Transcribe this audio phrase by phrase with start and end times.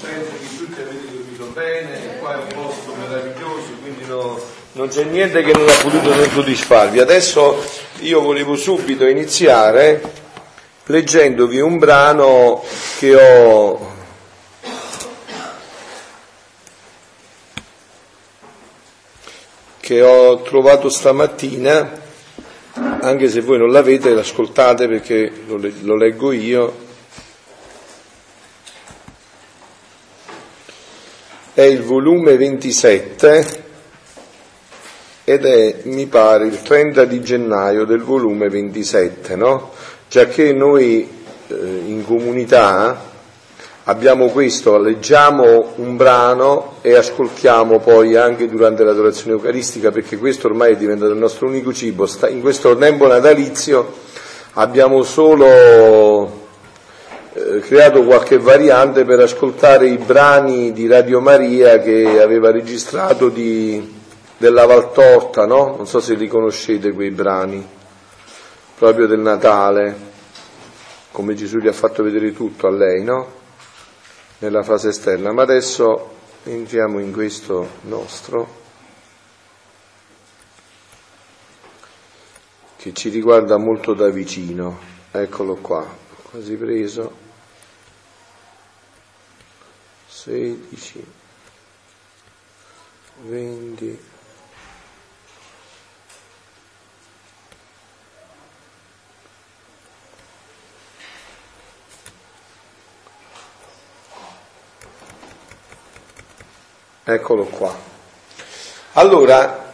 [0.00, 4.40] penso che tutti avete dormito bene, qua è un posto meraviglioso, quindi no,
[4.72, 7.00] non c'è niente che non ha potuto non soddisfarvi.
[7.00, 7.64] Adesso
[8.00, 10.26] io volevo subito iniziare
[10.84, 12.62] leggendovi un brano
[12.98, 13.96] che ho
[19.80, 21.90] che ho trovato stamattina,
[23.00, 26.87] anche se voi non l'avete, l'ascoltate perché lo, lo leggo io.
[31.58, 33.64] È il volume 27
[35.24, 39.72] ed è, mi pare, il 30 di gennaio del volume 27, no?
[40.08, 41.00] Già che noi
[41.48, 43.02] eh, in comunità
[43.82, 50.74] abbiamo questo, leggiamo un brano e ascoltiamo poi anche durante l'adorazione eucaristica, perché questo ormai
[50.74, 52.08] è diventato il nostro unico cibo.
[52.28, 53.94] In questo tempo natalizio
[54.52, 56.37] abbiamo solo
[57.38, 63.96] eh, creato qualche variante per ascoltare i brani di Radio Maria che aveva registrato di
[64.38, 65.74] della Valtorta, no?
[65.76, 67.66] Non so se li conoscete quei brani,
[68.76, 69.96] proprio del Natale,
[71.10, 73.36] come Gesù gli ha fatto vedere tutto a lei, no?
[74.38, 75.32] Nella fase esterna.
[75.32, 76.14] Ma adesso
[76.44, 78.56] entriamo in questo nostro,
[82.76, 84.78] che ci riguarda molto da vicino.
[85.10, 85.84] Eccolo qua,
[86.30, 87.26] quasi preso.
[90.28, 91.04] 16,
[93.22, 93.98] 20,
[107.04, 107.74] Eccolo qua.
[108.92, 109.72] Allora,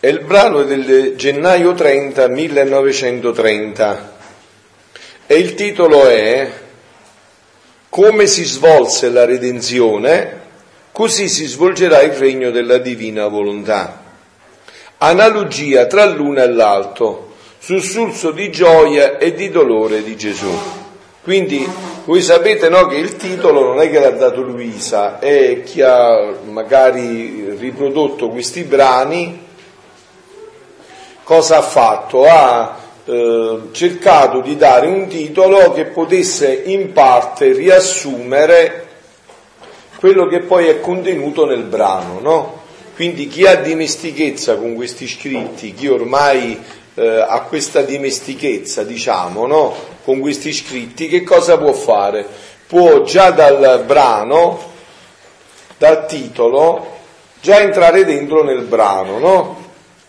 [0.00, 4.16] è il brano del gennaio 30, 1930
[5.28, 6.64] e il titolo è
[7.96, 10.40] Come si svolse la redenzione,
[10.92, 14.02] così si svolgerà il regno della divina volontà.
[14.98, 20.52] Analogia tra l'uno e l'altro, sussulso di gioia e di dolore di Gesù.
[21.22, 21.66] Quindi
[22.04, 26.34] voi sapete no, che il titolo non è che l'ha dato Luisa, è chi ha
[26.50, 29.42] magari riprodotto questi brani,
[31.22, 32.26] cosa ha fatto?
[32.26, 32.76] Ha
[33.06, 38.86] eh, cercato di dare un titolo che potesse in parte riassumere
[39.98, 42.60] quello che poi è contenuto nel brano, no?
[42.96, 46.58] Quindi chi ha dimestichezza con questi scritti, chi ormai
[46.94, 49.74] eh, ha questa dimestichezza, diciamo, no?
[50.02, 52.26] con questi scritti, che cosa può fare?
[52.66, 54.72] Può già dal brano,
[55.76, 56.94] dal titolo,
[57.40, 59.65] già entrare dentro nel brano, no?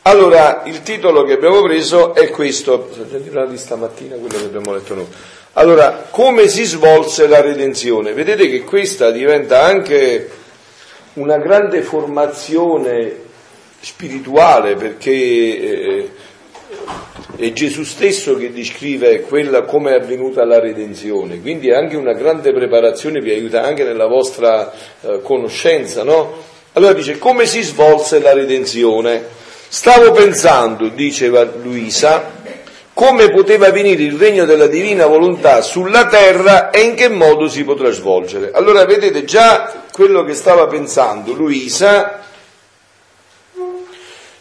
[0.08, 5.08] Allora, il titolo che abbiamo preso è questo, di stamattina quello che abbiamo letto noi.
[5.54, 8.14] Allora, come si svolse la redenzione?
[8.14, 10.30] Vedete che questa diventa anche
[11.16, 13.16] una grande formazione
[13.82, 16.10] spirituale perché eh,
[17.36, 22.14] è Gesù stesso che descrive quella come è avvenuta la redenzione, quindi è anche una
[22.14, 26.34] grande preparazione, vi aiuta anche nella vostra eh, conoscenza, no?
[26.72, 29.36] Allora dice, come si svolse la redenzione?
[29.70, 32.32] Stavo pensando, diceva Luisa,
[32.94, 37.64] come poteva venire il regno della divina volontà sulla terra e in che modo si
[37.64, 38.52] potrà svolgere.
[38.54, 42.24] Allora vedete già quello che stava pensando Luisa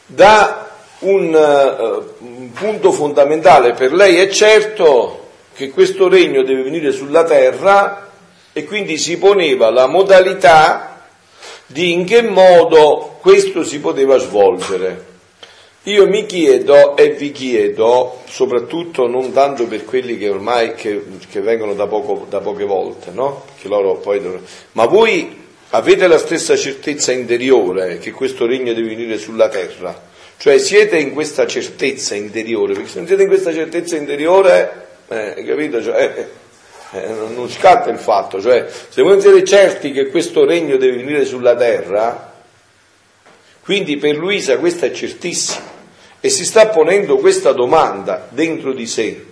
[0.07, 0.71] da
[1.01, 8.11] un uh, punto fondamentale per lei è certo che questo regno deve venire sulla terra
[8.53, 11.03] e quindi si poneva la modalità
[11.67, 15.16] di in che modo questo si poteva svolgere.
[15.87, 21.41] Io mi chiedo e vi chiedo, soprattutto non tanto per quelli che ormai che, che
[21.41, 23.45] vengono da, poco, da, poche volte, no?
[24.03, 24.21] poi,
[24.73, 30.09] ma voi avete la stessa certezza interiore che questo regno deve venire sulla terra?
[30.37, 35.45] Cioè siete in questa certezza interiore, perché se non siete in questa certezza interiore, eh,
[35.47, 35.81] capito?
[35.81, 36.29] Cioè,
[36.93, 40.79] eh, eh non scatta il fatto, cioè se voi non siete certi che questo regno
[40.79, 42.35] deve venire sulla terra,
[43.63, 45.75] quindi per Luisa questo è certissimo
[46.27, 49.25] e si sta ponendo questa domanda dentro di sé.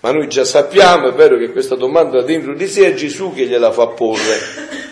[0.00, 3.46] Ma noi già sappiamo, è vero che questa domanda dentro di sé è Gesù che
[3.46, 4.38] gliela fa porre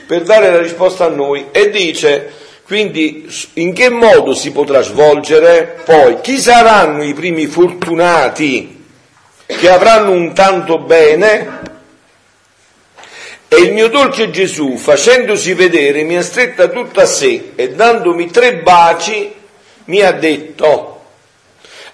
[0.07, 2.31] per dare la risposta a noi e dice
[2.65, 5.81] quindi in che modo si potrà svolgere?
[5.85, 8.85] Poi chi saranno i primi fortunati
[9.47, 11.59] che avranno un tanto bene?
[13.49, 18.31] E il mio dolce Gesù, facendosi vedere, mi ha stretta tutta a sé e dandomi
[18.31, 19.39] tre baci,
[19.85, 21.01] mi ha detto,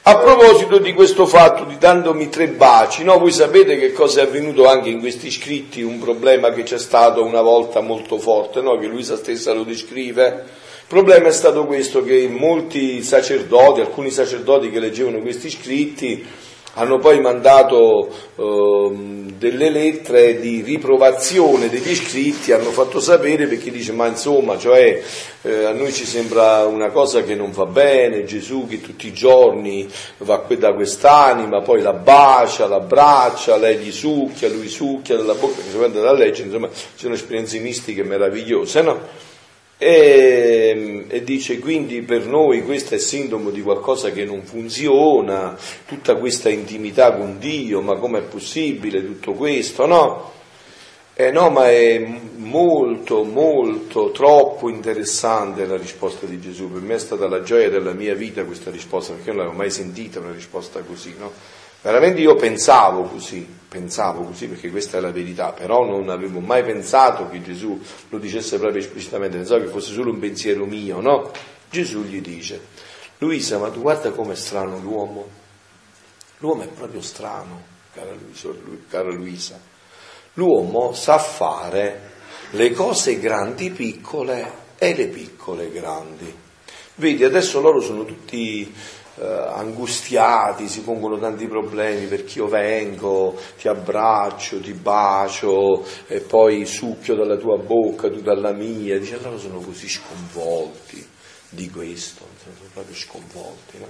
[0.09, 3.19] A proposito di questo fatto di dandomi tre baci, no?
[3.19, 7.25] voi sapete che cosa è avvenuto anche in questi scritti, un problema che c'è stato
[7.25, 8.79] una volta molto forte, no?
[8.79, 10.45] che Luisa stessa lo descrive.
[10.83, 16.25] Il problema è stato questo, che molti sacerdoti, alcuni sacerdoti che leggevano questi scritti,
[16.79, 18.91] hanno poi mandato eh,
[19.39, 25.03] delle lettere di riprovazione degli iscritti, hanno fatto sapere perché dice ma insomma, cioè,
[25.43, 29.13] eh, a noi ci sembra una cosa che non va bene, Gesù che tutti i
[29.13, 29.89] giorni
[30.19, 35.63] va da quest'anima, poi la bacia, la braccia, lei gli succhia, lui succhia dalla bocca,
[35.63, 39.26] che si prende da leggere, insomma, ci sono esperienze mistiche meravigliose, no?
[39.79, 45.55] E, e, dice quindi per noi questo è sintomo di qualcosa che non funziona,
[45.87, 49.85] tutta questa intimità con Dio, ma com'è possibile tutto questo?
[49.85, 50.33] No?
[51.19, 52.07] Eh no, ma è
[52.37, 56.71] molto, molto, troppo interessante la risposta di Gesù.
[56.71, 59.71] Per me è stata la gioia della mia vita questa risposta, perché non l'avevo mai
[59.71, 61.33] sentita una risposta così, no?
[61.83, 66.65] Veramente io pensavo così, pensavo così perché questa è la verità, però non avevo mai
[66.65, 71.31] pensato che Gesù lo dicesse proprio esplicitamente, pensavo che fosse solo un pensiero mio, no?
[71.71, 72.61] Gesù gli dice,
[73.19, 75.29] Luisa, ma tu guarda com'è strano l'uomo,
[76.39, 77.63] l'uomo è proprio strano,
[77.93, 78.49] cara Luisa,
[78.89, 79.61] cara Luisa.
[80.35, 82.15] l'uomo sa fare
[82.51, 86.35] le cose grandi piccole e le piccole grandi.
[86.97, 88.73] Vedi, adesso loro sono tutti
[89.19, 96.67] eh, angustiati, si pongono tanti problemi perché io vengo, ti abbraccio, ti bacio e poi
[96.67, 101.07] succhio dalla tua bocca, tu dalla mia, dice allora sono così sconvolti
[101.49, 103.79] di questo, sono proprio sconvolti.
[103.79, 103.89] No?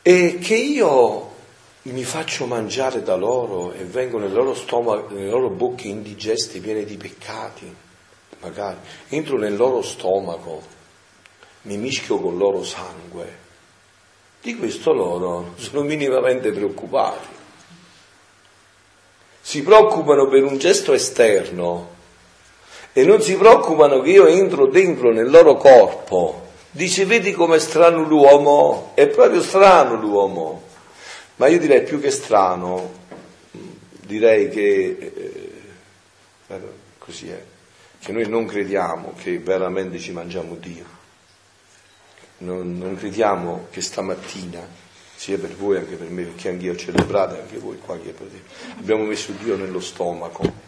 [0.00, 1.34] E che io
[1.82, 6.84] mi faccio mangiare da loro e vengo nel loro stomaco, nelle loro bocche indigeste, piene
[6.84, 7.74] di peccati,
[8.40, 8.78] magari,
[9.08, 10.62] entro nel loro stomaco,
[11.62, 13.44] mi mischio con il loro sangue
[14.46, 17.34] di questo loro sono minimamente preoccupati.
[19.40, 21.94] Si preoccupano per un gesto esterno
[22.92, 26.44] e non si preoccupano che io entro dentro nel loro corpo.
[26.70, 28.92] Dice, vedi com'è strano l'uomo?
[28.94, 30.62] È proprio strano l'uomo.
[31.36, 32.92] Ma io direi più che strano,
[34.06, 35.12] direi che
[36.46, 36.60] eh,
[36.98, 37.42] così è,
[37.98, 40.95] che noi non crediamo che veramente ci mangiamo Dio
[42.38, 44.84] non, non crediamo che stamattina,
[45.14, 48.14] sia per voi anche per me, perché anch'io ho celebrato, anche voi qua che
[48.78, 50.64] abbiamo messo Dio nello stomaco,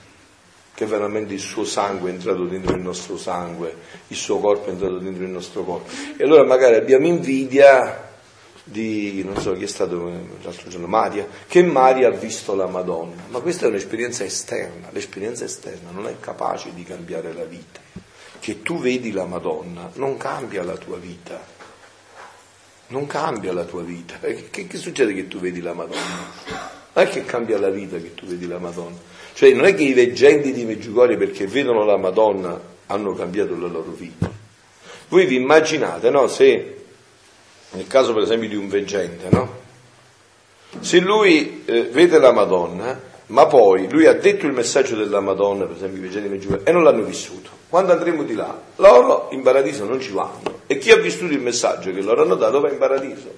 [0.72, 3.76] che veramente il suo sangue è entrato dentro il nostro sangue,
[4.06, 5.90] il suo corpo è entrato dentro il nostro corpo.
[6.16, 8.06] E allora magari abbiamo invidia
[8.64, 10.10] di, non so chi è stato
[10.42, 15.44] l'altro giorno, Maria, che Maria ha visto la Madonna, ma questa è un'esperienza esterna, l'esperienza
[15.44, 17.80] esterna non è capace di cambiare la vita.
[18.40, 21.56] Che tu vedi la Madonna non cambia la tua vita
[22.88, 24.18] non cambia la tua vita.
[24.18, 26.32] Che, che, succede che tu vedi la Madonna?
[26.92, 28.96] Non è che cambia la vita che tu vedi la Madonna.
[29.34, 33.66] Cioè non è che i veggenti di Meggiugorie perché vedono la Madonna hanno cambiato la
[33.66, 34.30] loro vita.
[35.08, 36.26] Voi vi immaginate, no?
[36.26, 36.84] Se,
[37.70, 39.56] nel caso per esempio di un veggente, no?
[40.80, 45.64] Se lui eh, vede la Madonna, ma poi lui ha detto il messaggio della Madonna,
[45.64, 47.50] per esempio i veggenti di Meggiugorie, e non l'hanno vissuto.
[47.68, 51.40] Quando andremo di là, loro in paradiso non ci vanno e chi ha vissuto il
[51.40, 53.30] messaggio che loro hanno dato va in paradiso,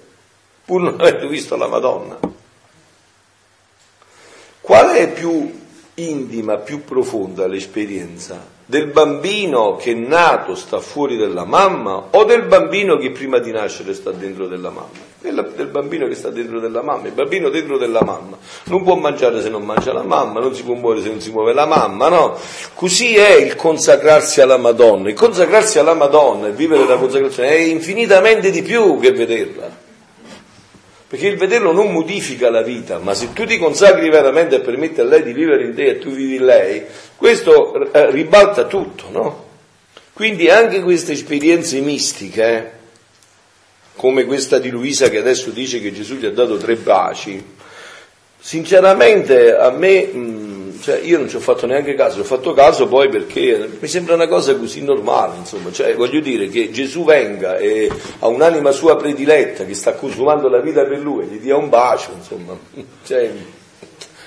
[0.65, 2.19] pur non avendo visto la Madonna.
[4.61, 5.61] Qual è più
[5.95, 8.59] intima, più profonda l'esperienza?
[8.71, 13.51] Del bambino che è nato sta fuori della mamma o del bambino che prima di
[13.51, 15.09] nascere sta dentro della mamma?
[15.21, 18.95] Quella del bambino che sta dentro della mamma, il bambino dentro della mamma non può
[18.95, 21.67] mangiare se non mangia la mamma, non si può muovere se non si muove la
[21.67, 22.39] mamma, no?
[22.75, 27.59] Così è il consacrarsi alla Madonna, il consacrarsi alla Madonna e vivere la consacrazione è
[27.59, 29.80] infinitamente di più che vederla.
[31.11, 35.01] Perché il vederlo non modifica la vita, ma se tu ti consacri veramente e permetti
[35.01, 36.85] a lei di vivere in te e tu vivi in lei,
[37.17, 39.49] questo eh, ribalta tutto, no?
[40.13, 42.73] Quindi anche queste esperienze mistiche,
[43.97, 47.45] come questa di Luisa che adesso dice che Gesù gli ha dato tre baci,
[48.39, 52.89] sinceramente a me mh, cioè io non ci ho fatto neanche caso, ho fatto caso
[52.89, 57.57] poi perché mi sembra una cosa così normale, insomma, cioè voglio dire che Gesù venga
[57.59, 61.69] e ha un'anima sua prediletta che sta consumando la vita per lui, gli dia un
[61.69, 62.57] bacio, insomma,
[63.05, 63.31] cioè,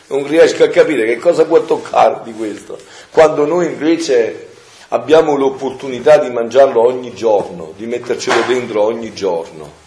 [0.08, 2.78] non riesco a capire che cosa può toccare di questo,
[3.12, 4.50] quando noi invece
[4.90, 9.82] abbiamo l'opportunità di mangiarlo ogni giorno, di mettercelo dentro ogni giorno.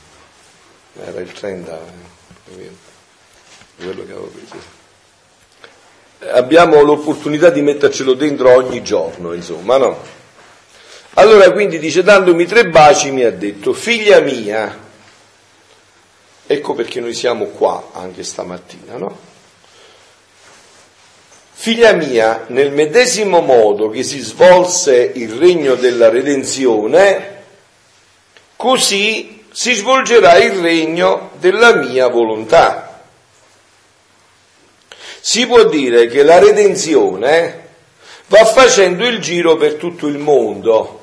[0.99, 1.79] Era il 30,
[2.57, 2.71] eh,
[3.77, 4.76] quello che avevo preso
[6.33, 9.99] abbiamo l'opportunità di mettercelo dentro ogni giorno, insomma, no?
[11.15, 14.85] Allora quindi dice, dandomi tre baci mi ha detto, figlia mia,
[16.49, 19.19] Ecco perché noi siamo qua anche stamattina, no?
[21.53, 27.43] Figlia mia, nel medesimo modo che si svolse il regno della redenzione,
[28.55, 32.86] così si svolgerà il regno della mia volontà.
[35.29, 37.65] Si può dire che la redenzione
[38.29, 41.01] va facendo il giro per tutto il mondo,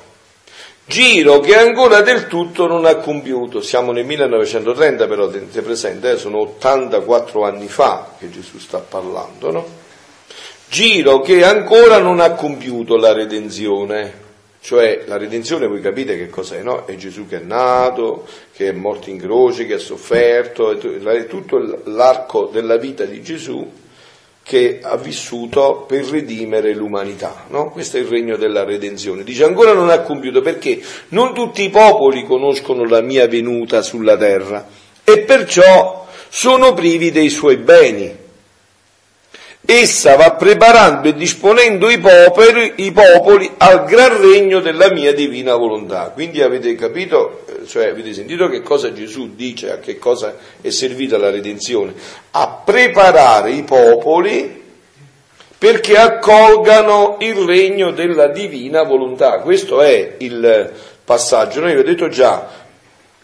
[0.86, 3.60] giro che ancora del tutto non ha compiuto.
[3.60, 9.52] Siamo nel 1930 però, tenete presente, eh, sono 84 anni fa che Gesù sta parlando,
[9.52, 9.68] no?
[10.70, 14.22] Giro che ancora non ha compiuto la redenzione.
[14.62, 16.86] Cioè la redenzione voi capite che cos'è, no?
[16.86, 21.82] È Gesù che è nato, che è morto in croce, che ha sofferto, è tutto
[21.84, 23.82] l'arco della vita di Gesù
[24.44, 27.46] che ha vissuto per redimere l'umanità.
[27.48, 27.72] No?
[27.72, 29.24] Questo è il regno della redenzione.
[29.24, 34.18] Dice ancora non ha compiuto perché non tutti i popoli conoscono la mia venuta sulla
[34.18, 34.68] terra
[35.04, 38.22] e perciò sono privi dei suoi beni.
[39.66, 45.56] Essa va preparando e disponendo i popoli, i popoli, al gran regno della mia divina
[45.56, 46.10] volontà.
[46.10, 50.70] Quindi avete capito, eh, cioè avete sentito che cosa Gesù dice, a che cosa è
[50.70, 51.94] servita la redenzione?
[52.32, 54.62] A preparare i popoli
[55.58, 59.40] perché accolgano il regno della divina volontà.
[59.40, 60.74] Questo è il
[61.06, 61.62] passaggio.
[61.62, 62.63] Noi vi ho detto già,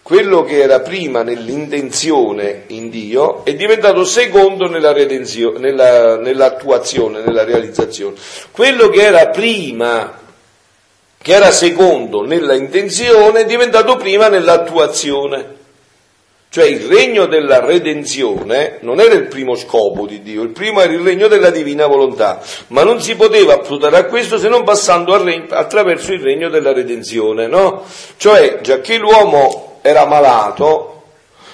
[0.09, 8.15] quello che era prima nell'intenzione in Dio è diventato secondo nella nella, nell'attuazione, nella realizzazione.
[8.49, 10.19] Quello che era prima,
[11.15, 15.57] che era secondo nella intenzione, è diventato prima nell'attuazione.
[16.49, 20.91] Cioè il regno della redenzione non era il primo scopo di Dio, il primo era
[20.91, 25.13] il regno della divina volontà, ma non si poteva approdare a questo se non passando
[25.49, 27.85] attraverso il regno della redenzione, no?
[28.17, 31.00] Cioè, già che l'uomo era malato,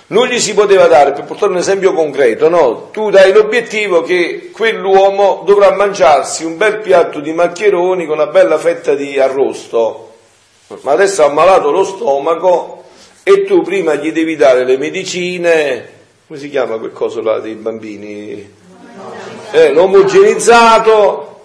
[0.07, 2.89] non gli si poteva dare, per portare un esempio concreto, no?
[2.91, 8.59] Tu dai l'obiettivo che quell'uomo dovrà mangiarsi un bel piatto di maccheroni con una bella
[8.59, 10.13] fetta di arrosto,
[10.81, 12.83] ma adesso ha malato lo stomaco
[13.23, 15.89] e tu prima gli devi dare le medicine,
[16.27, 18.53] come si chiama quel coso là dei bambini?
[19.51, 21.41] Eh, l'omogenizzato,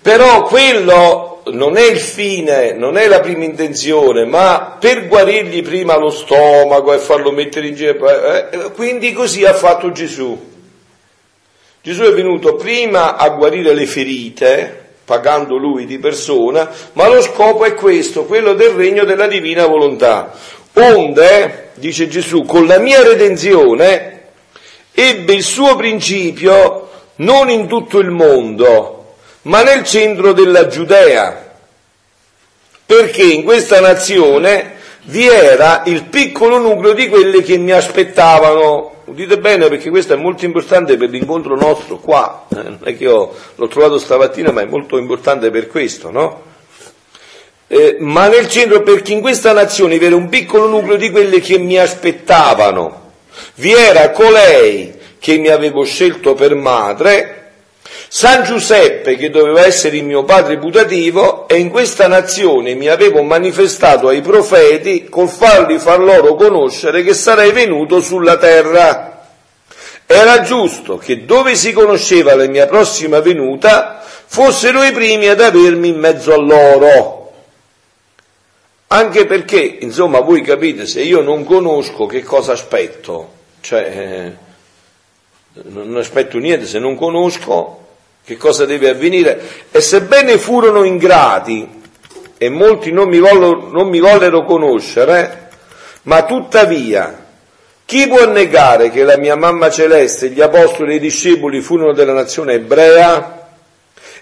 [0.00, 5.96] però quello non è il fine, non è la prima intenzione, ma per guarirgli prima
[5.96, 10.56] lo stomaco e farlo mettere in giro, eh, quindi così ha fatto Gesù.
[11.80, 17.64] Gesù è venuto prima a guarire le ferite, pagando lui di persona, ma lo scopo
[17.64, 20.34] è questo, quello del regno della divina volontà.
[20.74, 24.20] Onde, dice Gesù, con la mia redenzione
[24.92, 28.97] ebbe il suo principio non in tutto il mondo,
[29.48, 31.54] ma nel centro della Giudea,
[32.84, 38.96] perché in questa nazione vi era il piccolo nucleo di quelli che mi aspettavano.
[39.06, 43.04] Udite bene perché questo è molto importante per l'incontro nostro qua, eh, non è che
[43.04, 46.42] io l'ho trovato stamattina, ma è molto importante per questo, no?
[47.68, 51.40] Eh, ma nel centro perché in questa nazione vi era un piccolo nucleo di quelli
[51.40, 53.12] che mi aspettavano.
[53.54, 57.37] Vi era colei che mi avevo scelto per madre
[58.08, 63.22] San Giuseppe, che doveva essere il mio padre putativo, e in questa nazione mi avevo
[63.22, 69.26] manifestato ai profeti col farli far loro conoscere che sarei venuto sulla terra.
[70.06, 75.88] Era giusto che dove si conosceva la mia prossima venuta fossero i primi ad avermi
[75.88, 77.32] in mezzo a loro.
[78.88, 84.46] Anche perché, insomma, voi capite, se io non conosco che cosa aspetto, cioè eh,
[85.64, 87.86] non aspetto niente se non conosco,
[88.24, 89.40] che cosa deve avvenire?
[89.70, 91.66] E sebbene furono ingrati
[92.36, 95.48] e molti non mi, vollero, non mi vollero conoscere,
[96.02, 97.26] ma tuttavia
[97.84, 102.12] chi può negare che la mia mamma celeste, gli apostoli e i discepoli furono della
[102.12, 103.47] nazione ebrea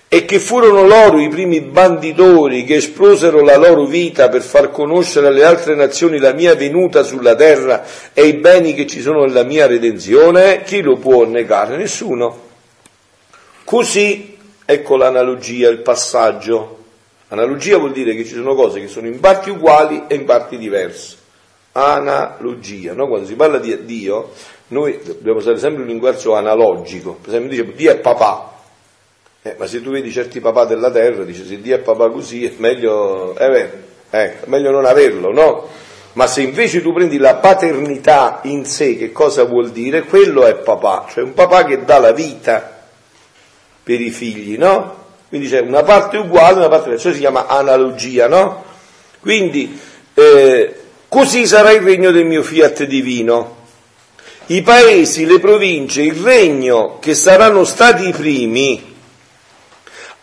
[0.09, 5.27] e che furono loro i primi banditori che esplosero la loro vita per far conoscere
[5.27, 9.43] alle altre nazioni la mia venuta sulla terra e i beni che ci sono nella
[9.43, 10.63] mia redenzione?
[10.63, 11.77] Chi lo può negare?
[11.77, 12.45] Nessuno.
[13.65, 16.85] Così, ecco l'analogia, il passaggio.
[17.29, 20.57] Analogia vuol dire che ci sono cose che sono in parti uguali e in parti
[20.57, 21.17] diverse.
[21.73, 23.09] Analogia, no?
[23.09, 24.31] Quando si parla di Dio,
[24.69, 27.19] noi dobbiamo usare sempre un linguaggio analogico.
[27.21, 28.55] Per esempio, dice Dio è papà.
[29.47, 32.45] Eh, ma se tu vedi certi papà della terra, dice se Dio è papà così,
[32.45, 33.71] è meglio, è vero,
[34.11, 35.69] eh, meglio non averlo, no?
[36.15, 40.03] Ma se invece tu prendi la paternità in sé, che cosa vuol dire?
[40.03, 42.89] Quello è papà, cioè un papà che dà la vita
[43.85, 45.05] per i figli, no?
[45.29, 48.65] Quindi c'è una parte uguale, una parte diversa, si chiama analogia, no?
[49.21, 49.79] Quindi
[50.13, 50.75] eh,
[51.07, 53.55] così sarà il regno del mio fiat divino.
[54.47, 58.95] i paesi, le province, il regno che saranno stati i primi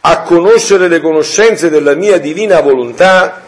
[0.05, 3.41] a conoscere le conoscenze della mia divina volontà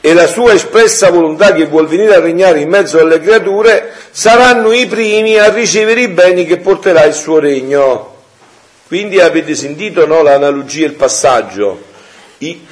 [0.00, 4.72] e la sua espressa volontà che vuol venire a regnare in mezzo alle creature, saranno
[4.72, 8.16] i primi a ricevere i beni che porterà il suo regno.
[8.88, 11.80] Quindi avete sentito no, l'analogia, il passaggio.
[12.38, 12.66] I,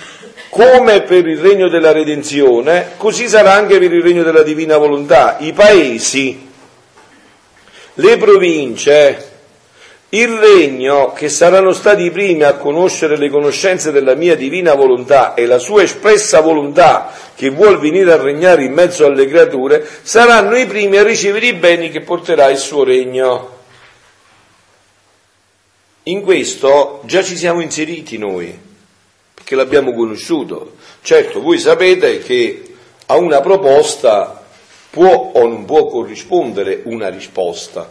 [0.49, 5.37] come per il regno della redenzione, così sarà anche per il regno della divina volontà.
[5.39, 6.49] I paesi,
[7.95, 9.30] le province,
[10.13, 15.35] il regno che saranno stati i primi a conoscere le conoscenze della mia divina volontà
[15.35, 20.57] e la sua espressa volontà che vuol venire a regnare in mezzo alle creature, saranno
[20.57, 23.59] i primi a ricevere i beni che porterà il suo regno.
[26.05, 28.59] In questo già ci siamo inseriti noi,
[29.33, 30.75] perché l'abbiamo conosciuto.
[31.03, 32.75] Certo, voi sapete che
[33.07, 34.43] a una proposta
[34.91, 37.89] può o non può corrispondere una risposta.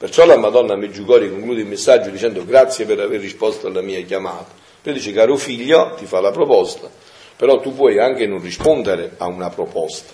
[0.00, 4.46] Perciò la Madonna Meggiugori conclude il messaggio dicendo grazie per aver risposto alla mia chiamata.
[4.80, 6.88] Poi dice caro figlio, ti fa la proposta,
[7.36, 10.10] però tu puoi anche non rispondere a una proposta.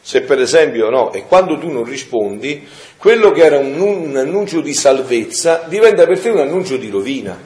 [0.00, 2.66] Se per esempio no, e quando tu non rispondi,
[2.96, 7.40] quello che era un, un annuncio di salvezza diventa per te un annuncio di rovina.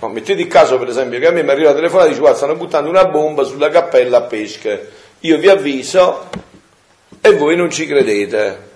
[0.00, 2.20] No, mettete il caso per esempio che a me mi arriva la telefonata e dice
[2.20, 4.88] guarda stanno buttando una bomba sulla cappella a pesche,
[5.18, 6.28] io vi avviso
[7.20, 8.74] e voi non ci credete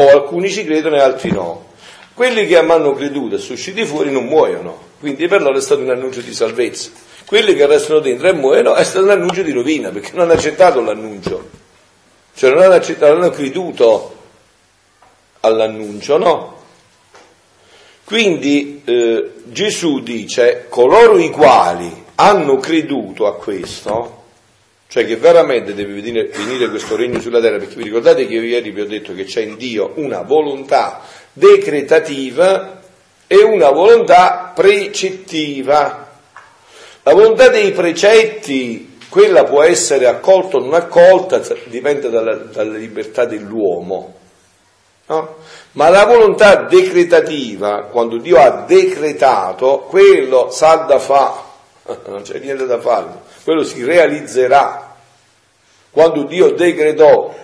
[0.00, 1.66] o alcuni ci credono e altri no.
[2.14, 5.60] Quelli che mi hanno creduto e sono usciti fuori non muoiono, quindi per loro è
[5.60, 6.90] stato un annuncio di salvezza.
[7.24, 10.32] Quelli che restano dentro e muoiono è stato un annuncio di rovina, perché non hanno
[10.32, 11.48] accettato l'annuncio,
[12.34, 14.16] cioè non hanno, accettato, hanno creduto
[15.40, 16.56] all'annuncio, no?
[18.04, 24.17] Quindi eh, Gesù dice, coloro i quali hanno creduto a questo,
[24.88, 28.42] cioè che veramente deve venire, venire, questo regno sulla terra, perché vi ricordate che io
[28.42, 32.80] ieri vi ho detto che c'è in Dio una volontà decretativa
[33.26, 36.08] e una volontà precettiva.
[37.02, 43.26] La volontà dei precetti, quella può essere accolta o non accolta, dipende dalla, dalla libertà
[43.26, 44.14] dell'uomo.
[45.08, 45.36] No?
[45.72, 51.44] Ma la volontà decretativa, quando Dio ha decretato, quello sa da fa,
[52.08, 54.94] non c'è niente da fare quello si realizzerà.
[55.90, 57.34] Quando Dio decretò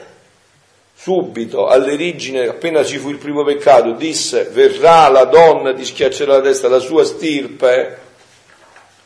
[0.94, 6.42] subito all'origine, appena ci fu il primo peccato, disse verrà la donna, ti schiaccerà la
[6.42, 7.98] testa, la sua stirpe,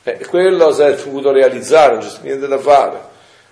[0.03, 2.97] eh, quello si è potuto realizzare, non c'è niente da fare.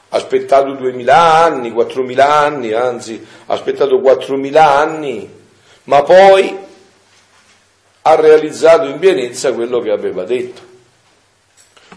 [0.09, 5.33] Ha aspettato duemila anni, quattromila anni, anzi ha aspettato quattromila anni,
[5.85, 6.59] ma poi
[8.03, 10.66] ha realizzato in pienezza quello che aveva detto.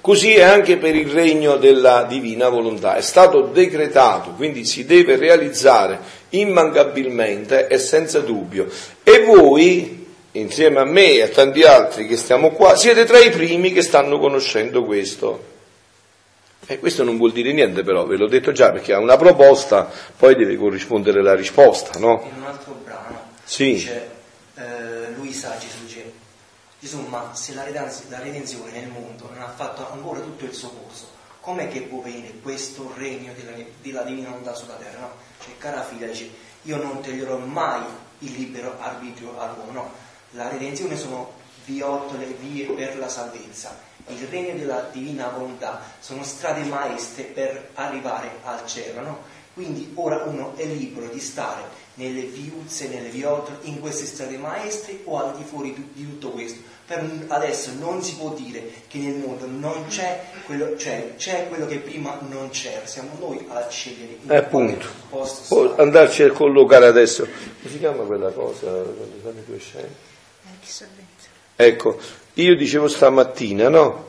[0.02, 5.18] Così è anche per il regno della divina volontà, è stato decretato, quindi si deve
[5.18, 8.68] realizzare immancabilmente e senza dubbio.
[9.04, 13.30] E voi, insieme a me e a tanti altri che stiamo qua, siete tra i
[13.30, 15.58] primi che stanno conoscendo questo.
[16.66, 19.92] E questo non vuol dire niente però, ve l'ho detto già, perché a una proposta
[20.16, 22.30] poi deve corrispondere la risposta, no?
[22.32, 23.74] In un altro brano sì.
[23.74, 24.10] dice,
[24.56, 24.62] eh,
[25.16, 25.89] lui sa Gesù
[26.80, 31.10] Gesù, ma se la redenzione nel mondo non ha fatto ancora tutto il suo corso,
[31.42, 35.00] com'è che può venire questo regno della, della divina volontà sulla terra?
[35.00, 35.12] No?
[35.44, 36.30] Cioè, cara figlia, dice,
[36.64, 37.82] io non toglierò mai
[38.20, 39.92] il libero arbitrio all'uomo, no?
[40.32, 41.34] La redenzione sono
[41.66, 43.78] viottole vie per la salvezza.
[44.08, 49.20] Il regno della divina volontà sono strade maestre per arrivare al cielo, no?
[49.60, 51.64] Quindi ora uno è libero di stare
[51.96, 56.62] nelle viuzze, nelle viottole, in queste strade maestre o al di fuori di tutto questo.
[56.88, 61.66] Per adesso non si può dire che nel mondo non c'è quello, cioè c'è quello
[61.66, 64.88] che prima non c'era, siamo noi a scegliere in eh, appunto.
[65.10, 65.54] posto.
[65.54, 67.26] Può andarci a collocare adesso.
[67.26, 69.90] Come si chiama quella cosa quando fanno due scene?
[71.58, 72.00] Ecco,
[72.36, 74.08] io dicevo stamattina, no?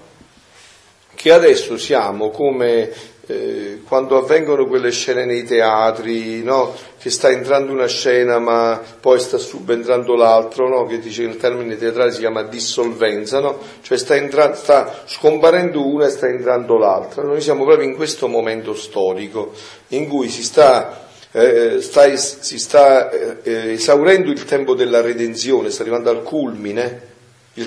[1.13, 6.75] Che adesso siamo come eh, quando avvengono quelle scene nei teatri, no?
[6.99, 10.85] che sta entrando una scena ma poi sta subentrando l'altro, no?
[10.87, 13.59] che dice il termine teatrale si chiama dissolvenza, no?
[13.83, 17.23] cioè sta, entra- sta, scomparendo una e sta entrando l'altra.
[17.23, 19.53] Noi siamo proprio in questo momento storico
[19.89, 25.83] in cui si sta, eh, sta, si sta eh, esaurendo il tempo della redenzione, sta
[25.83, 27.09] arrivando al culmine,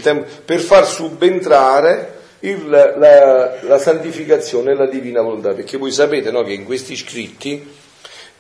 [0.02, 6.32] tempo, per far subentrare il, la, la, santificazione e la divina volontà, perché voi sapete
[6.32, 7.66] no, che in questi scritti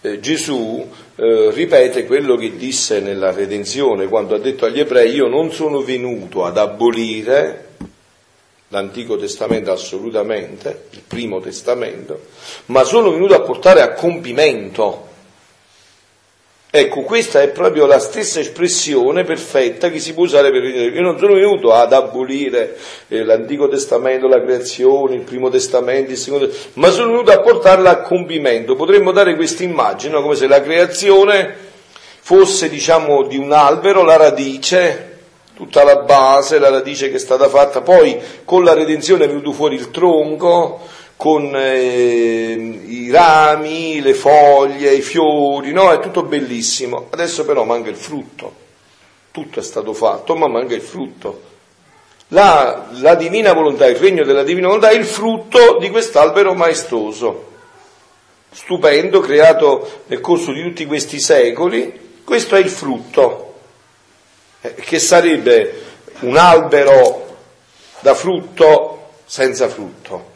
[0.02, 0.86] eh, Gesù
[1.16, 5.82] eh, ripete quello che disse nella redenzione quando ha detto agli ebrei io non sono
[5.82, 7.68] venuto ad abolire
[8.68, 12.22] l'Antico Testamento assolutamente, il primo testamento,
[12.68, 15.12] ma sono venuto a portare a compimento
[16.76, 21.20] Ecco, questa è proprio la stessa espressione perfetta che si può usare per Io non
[21.20, 22.76] sono venuto ad abolire
[23.10, 27.42] eh, l'Antico Testamento, la creazione, il Primo Testamento, il Secondo Testamento, ma sono venuto a
[27.42, 28.74] portarla a compimento.
[28.74, 31.56] Potremmo dare questa immagine, come se la creazione
[32.22, 35.18] fosse, diciamo, di un albero, la radice,
[35.54, 39.52] tutta la base, la radice che è stata fatta, poi con la redenzione è venuto
[39.52, 40.82] fuori il tronco,
[41.15, 45.91] con eh, i rami, le foglie, i fiori, no?
[45.91, 47.08] È tutto bellissimo.
[47.10, 48.62] Adesso però manca il frutto.
[49.32, 51.52] Tutto è stato fatto, ma manca il frutto.
[52.30, 57.52] La, la divina volontà, il regno della divina volontà è il frutto di quest'albero maestoso,
[58.52, 62.21] stupendo, creato nel corso di tutti questi secoli.
[62.23, 63.54] Questo è il frutto,
[64.62, 65.82] eh, che sarebbe
[66.21, 67.38] un albero
[67.99, 70.32] da frutto senza frutto.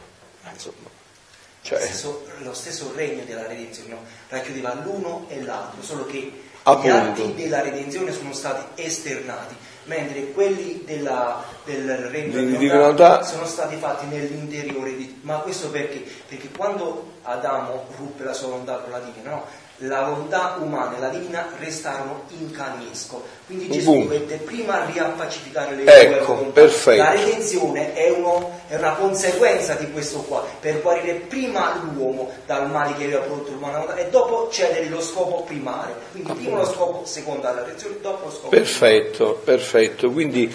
[1.68, 3.98] Cioè, lo, stesso, lo, stesso, regno della redenzione no?
[4.30, 6.88] racchiudeva l'uno e l'altro, solo che Appunto.
[6.88, 9.54] gli atti della redenzione sono stati esternati,
[9.84, 14.96] mentre quelli della, del regno della divinità sono stati fatti nell'interiore.
[14.96, 16.02] Di, ma questo perché?
[16.26, 19.44] Perché quando Adamo ruppe la sua volontà con la divina, no?
[19.82, 23.22] La volontà umana e la divina restarono in caniesco.
[23.46, 24.02] Quindi Gesù Boom.
[24.02, 26.60] dovette prima riappacificare le ecco, due volontà.
[26.60, 27.02] Perfetto.
[27.02, 32.68] La redenzione è, uno, è, una conseguenza di questo qua, per guarire prima l'uomo dal
[32.70, 35.94] male che aveva prodotto l'umanità e dopo cedere lo scopo primario.
[36.10, 39.40] Quindi prima lo scopo secondario la redenzione, dopo lo scopo Perfetto, primario.
[39.44, 40.10] perfetto.
[40.10, 40.54] Quindi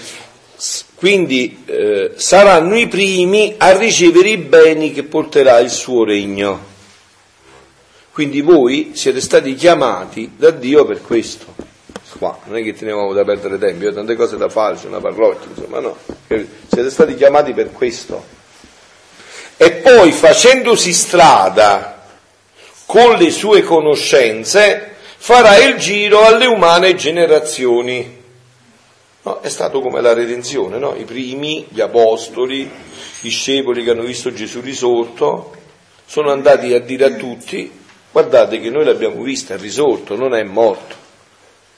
[0.96, 6.72] quindi eh, saranno i primi a ricevere i beni che porterà il suo regno.
[8.14, 11.48] Quindi voi siete stati chiamati da Dio per questo.
[12.20, 14.86] Qua, non è che tenevamo da perdere tempo, io ho tante cose da fare, c'è
[14.86, 15.98] una parrocchia, insomma no.
[16.28, 18.24] Siete stati chiamati per questo.
[19.58, 22.04] E poi facendosi strada
[22.86, 28.22] con le sue conoscenze, farà il giro alle umane generazioni.
[29.24, 30.94] No, è stato come la redenzione, no?
[30.96, 32.70] I primi, gli apostoli, i
[33.22, 35.56] discepoli che hanno visto Gesù risorto,
[36.06, 37.82] sono andati a dire a tutti
[38.14, 40.96] Guardate che noi l'abbiamo vista, è risorto, non è morto,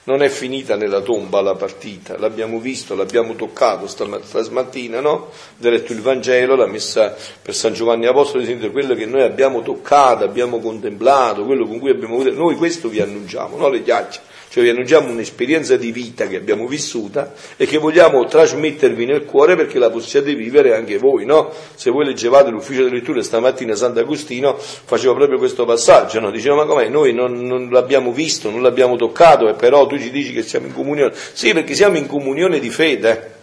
[0.04, 5.30] non è finita nella tomba la partita, l'abbiamo visto, l'abbiamo toccato stamattina, no?
[5.58, 9.62] Avete letto il Vangelo, la messa per San Giovanni Apostolo, sentite quello che noi abbiamo
[9.62, 13.70] toccato, abbiamo contemplato, quello con cui abbiamo noi questo vi annunciamo, no?
[13.70, 14.20] Le ghiacce
[14.56, 19.58] cioè vi annunciamo un'esperienza di vita che abbiamo vissuta e che vogliamo trasmettervi nel cuore
[19.58, 21.52] perché la possiate vivere anche voi, no?
[21.76, 26.32] Se voi leggevate l'ufficio delle letture stamattina Sant'Agostino faceva proprio questo passaggio, no?
[26.32, 26.88] Diceva ma com'è?
[26.88, 30.68] Noi non, non l'abbiamo visto, non l'abbiamo toccato e però tu ci dici che siamo
[30.68, 31.14] in comunione.
[31.34, 33.34] Sì, perché siamo in comunione di fede.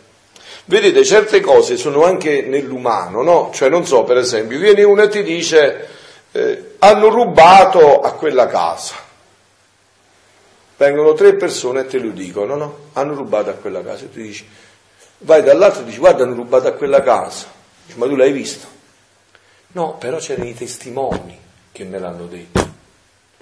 [0.65, 3.51] Vedete, certe cose sono anche nell'umano, no?
[3.53, 5.89] Cioè, non so, per esempio, viene uno e ti dice,
[6.33, 9.11] eh, hanno rubato a quella casa.
[10.83, 12.79] Vengono tre persone e te lo dicono, no?
[12.95, 14.07] Hanno rubato a quella casa.
[14.07, 14.45] E tu dici,
[15.19, 17.47] vai dall'altro e dici, guarda, hanno rubato a quella casa.
[17.87, 18.67] Dici, ma tu l'hai visto?
[19.75, 21.39] No, però c'erano i testimoni
[21.71, 22.69] che me l'hanno detto.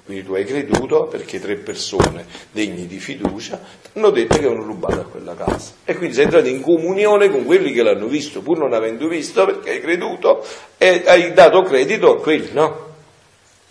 [0.04, 3.58] Quindi tu hai creduto perché tre persone degne di fiducia
[3.94, 5.72] hanno detto che hanno rubato a quella casa.
[5.86, 9.46] E quindi sei entrato in comunione con quelli che l'hanno visto, pur non avendo visto
[9.46, 10.44] perché hai creduto
[10.76, 12.88] e hai dato credito a quelli, no?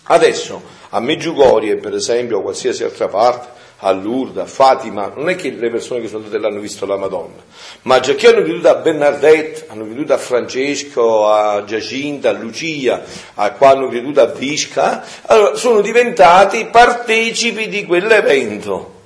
[0.04, 5.36] Adesso, a Meggiugorie, per esempio, o qualsiasi altra parte, a Lourdes, a Fatima, non è
[5.36, 7.42] che le persone che sono andate l'hanno visto la Madonna,
[7.82, 13.02] ma già che hanno creduto a Bernadette, hanno creduto a Francesco, a Giacinta, a Lucia,
[13.34, 18.98] a qua hanno creduto a Visca, allora sono diventati partecipi di quell'evento.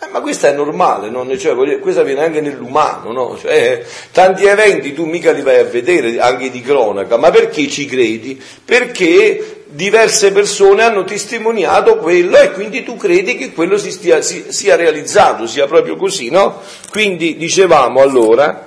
[0.00, 1.26] Eh, ma questo è normale, no?
[1.36, 3.36] cioè, questo avviene anche nell'umano, no?
[3.36, 7.84] cioè, tanti eventi tu mica li vai a vedere anche di cronaca, ma perché ci
[7.84, 8.40] credi?
[8.64, 14.46] Perché diverse persone hanno testimoniato quello e quindi tu credi che quello si stia, si,
[14.48, 16.62] sia realizzato, sia proprio così, no?
[16.90, 18.66] Quindi dicevamo allora,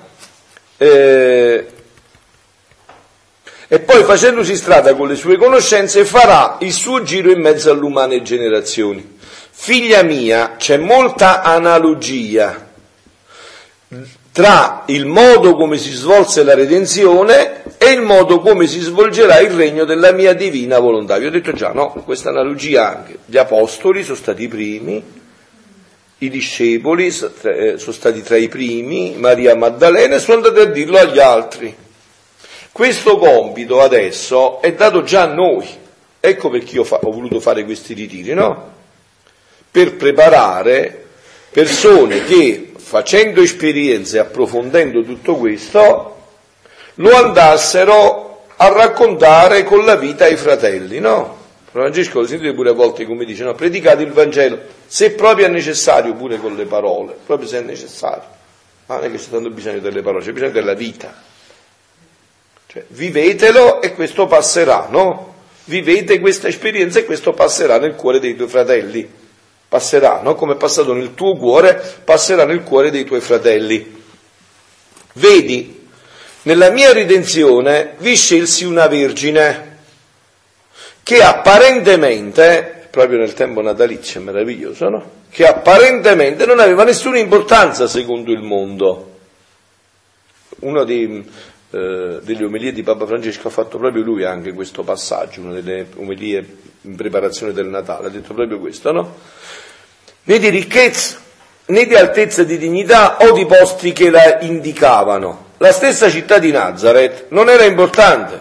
[0.78, 1.66] eh,
[3.68, 8.22] e poi facendosi strada con le sue conoscenze farà il suo giro in mezzo all'umane
[8.22, 9.20] generazioni
[9.64, 12.70] Figlia mia, c'è molta analogia
[14.32, 19.50] tra il modo come si svolse la redenzione e il modo come si svolgerà il
[19.50, 21.18] regno della mia divina volontà.
[21.18, 21.90] Vi ho detto già, no?
[22.06, 23.18] Questa analogia anche.
[23.26, 25.04] Gli apostoli sono stati i primi,
[26.20, 27.12] i discepoli eh,
[27.80, 31.76] sono stati tra i primi, Maria Maddalena, e sono andati a dirlo agli altri.
[32.72, 35.68] Questo compito adesso è dato già a noi.
[36.20, 38.74] Ecco perché io ho voluto fare questi ritiri, no?
[39.72, 41.06] per preparare
[41.50, 46.21] persone che facendo esperienze e approfondendo tutto questo
[46.96, 51.40] lo andassero a raccontare con la vita ai fratelli, no?
[51.72, 55.50] Francesco lo sentite pure a volte come dice, no, predicate il Vangelo, se proprio è
[55.50, 58.24] necessario, pure con le parole, proprio se è necessario.
[58.88, 61.14] Ma non è che c'è tanto bisogno delle parole, c'è bisogno della vita.
[62.68, 65.34] Cioè, vivetelo e questo passerà, no?
[65.64, 69.10] Vivete questa esperienza e questo passerà nel cuore dei tuoi fratelli.
[69.68, 70.36] Passerà, no?
[70.36, 74.04] Come è passato nel tuo cuore, passerà nel cuore dei tuoi fratelli.
[75.14, 75.81] Vedi,
[76.44, 79.70] nella mia redenzione vi scelsi una vergine
[81.04, 85.12] che apparentemente, proprio nel tempo natalizio è meraviglioso, no?
[85.30, 89.20] Che apparentemente non aveva nessuna importanza secondo il mondo.
[90.60, 91.30] Uno dei,
[91.72, 95.88] eh, delle omelie di Papa Francesco ha fatto proprio lui anche questo passaggio, una delle
[95.96, 99.16] omelie in preparazione del Natale, ha detto proprio questo, no?
[100.24, 101.20] Né di ricchezza,
[101.68, 105.50] né di altezza di dignità o di posti che la indicavano.
[105.62, 108.40] La stessa città di Nazareth non era importante,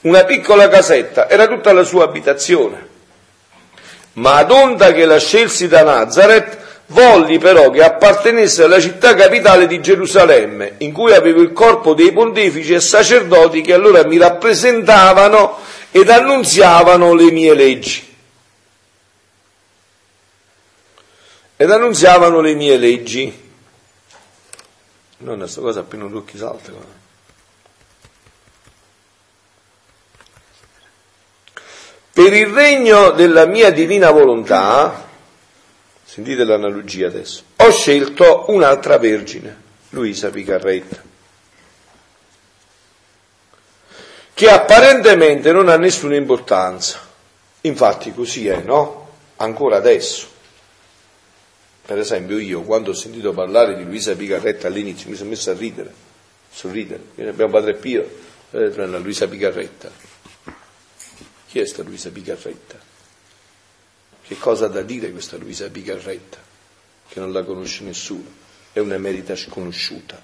[0.00, 2.88] una piccola casetta, era tutta la sua abitazione.
[4.14, 9.68] Ma ad onda che la scelsi da Nazareth, volli però che appartenesse alla città capitale
[9.68, 15.58] di Gerusalemme, in cui avevo il corpo dei pontefici e sacerdoti che allora mi rappresentavano
[15.92, 18.14] ed annunziavano le mie leggi.
[21.58, 23.44] Ed annunziavano le mie leggi.
[25.18, 26.72] Non questa cosa appena un occhi salta.
[32.12, 35.06] Per il regno della mia divina volontà,
[36.02, 41.02] sentite l'analogia adesso, ho scelto un'altra vergine, Luisa Picarretta,
[44.32, 47.00] che apparentemente non ha nessuna importanza.
[47.62, 49.08] Infatti così è, no?
[49.36, 50.28] Ancora adesso.
[51.86, 55.54] Per esempio io quando ho sentito parlare di Luisa Picarretta all'inizio mi sono messo a
[55.54, 55.94] ridere,
[56.50, 57.04] sorridere.
[57.28, 58.10] Abbiamo Padre Pio,
[58.50, 59.88] eh, Luisa Picarretta.
[61.46, 62.76] Chi è sta Luisa Picarretta?
[64.20, 66.38] Che cosa ha da dire questa Luisa Picarretta?
[67.06, 68.28] Che non la conosce nessuno,
[68.72, 70.20] è una merita sconosciuta.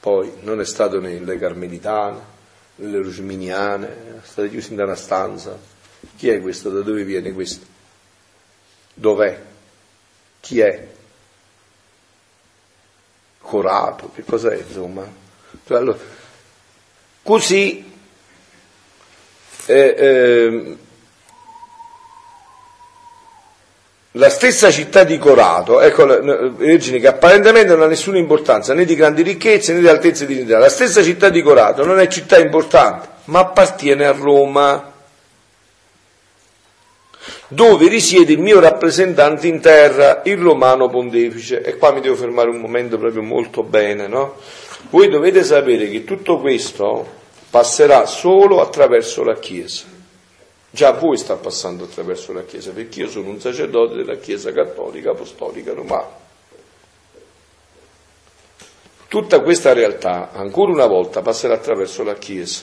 [0.00, 2.20] Poi non è stato nelle Carmelitane,
[2.76, 3.88] nelle Rusminiane,
[4.22, 5.58] è stato chiuso in una stanza.
[6.16, 6.70] Chi è questo?
[6.70, 7.66] Da dove viene questo?
[8.94, 9.50] Dov'è?
[10.42, 10.86] Chi è?
[13.40, 15.06] Corato, che cos'è insomma?
[15.64, 15.98] Cioè, allora,
[17.22, 17.92] così
[19.66, 20.76] eh, eh,
[24.12, 26.04] la stessa città di Corato, ecco,
[26.56, 30.34] Vergine che apparentemente non ha nessuna importanza né di grandi ricchezze né di altezze di
[30.34, 34.91] dignità, la stessa città di Corato non è città importante, ma appartiene a Roma,
[37.52, 41.62] dove risiede il mio rappresentante in terra, il romano pontefice.
[41.62, 44.36] E qua mi devo fermare un momento proprio molto bene, no?
[44.88, 47.06] Voi dovete sapere che tutto questo
[47.50, 49.84] passerà solo attraverso la Chiesa.
[50.70, 54.50] Già a voi sta passando attraverso la Chiesa, perché io sono un sacerdote della Chiesa
[54.52, 56.20] cattolica apostolica romana.
[59.08, 62.62] Tutta questa realtà, ancora una volta, passerà attraverso la Chiesa.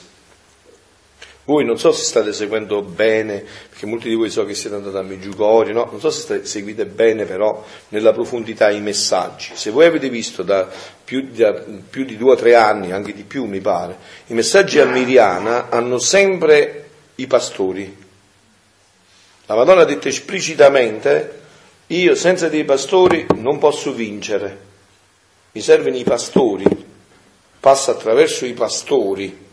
[1.50, 4.96] Voi non so se state seguendo bene, perché molti di voi so che siete andati
[4.96, 5.88] a Meggiugorio, no?
[5.90, 9.50] non so se state, seguite bene però nella profondità i messaggi.
[9.54, 10.68] Se voi avete visto da
[11.02, 14.78] più, da più di due o tre anni, anche di più mi pare, i messaggi
[14.78, 17.96] a Miriana hanno sempre i pastori.
[19.46, 21.40] La Madonna ha detto esplicitamente,
[21.88, 24.58] io senza dei pastori non posso vincere,
[25.50, 26.64] mi servono i pastori,
[27.58, 29.48] passa attraverso i pastori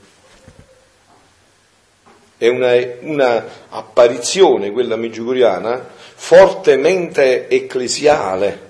[2.38, 8.70] è una, una apparizione, quella meggiugoriana, fortemente ecclesiale,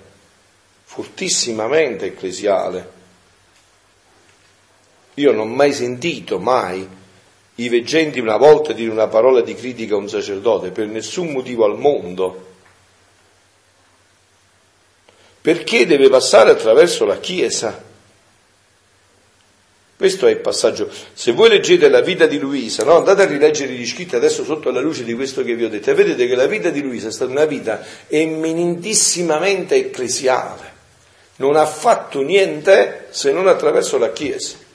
[0.84, 2.96] fortissimamente ecclesiale.
[5.16, 6.88] Io non ho mai sentito, mai,
[7.56, 11.66] i veggenti una volta dire una parola di critica a un sacerdote, per nessun motivo
[11.66, 12.46] al mondo.
[15.42, 17.87] Perché deve passare attraverso la Chiesa?
[19.98, 20.90] Questo è il passaggio.
[21.14, 22.98] Se voi leggete la vita di Luisa, no?
[22.98, 25.90] andate a rileggere gli scritti adesso sotto la luce di questo che vi ho detto,
[25.90, 30.76] e vedete che la vita di Luisa è stata una vita eminentissimamente ecclesiale.
[31.38, 34.66] Non ha fatto niente se non attraverso la Chiesa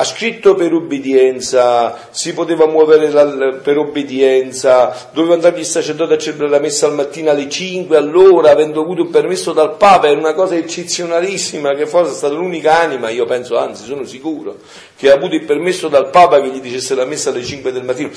[0.00, 6.52] ha scritto per obbedienza, si poteva muovere per obbedienza, doveva andare il sacerdote a celebrare
[6.52, 10.34] la messa al mattino alle 5, allora, avendo avuto un permesso dal Papa, è una
[10.34, 14.58] cosa eccezionalissima, che forse è stata l'unica anima, io penso, anzi sono sicuro,
[14.96, 17.82] che ha avuto il permesso dal Papa che gli dicesse la messa alle 5 del
[17.82, 18.10] mattino.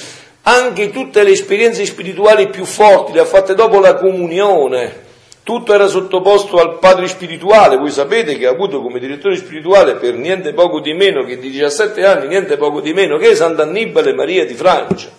[0.43, 5.09] Anche tutte le esperienze spirituali più forti le ha fatte dopo la comunione,
[5.43, 10.15] tutto era sottoposto al padre spirituale, voi sapete che ha avuto come direttore spirituale per
[10.15, 14.45] niente poco di meno che di 17 anni, niente poco di meno che Sant'Annibale Maria
[14.45, 15.09] di Francia,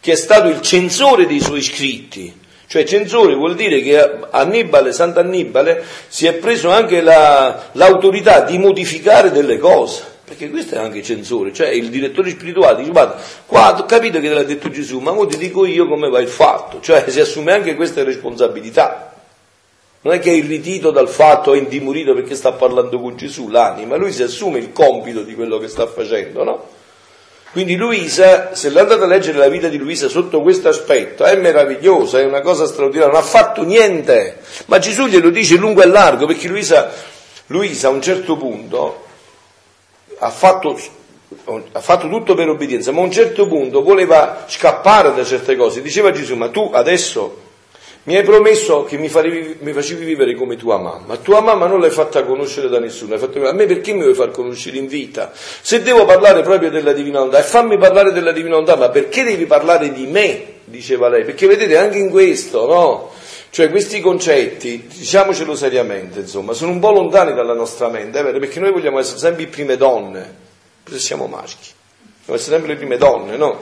[0.00, 2.40] che è stato il censore dei suoi scritti.
[2.66, 4.00] Cioè censore vuol dire che
[4.30, 10.11] Annibale, Sant'Annibale, si è preso anche la, l'autorità di modificare delle cose.
[10.32, 14.28] Perché questo è anche censore, cioè il direttore spirituale dice, guarda, qua ho capito che
[14.28, 17.20] te l'ha detto Gesù, ma ora ti dico io come va il fatto, cioè si
[17.20, 19.12] assume anche queste responsabilità.
[20.00, 23.96] Non è che è irritito dal fatto, è indimorito perché sta parlando con Gesù, l'anima,
[23.96, 26.66] lui si assume il compito di quello che sta facendo, no?
[27.50, 32.20] Quindi Luisa, se l'andate a leggere la vita di Luisa sotto questo aspetto, è meravigliosa,
[32.20, 36.24] è una cosa straordinaria, non ha fatto niente, ma Gesù glielo dice lungo e largo,
[36.24, 36.90] perché Luisa,
[37.48, 39.10] Luisa a un certo punto
[40.24, 40.78] ha fatto,
[41.72, 45.82] ha fatto tutto per obbedienza, ma a un certo punto voleva scappare da certe cose.
[45.82, 47.50] Diceva Gesù, ma tu adesso
[48.04, 51.16] mi hai promesso che mi, farevi, mi facevi vivere come tua mamma.
[51.16, 53.18] Tua mamma non l'hai fatta conoscere da nessuno.
[53.18, 55.32] Fatto, a me perché mi vuoi far conoscere in vita?
[55.34, 59.24] Se devo parlare proprio della divina volontà, e fammi parlare della divina volontà, ma perché
[59.24, 60.44] devi parlare di me?
[60.64, 61.24] Diceva lei.
[61.24, 63.10] Perché vedete anche in questo, no?
[63.52, 68.58] Cioè questi concetti, diciamocelo seriamente, insomma, sono un po' lontani dalla nostra mente, eh, perché
[68.60, 70.36] noi vogliamo essere sempre le prime donne,
[70.88, 71.68] se siamo maschi,
[72.20, 73.60] vogliamo essere sempre le prime donne, no?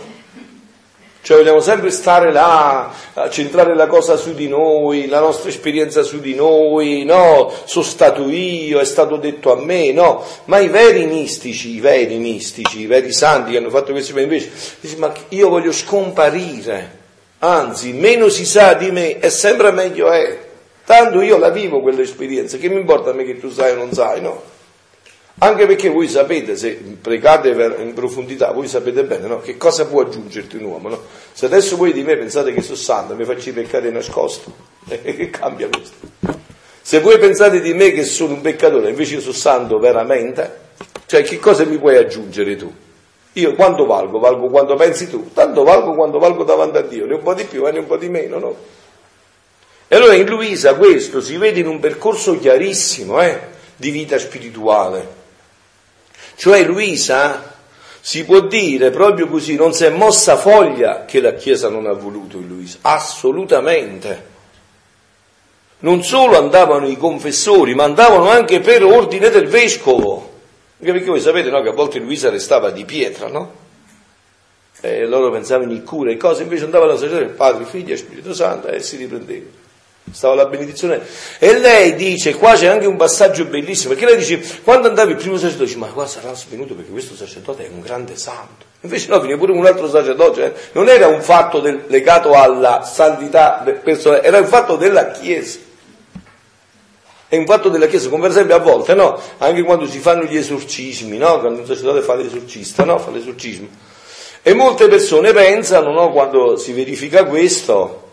[1.22, 2.94] Cioè vogliamo sempre stare là,
[3.30, 7.52] centrare la cosa su di noi, la nostra esperienza su di noi, no?
[7.64, 10.24] Sono stato io, è stato detto a me, no?
[10.44, 14.52] Ma i veri mistici, i veri mistici, i veri santi che hanno fatto questi invece,
[14.78, 16.98] dicono, ma io voglio scomparire
[17.42, 20.48] Anzi, meno si sa di me e sempre meglio è.
[20.84, 23.92] Tanto io la vivo quell'esperienza, che mi importa a me che tu sai o non
[23.92, 24.42] sai, no?
[25.42, 27.48] Anche perché voi sapete, se pregate
[27.78, 29.40] in profondità, voi sapete bene no?
[29.40, 30.88] che cosa può aggiungerti un uomo.
[30.90, 31.02] No?
[31.32, 34.52] Se adesso voi di me pensate che sono santo, mi faccio i peccati nascosto,
[34.86, 35.96] che cambia questo?
[36.82, 40.58] Se voi pensate di me che sono un peccatore, invece io sono santo veramente,
[41.06, 42.70] cioè che cosa mi puoi aggiungere tu?
[43.34, 44.18] Io quanto valgo?
[44.18, 47.44] Valgo quanto pensi tu, tanto valgo quanto valgo davanti a Dio, ne un po' di
[47.44, 48.56] più e ne un po' di meno, no?
[49.86, 53.40] E allora in Luisa questo si vede in un percorso chiarissimo eh,
[53.76, 55.18] di vita spirituale.
[56.36, 57.56] Cioè Luisa
[58.00, 61.92] si può dire proprio così, non si è mossa foglia che la Chiesa non ha
[61.92, 64.28] voluto in Luisa, assolutamente.
[65.80, 70.29] Non solo andavano i confessori, ma andavano anche per ordine del vescovo.
[70.80, 73.52] Anche perché voi sapete no, che a volte Luisa restava di pietra, no?
[74.80, 77.98] E loro pensavano in cure e cose, invece andava la sacerdote, il Padre, Figlio e
[77.98, 79.44] Spirito Santo e si riprendeva.
[80.10, 81.02] Stava la benedizione.
[81.38, 85.16] E lei dice, qua c'è anche un passaggio bellissimo, perché lei dice, quando andava il
[85.16, 88.64] primo sacerdote, dice, ma qua sarà svenuto perché questo sacerdote è un grande santo.
[88.80, 90.52] Invece no, veniva pure un altro sacerdote, eh?
[90.72, 95.58] non era un fatto del, legato alla santità personale, era un fatto della Chiesa.
[97.30, 99.16] È un fatto della Chiesa, come per esempio a volte, no?
[99.38, 101.38] Anche quando si fanno gli esorcismi, no?
[101.38, 102.98] Quando un sacerdote fa l'esorcista, no?
[102.98, 103.68] Fa l'esorcismo.
[104.42, 106.10] E molte persone pensano, no?
[106.10, 108.08] Quando si verifica questo,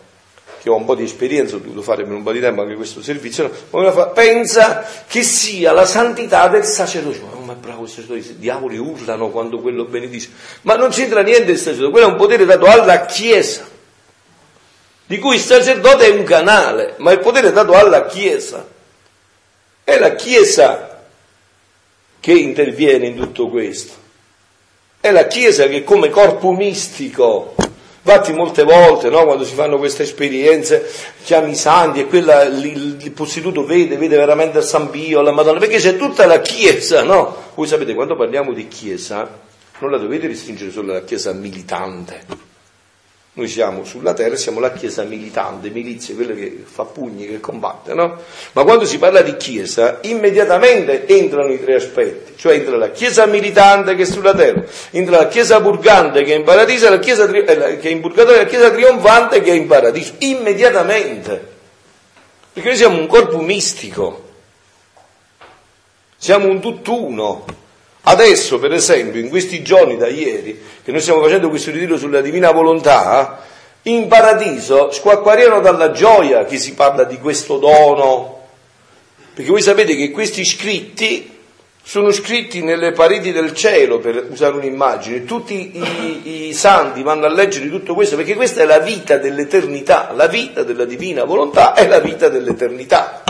[0.62, 2.76] che ho un po' di esperienza, ho dovuto fare per un po' di tempo anche
[2.76, 4.12] questo servizio, no?
[4.14, 7.20] pensa che sia la santità del sacerdote.
[7.22, 10.30] Ma come è bravo il sacerdote, i diavoli urlano quando quello benedice.
[10.62, 13.68] Ma non c'entra niente il sacerdote, quello è un potere dato alla Chiesa,
[15.08, 18.76] di cui il sacerdote è un canale, ma il potere è dato alla Chiesa.
[19.88, 21.06] È la Chiesa
[22.20, 23.94] che interviene in tutto questo.
[25.00, 27.56] È la Chiesa che come corpo mistico,
[28.02, 30.86] infatti molte volte no, quando si fanno queste esperienze
[31.24, 35.60] chiami i santi e quella, il, posseduto vede, vede veramente il San Pio, la Madonna,
[35.60, 37.52] perché c'è tutta la Chiesa, no?
[37.56, 39.40] Voi sapete, quando parliamo di Chiesa,
[39.80, 42.47] non la dovete restringere solo alla Chiesa militante
[43.38, 47.94] noi siamo sulla terra, siamo la chiesa militante, milizia, quella che fa pugni, che combatte,
[47.94, 48.20] no?
[48.54, 53.28] Ma quando si parla di chiesa, immediatamente entrano i tre aspetti, cioè entra la chiesa
[53.28, 57.28] militante che è sulla terra, entra la chiesa purgante che è in paradiso, la chiesa
[57.28, 61.56] tri- eh, che è in purgatorio, la chiesa trionfante che è in paradiso, immediatamente.
[62.54, 64.30] Perché noi siamo un corpo mistico,
[66.18, 67.46] siamo un tutt'uno.
[68.10, 72.22] Adesso, per esempio, in questi giorni da ieri, che noi stiamo facendo questo ritiro sulla
[72.22, 73.44] divina volontà,
[73.84, 78.46] in paradiso squacquariano dalla gioia che si parla di questo dono.
[79.34, 81.36] Perché voi sapete che questi scritti
[81.84, 85.26] sono scritti nelle pareti del cielo, per usare un'immagine.
[85.26, 90.14] Tutti i, i santi vanno a leggere tutto questo perché questa è la vita dell'eternità,
[90.16, 93.24] la vita della divina volontà è la vita dell'eternità.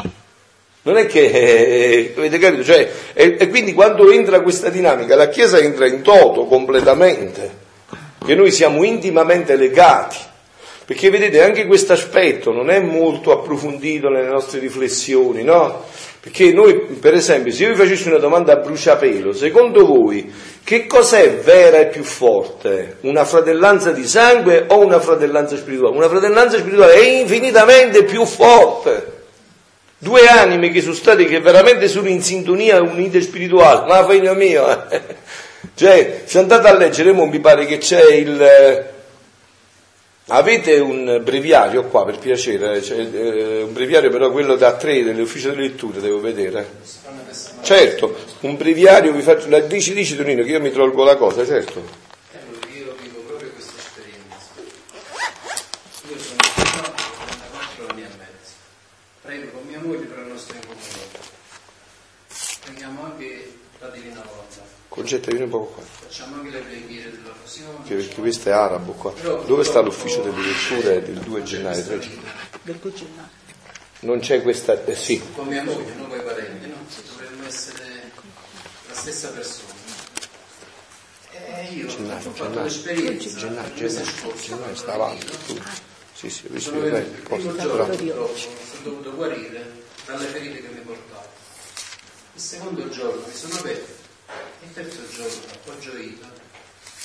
[0.87, 2.63] Non è che, eh, avete capito?
[2.63, 7.51] Cioè, e, e quindi quando entra questa dinamica, la Chiesa entra in toto completamente,
[8.25, 10.15] che noi siamo intimamente legati.
[10.85, 15.83] Perché vedete, anche questo aspetto non è molto approfondito nelle nostre riflessioni, no?
[16.21, 20.33] Perché noi, per esempio, se io vi facessi una domanda a bruciapelo, secondo voi
[20.63, 22.99] che cos'è vera e più forte?
[23.01, 25.97] Una fratellanza di sangue o una fratellanza spirituale?
[25.97, 29.15] Una fratellanza spirituale è infinitamente più forte.
[29.99, 34.89] Due anime che sono state, che veramente sono in sintonia unite spirituale, ma figlio mio,
[34.89, 35.01] eh.
[35.73, 38.95] cioè, se andate a leggere, mi pare che c'è il
[40.29, 45.51] Avete un breviario qua per piacere, cioè, eh, un breviario però quello da tre dell'ufficio
[45.51, 46.67] delle letture devo vedere.
[47.61, 51.45] Certo, un breviario vi faccio, la, dici dici Tonino che io mi tolgo la cosa,
[51.45, 51.79] certo.
[52.75, 54.47] Io vivo proprio questa esperienza.
[56.09, 56.91] Io sono stato
[57.25, 58.51] 34 anni e mezzo.
[59.21, 61.05] Prego con mia moglie per la nostra incomunione.
[62.65, 63.55] Prendiamo anche
[64.15, 64.61] volontà.
[64.87, 65.83] Concetta, vieni un po' qua.
[65.83, 67.77] Facciamo anche le preghiere della fusione.
[67.85, 69.13] Che, perché questo è arabo qua.
[69.45, 71.83] Dove sta l'ufficio delle letture del 2 gennaio?
[71.83, 71.97] 3
[72.63, 73.29] Del 2 gennaio.
[73.99, 75.21] Non c'è questa, eh, sì.
[75.33, 76.75] Con mia moglie, non con i parenti, no?
[77.11, 78.11] Dovremmo essere
[78.87, 79.73] la stessa persona.
[81.31, 84.47] E io Gennaio, ho fatto gennaio, l'esperienza gennaio, gennaio, scorso.
[84.47, 85.25] gennaio, sta avanti.
[85.45, 85.59] tu.
[86.13, 87.53] Sì, sì, ho visto che lei sono
[88.83, 89.71] dovuto guarire
[90.05, 91.26] dalle ferite che mi portavo.
[92.37, 93.93] Il secondo giorno mi sono aperto,
[94.61, 96.23] il terzo giorno ho gioito,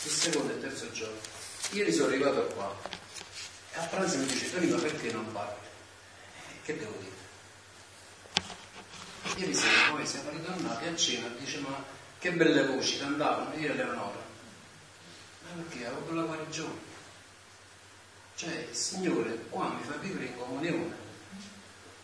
[0.04, 1.16] il secondo e il terzo giorno.
[1.70, 2.76] Ieri sono arrivato qua
[3.72, 5.56] e a pranzo mi dice Tonino perché non parli?
[6.62, 7.14] Che devo dire?
[9.36, 11.82] Ieri sera poi siamo ritornati a cena e dice ma
[12.18, 14.22] che belle voci cantavano, io e Leonora.
[15.44, 16.78] Ma perché avevo la guarigione?
[18.34, 20.94] Cioè, il Signore qua mi fa vivere in comunione.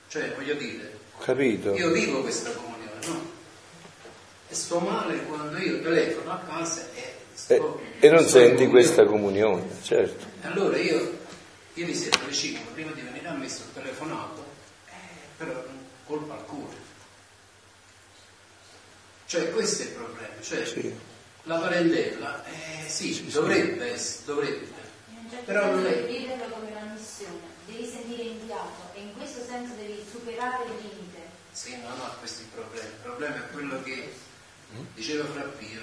[0.09, 1.75] Cioè, voglio dire, capito?
[1.75, 3.31] io vivo questa comunione, no?
[4.49, 8.45] E sto male quando io telefono a casa e E, sto, e non sto in
[8.47, 8.71] senti comunione.
[8.71, 10.25] questa comunione, certo.
[10.43, 11.19] E allora io,
[11.75, 14.45] ieri sera alle 5, prima di venire a messa, ho telefonato,
[14.87, 14.93] eh,
[15.37, 15.65] però
[16.05, 16.77] colpa al cuore.
[19.27, 20.29] Cioè, questo è il problema.
[20.41, 20.95] Cioè, Sì.
[21.45, 24.65] la parentela, eh, sì, dovrebbe essere, dovrebbe.
[25.11, 29.01] In un certo Però non è- devi viverlo come una missione, devi sentire inviato e
[29.01, 31.18] in questo senso devi superare il limite.
[31.59, 32.87] Sì, non ha questi problemi.
[32.87, 34.15] Il problema è quello che
[34.95, 35.81] diceva Frappio,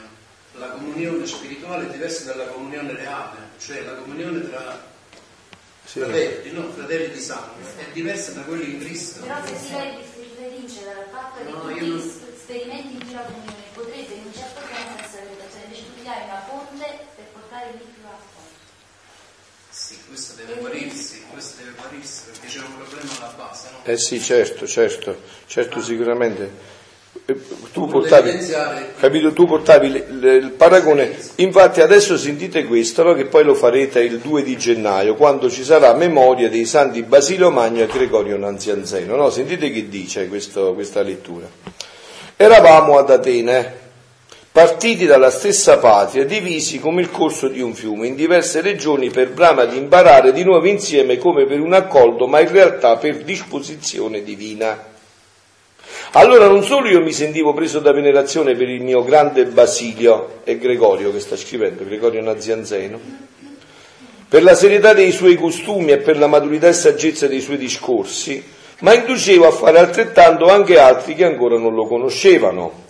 [0.53, 4.93] la comunione spirituale è diversa dalla comunione reale, cioè la comunione tra
[5.84, 5.99] Sì.
[5.99, 6.71] fratelli, no?
[6.71, 9.19] fratelli di sangue, è diversa da quella in Cristo.
[9.19, 12.93] Però se si vede- si evince dal fatto che No, tu io ti non- sperimenti
[13.07, 15.17] in la comunione, potrete in un certo senso
[15.84, 17.84] tu ti hai una fonte per portare lì
[19.86, 23.77] Sì, questo deve guarirsi, questo deve guarirsi perché c'è un problema alla base, no?
[23.83, 25.15] Eh sì, certo, certo,
[25.45, 26.73] certo sicuramente.
[27.27, 27.36] Eh,
[27.71, 28.31] Tu portavi,
[28.99, 33.53] capito, tu portavi il, il- il paragone, infatti adesso sentite questo, no, che poi lo
[33.55, 38.38] farete il 2 di gennaio, quando ci sarà memoria dei santi Basilio Magno e Gregorio
[38.38, 39.29] Nanzianzeno, no?
[39.29, 41.47] Sentite che dice questo- questa lettura.
[42.38, 43.84] Eravamo ad Atene,
[44.55, 49.31] partiti dalla stessa patria, divisi come il corso di un fiume, in diverse regioni per
[49.31, 54.23] brama di imparare di nuovo insieme come per un accordo, ma in realtà per disposizione
[54.23, 54.81] divina.
[56.11, 60.55] Allora non solo io mi sentivo preso da venerazione per il mio grande Basilio, è
[60.55, 62.97] Gregorio che sta scrivendo, Gregorio Nazianzeno,
[64.29, 68.41] per la serietà dei suoi costumi e per la maturità e saggezza dei suoi discorsi,
[68.79, 72.84] ma inducevo a fare altrettanto anche altri che ancora non lo conoscevano.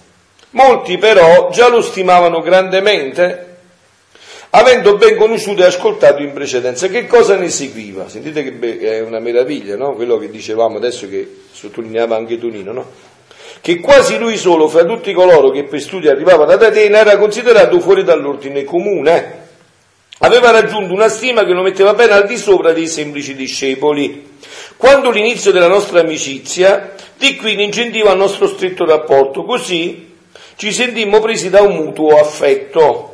[0.56, 3.58] Molti però già lo stimavano grandemente,
[4.52, 6.88] avendo ben conosciuto e ascoltato in precedenza.
[6.88, 8.08] Che cosa ne seguiva?
[8.08, 9.96] Sentite che è una meraviglia, no?
[9.96, 12.90] Quello che dicevamo adesso che sottolineava anche Tonino, no?
[13.60, 17.78] Che quasi lui solo, fra tutti coloro che per studio arrivavano ad Atene, era considerato
[17.82, 19.44] fuori dall'ordine comune.
[20.20, 24.38] Aveva raggiunto una stima che lo metteva bene al di sopra dei semplici discepoli.
[24.78, 30.14] Quando l'inizio della nostra amicizia, di qui l'incentivo al nostro stretto rapporto, così
[30.56, 33.12] ci sentimmo presi da un mutuo affetto.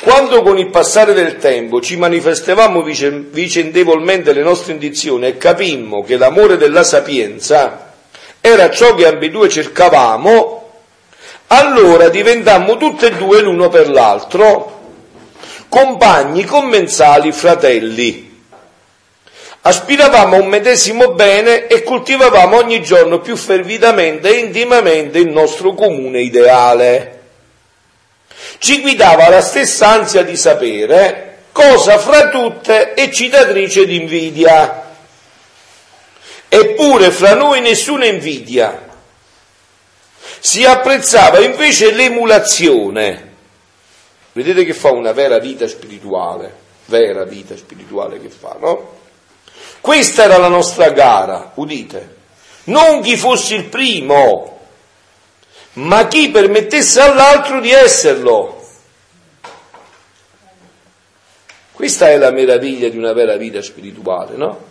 [0.00, 6.02] Quando con il passare del tempo ci manifestavamo vice- vicendevolmente le nostre indizioni e capimmo
[6.02, 7.92] che l'amore della sapienza
[8.40, 10.70] era ciò che ambedue cercavamo,
[11.48, 14.80] allora diventammo tutte e due l'uno per l'altro
[15.72, 18.31] compagni, commensali, fratelli.
[19.64, 25.74] Aspiravamo a un medesimo bene e coltivavamo ogni giorno più fervidamente e intimamente il nostro
[25.74, 27.20] comune ideale.
[28.58, 34.96] Ci guidava la stessa ansia di sapere, cosa fra tutte eccitatrice di invidia.
[36.48, 38.90] Eppure fra noi nessuna invidia.
[40.40, 43.30] Si apprezzava invece l'emulazione.
[44.32, 46.52] Vedete che fa una vera vita spirituale,
[46.86, 49.01] vera vita spirituale che fa, no?
[49.82, 52.16] Questa era la nostra gara, udite.
[52.64, 54.60] Non chi fosse il primo,
[55.72, 58.64] ma chi permettesse all'altro di esserlo.
[61.72, 64.70] Questa è la meraviglia di una vera vita spirituale, no?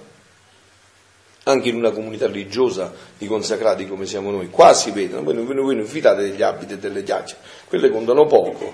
[1.43, 5.55] Anche in una comunità religiosa di consacrati come siamo noi, qua si vedono, voi, voi,
[5.55, 8.73] voi non fidate degli abiti e delle chiacchiere, quelle contano poco,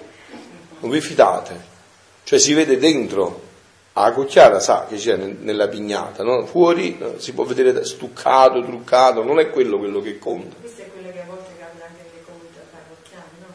[0.81, 1.59] non vi fidate,
[2.25, 3.46] cioè si vede dentro,
[4.03, 6.45] la cocchiara sa che c'è nella pignata, no?
[6.45, 7.13] fuori no?
[7.17, 10.55] si può vedere stuccato, truccato, non è quello quello che conta.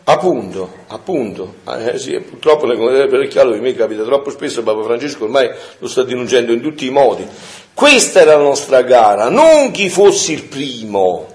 [0.05, 5.24] Appunto, appunto, eh, sì, purtroppo le comunità parecchialo di me capita troppo spesso, Papa Francesco
[5.24, 7.24] ormai lo sta denunciando in tutti i modi.
[7.72, 11.28] Questa era la nostra gara, non chi fosse il primo,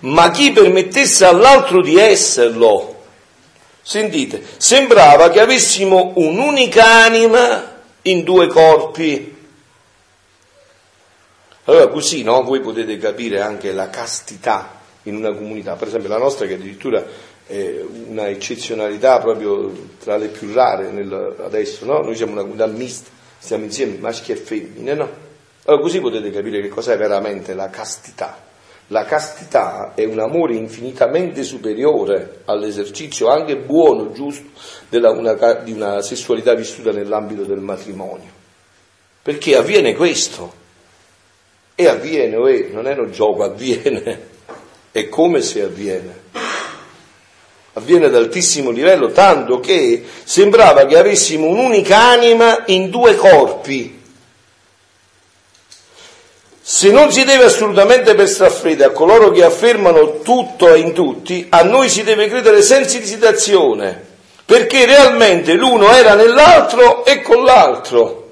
[0.00, 2.94] ma chi permettesse all'altro di esserlo.
[3.80, 7.73] Sentite, sembrava che avessimo un'unica anima
[8.04, 9.36] in due corpi.
[11.64, 12.42] Allora così, no?
[12.42, 17.04] Voi potete capire anche la castità in una comunità, per esempio la nostra che addirittura
[17.46, 19.70] è una eccezionalità proprio
[20.02, 22.02] tra le più rare nel, adesso, no?
[22.02, 25.10] Noi siamo una comunità mista, stiamo insieme maschi e femmine, no?
[25.64, 28.43] Allora così potete capire che cos'è veramente la castità.
[28.88, 34.44] La castità è un amore infinitamente superiore all'esercizio anche buono, giusto,
[34.90, 38.30] una, di una sessualità vissuta nell'ambito del matrimonio.
[39.22, 40.62] Perché avviene questo.
[41.74, 44.32] E avviene, oh, non è un gioco, avviene.
[44.92, 46.22] È come se avviene
[47.74, 54.02] avviene ad altissimo livello, tanto che sembrava che avessimo un'unica anima in due corpi.
[56.66, 61.44] Se non si deve assolutamente per straffede a coloro che affermano tutto e in tutti,
[61.50, 64.02] a noi si deve credere senza esitazione,
[64.46, 68.30] perché realmente l'uno era nell'altro e con l'altro.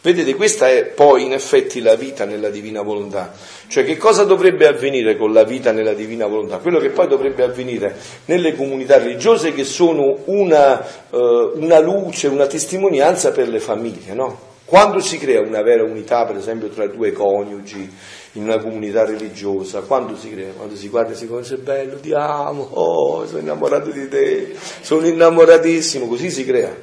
[0.00, 3.32] Vedete, questa è poi in effetti la vita nella divina volontà.
[3.66, 6.58] Cioè che cosa dovrebbe avvenire con la vita nella divina volontà?
[6.58, 7.96] Quello che poi dovrebbe avvenire
[8.26, 14.52] nelle comunità religiose che sono una, uh, una luce, una testimonianza per le famiglie, no?
[14.66, 17.92] Quando si crea una vera unità, per esempio, tra due coniugi
[18.32, 20.52] in una comunità religiosa, quando si crea?
[20.52, 24.54] Quando si guarda e si dice, sei bello, ti amo, oh, sono innamorato di te,
[24.80, 26.74] sono innamoratissimo, così si crea.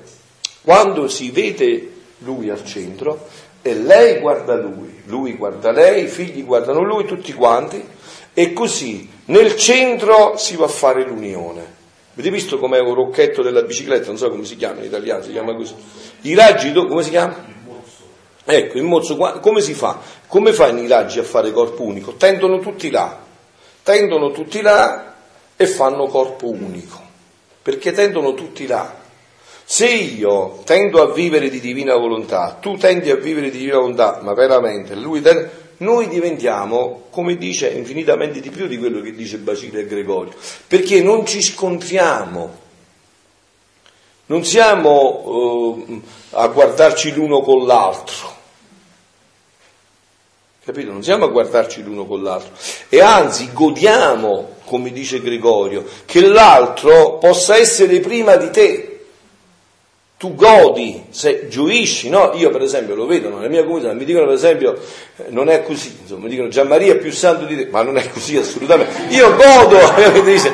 [0.62, 3.28] Quando si vede lui al centro
[3.64, 7.84] e lei guarda lui, lui guarda lei, i figli guardano lui, tutti quanti,
[8.34, 11.80] e così nel centro si va a fare l'unione.
[12.14, 14.08] Avete visto com'è un rocchetto della bicicletta?
[14.08, 15.74] Non so come si chiama in italiano, si chiama così.
[16.22, 17.51] I raggi, come si chiama?
[18.44, 20.00] Ecco, il mozzo, come si fa?
[20.28, 22.14] Come fanno i raggi a fare corpo unico?
[22.14, 23.20] Tendono tutti là,
[23.84, 25.16] tendono tutti là
[25.56, 27.00] e fanno corpo unico,
[27.62, 29.00] perché tendono tutti là.
[29.64, 34.20] Se io tendo a vivere di divina volontà, tu tendi a vivere di divina volontà,
[34.22, 39.38] ma veramente lui tende, noi diventiamo, come dice, infinitamente di più di quello che dice
[39.38, 40.34] Bacile e Gregorio,
[40.68, 42.70] perché non ci scontriamo,
[44.32, 46.02] non siamo eh,
[46.32, 48.34] a guardarci l'uno con l'altro,
[50.64, 50.90] capito?
[50.94, 52.52] Non siamo a guardarci l'uno con l'altro
[52.88, 58.86] e anzi godiamo, come dice Gregorio, che l'altro possa essere prima di te
[60.16, 62.32] tu godi, se gioisci, no?
[62.36, 64.78] Io per esempio lo vedo nella mia comunità, mi dicono per esempio
[65.18, 67.82] eh, non è così, insomma, mi dicono Gian Maria è più santo di te, ma
[67.82, 69.14] non è così assolutamente.
[69.16, 69.80] Io godo,
[70.22, 70.54] dice,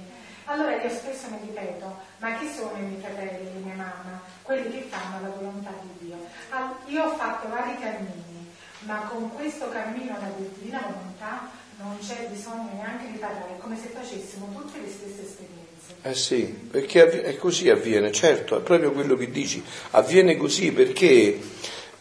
[0.51, 4.21] Allora io spesso mi ripeto, ma chi sono i miei fratelli e mia mamma?
[4.41, 6.17] Quelli che fanno la volontà di Dio.
[6.87, 12.69] Io ho fatto vari cammini, ma con questo cammino della divina volontà non c'è bisogno
[12.73, 15.95] neanche di parlare, è come se facessimo tutte le stesse esperienze.
[16.01, 21.39] Eh sì, perché è così avviene, certo, è proprio quello che dici, avviene così perché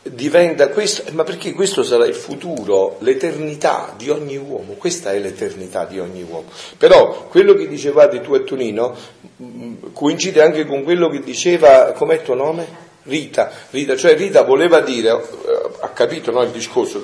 [0.03, 5.85] diventa questo, ma perché questo sarà il futuro, l'eternità di ogni uomo, questa è l'eternità
[5.85, 6.49] di ogni uomo.
[6.79, 8.97] Però quello che dicevate tu e Tonino
[9.43, 12.89] mm, coincide anche con quello che diceva, com'è tuo nome?
[13.05, 17.03] Rita, Rita, cioè Rita voleva dire, eh, ha capito no, il discorso,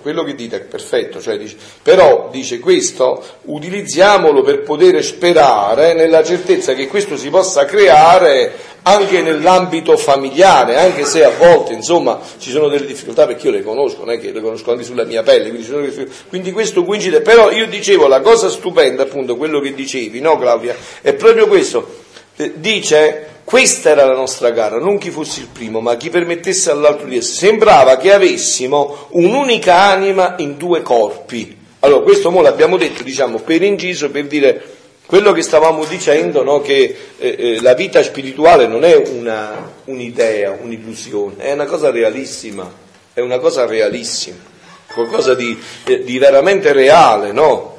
[0.00, 6.24] quello che dite è perfetto, cioè dice, però dice questo utilizziamolo per poter sperare nella
[6.24, 12.50] certezza che questo si possa creare anche nell'ambito familiare, anche se a volte insomma ci
[12.50, 15.22] sono delle difficoltà perché io le conosco, non è che le conosco anche sulla mia
[15.22, 20.20] pelle, quindi, quindi questo coincide, però io dicevo la cosa stupenda appunto, quello che dicevi,
[20.20, 22.04] no Claudia, è proprio questo,
[22.54, 27.06] dice questa era la nostra gara, non chi fosse il primo, ma chi permettesse all'altro
[27.06, 27.48] di essere.
[27.48, 31.56] Sembrava che avessimo un'unica anima in due corpi.
[31.80, 34.62] Allora, questo mo l'abbiamo detto, diciamo, per inciso, per dire
[35.06, 36.60] quello che stavamo dicendo, no?
[36.60, 42.68] che eh, eh, la vita spirituale non è una, un'idea, un'illusione, è una cosa realissima,
[43.12, 44.38] è una cosa realissima,
[44.92, 47.75] qualcosa di, eh, di veramente reale, no?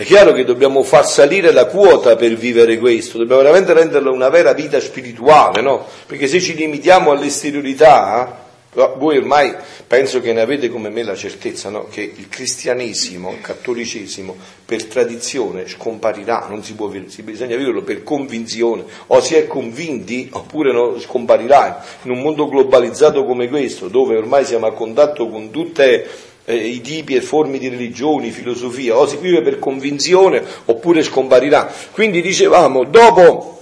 [0.00, 4.30] È chiaro che dobbiamo far salire la quota per vivere questo, dobbiamo veramente renderlo una
[4.30, 5.84] vera vita spirituale, no?
[6.06, 8.48] Perché se ci limitiamo all'esteriorità,
[8.96, 9.54] voi ormai
[9.86, 11.88] penso che ne avete come me la certezza no?
[11.90, 14.34] che il cristianesimo, il cattolicesimo,
[14.64, 20.30] per tradizione scomparirà, non si può vivere, bisogna viverlo per convinzione, o si è convinti
[20.32, 21.84] oppure no, scomparirà.
[22.04, 26.08] In un mondo globalizzato come questo, dove ormai siamo a contatto con tutte
[26.44, 31.72] eh, i tipi e forme di religioni, filosofia, o si vive per convinzione oppure scomparirà.
[31.92, 33.60] Quindi dicevamo, dopo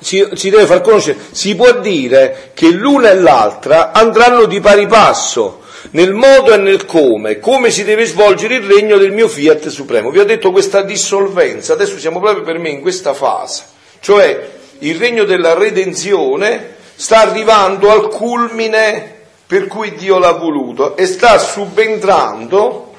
[0.00, 4.86] si, si, deve far conoscere, si può dire che l'una e l'altra andranno di pari
[4.86, 9.68] passo nel modo e nel come, come si deve svolgere il regno del mio fiat
[9.68, 10.10] supremo.
[10.10, 13.64] Vi ho detto questa dissolvenza, adesso siamo proprio per me in questa fase,
[14.00, 14.48] cioè
[14.80, 19.16] il regno della redenzione sta arrivando al culmine
[19.48, 22.92] per cui Dio l'ha voluto e sta subentrando,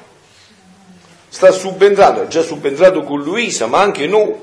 [1.29, 4.33] sta subentrando, è già subentrato con Luisa, ma anche noi.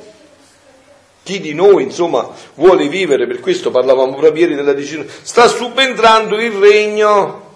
[1.24, 6.40] Chi di noi, insomma, vuole vivere, per questo parlavamo proprio ieri della decisione, sta subentrando
[6.40, 7.54] il regno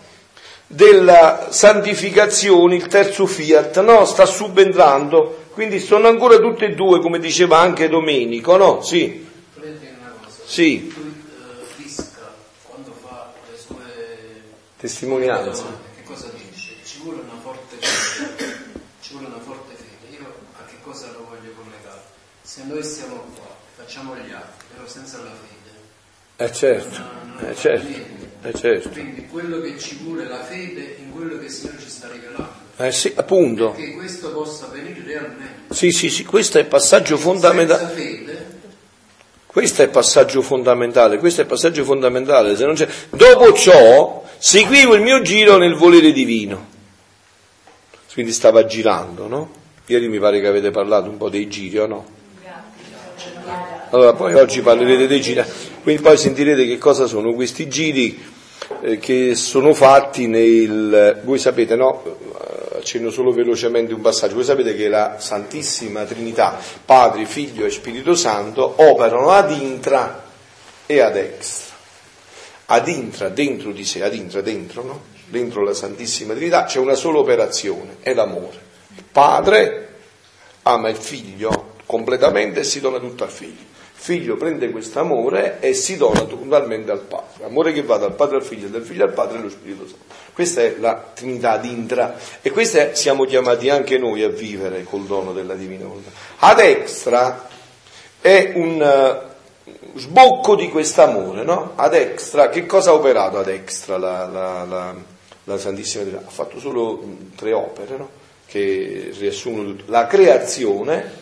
[0.66, 4.04] della santificazione, il terzo fiat, no?
[4.04, 8.82] Sta subentrando, quindi sono ancora tutte e due, come diceva anche Domenico, no?
[8.82, 9.28] Sì.
[10.44, 10.92] Sì.
[14.80, 15.64] Testimonianza.
[15.94, 16.72] Che cosa dice?
[16.84, 18.56] Ci vuole una forte fede,
[19.02, 20.16] ci vuole una forte fede.
[20.16, 20.26] Io
[20.58, 22.00] a che cosa lo voglio collegare?
[22.42, 25.58] Se noi siamo qua, facciamo gli atti, però senza la fede.
[26.36, 27.98] Eh certo, non, non eh certo,
[28.42, 28.88] eh certo.
[28.88, 32.68] Quindi quello che ci vuole la fede in quello che il Signore ci sta rivelando.
[32.78, 33.72] Eh sì, appunto.
[33.72, 35.74] Perché questo possa avvenire realmente.
[35.74, 37.80] Sì, sì, sì, questo è il passaggio fondamentale.
[37.80, 38.29] Senza fede
[39.50, 42.54] questo è il passaggio fondamentale, questo è il passaggio fondamentale.
[43.10, 46.68] Dopo ciò seguivo il mio giro nel volere divino.
[48.12, 49.50] Quindi stava girando, no?
[49.86, 52.06] Ieri mi pare che avete parlato un po' dei giri, o no?
[53.90, 55.42] Allora, poi oggi parlerete dei giri,
[55.82, 58.22] quindi poi sentirete che cosa sono questi giri
[58.82, 61.22] eh, che sono fatti nel...
[61.24, 62.02] Voi sapete, no?
[62.80, 64.34] Accenno solo velocemente un passaggio.
[64.34, 70.24] Voi sapete che la Santissima Trinità, Padre, Figlio e Spirito Santo, operano ad intra
[70.86, 71.76] e ad extra.
[72.66, 75.02] Ad intra, dentro di sé, ad intra, dentro, no?
[75.26, 78.68] Dentro la Santissima Trinità c'è una sola operazione, è l'amore.
[78.96, 79.88] Il Padre
[80.62, 83.69] ama il Figlio completamente e si dona tutto al Figlio
[84.00, 87.44] figlio prende questo amore e si dona totalmente al padre.
[87.44, 90.04] Amore che va dal padre al figlio, dal figlio al padre e allo Spirito Santo.
[90.32, 95.34] Questa è la Trinità d'intra e questa siamo chiamati anche noi a vivere col dono
[95.34, 96.10] della divina volontà.
[96.38, 97.46] Ad extra
[98.22, 101.72] è un uh, sbocco di quest'amore, no?
[101.74, 104.94] Ad extra, che cosa ha operato ad extra la, la, la,
[105.44, 106.26] la Santissima Trinità?
[106.26, 107.04] Ha fatto solo
[107.36, 108.08] tre opere, no?
[108.46, 109.92] Che riassumono tutto.
[109.92, 111.12] La creazione,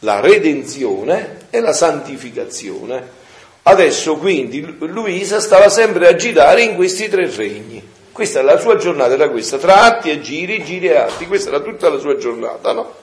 [0.00, 3.24] la redenzione e la santificazione.
[3.62, 7.82] Adesso quindi Luisa stava sempre a girare in questi tre regni.
[8.12, 11.50] Questa è la sua giornata, era questa, tra atti e giri, giri e atti, questa
[11.50, 12.94] era tutta la sua giornata, no?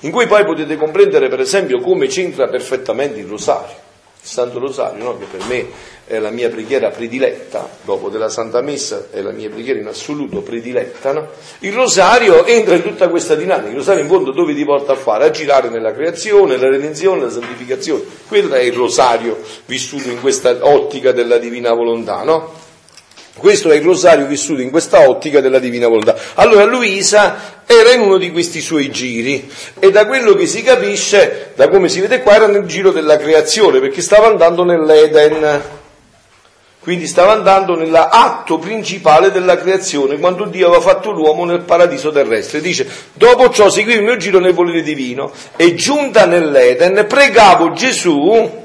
[0.00, 3.74] In cui poi potete comprendere per esempio come c'entra perfettamente il rosario,
[4.26, 5.18] Santo Rosario, no?
[5.18, 5.66] che per me
[6.04, 10.40] è la mia preghiera prediletta, dopo della Santa Messa è la mia preghiera in assoluto
[10.40, 11.28] prediletta, no?
[11.60, 14.96] il rosario entra in tutta questa dinamica, il rosario in fondo dove ti porta a
[14.96, 15.26] fare?
[15.26, 20.56] A girare nella creazione, la redenzione, la santificazione, quello è il rosario vissuto in questa
[20.60, 22.64] ottica della divina volontà, no?
[23.38, 26.16] Questo è il rosario vissuto in questa ottica della divina volontà.
[26.34, 31.52] Allora Luisa era in uno di questi suoi giri e da quello che si capisce,
[31.54, 35.62] da come si vede qua, era nel giro della creazione perché stava andando nell'Eden.
[36.80, 42.60] Quindi stava andando nell'atto principale della creazione, quando Dio aveva fatto l'uomo nel paradiso terrestre.
[42.60, 48.64] Dice, dopo ciò seguì il mio giro nel volere divino e giunta nell'Eden pregavo Gesù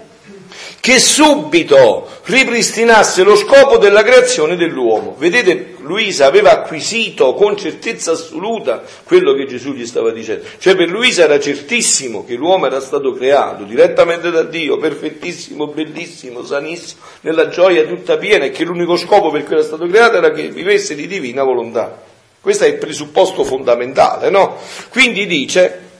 [0.82, 5.15] che subito ripristinasse lo scopo della creazione dell'uomo.
[5.17, 10.43] Vedete, Luisa aveva acquisito con certezza assoluta quello che Gesù gli stava dicendo.
[10.57, 16.43] Cioè per Luisa era certissimo che l'uomo era stato creato direttamente da Dio, perfettissimo, bellissimo,
[16.43, 20.32] sanissimo, nella gioia tutta piena e che l'unico scopo per cui era stato creato era
[20.32, 22.01] che vivesse di divina volontà.
[22.41, 24.57] Questo è il presupposto fondamentale, no?
[24.89, 25.90] Quindi dice,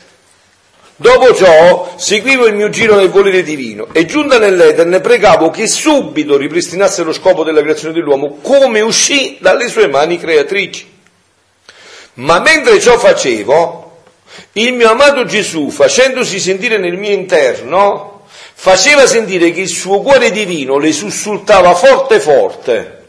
[1.02, 6.38] Dopo ciò seguivo il mio giro nel volere divino e giunta nell'Eden pregavo che subito
[6.38, 10.88] ripristinasse lo scopo della creazione dell'uomo come uscì dalle sue mani creatrici.
[12.14, 14.04] Ma mentre ciò facevo,
[14.52, 20.30] il mio amato Gesù, facendosi sentire nel mio interno, faceva sentire che il suo cuore
[20.30, 23.06] divino le sussultava forte forte.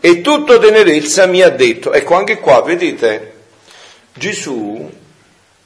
[0.00, 3.34] E tutto tenerezza mi ha detto, ecco anche qua, vedete,
[4.14, 4.90] Gesù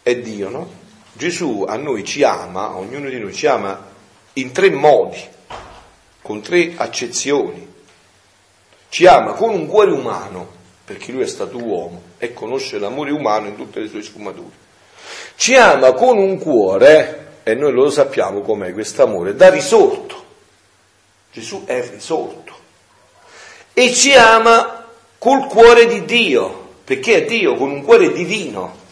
[0.02, 0.82] è Dio, no?
[1.16, 3.86] Gesù a noi ci ama, ognuno di noi ci ama
[4.34, 5.22] in tre modi,
[6.20, 7.72] con tre accezioni.
[8.88, 10.46] Ci ama con un cuore umano,
[10.84, 14.62] perché lui è stato uomo e conosce l'amore umano in tutte le sue sfumature.
[15.36, 20.24] Ci ama con un cuore, e noi lo sappiamo com'è questo amore, da risorto.
[21.32, 22.52] Gesù è risorto.
[23.72, 24.84] E ci ama
[25.18, 28.82] col cuore di Dio, perché è Dio con un cuore divino.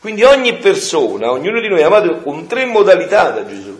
[0.00, 3.76] Quindi ogni persona, ognuno di noi è amato con tre modalità da Gesù.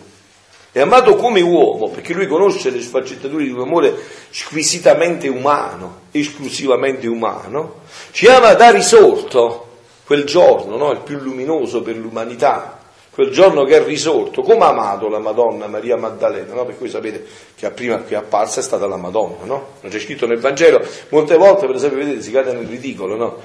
[0.70, 3.94] È amato come uomo, perché lui conosce le sfaccettature di un amore
[4.30, 7.80] squisitamente umano, esclusivamente umano.
[8.10, 9.68] Ci ama da risorto,
[10.04, 10.90] quel giorno, no?
[10.90, 15.66] il più luminoso per l'umanità, quel giorno che è risorto, come ha amato la Madonna
[15.66, 16.64] Maria Maddalena, no?
[16.64, 19.66] per cui sapete che prima che è apparsa è stata la Madonna, no?
[19.80, 23.36] Non c'è scritto nel Vangelo, molte volte per esempio vedete si cade nel ridicolo, no?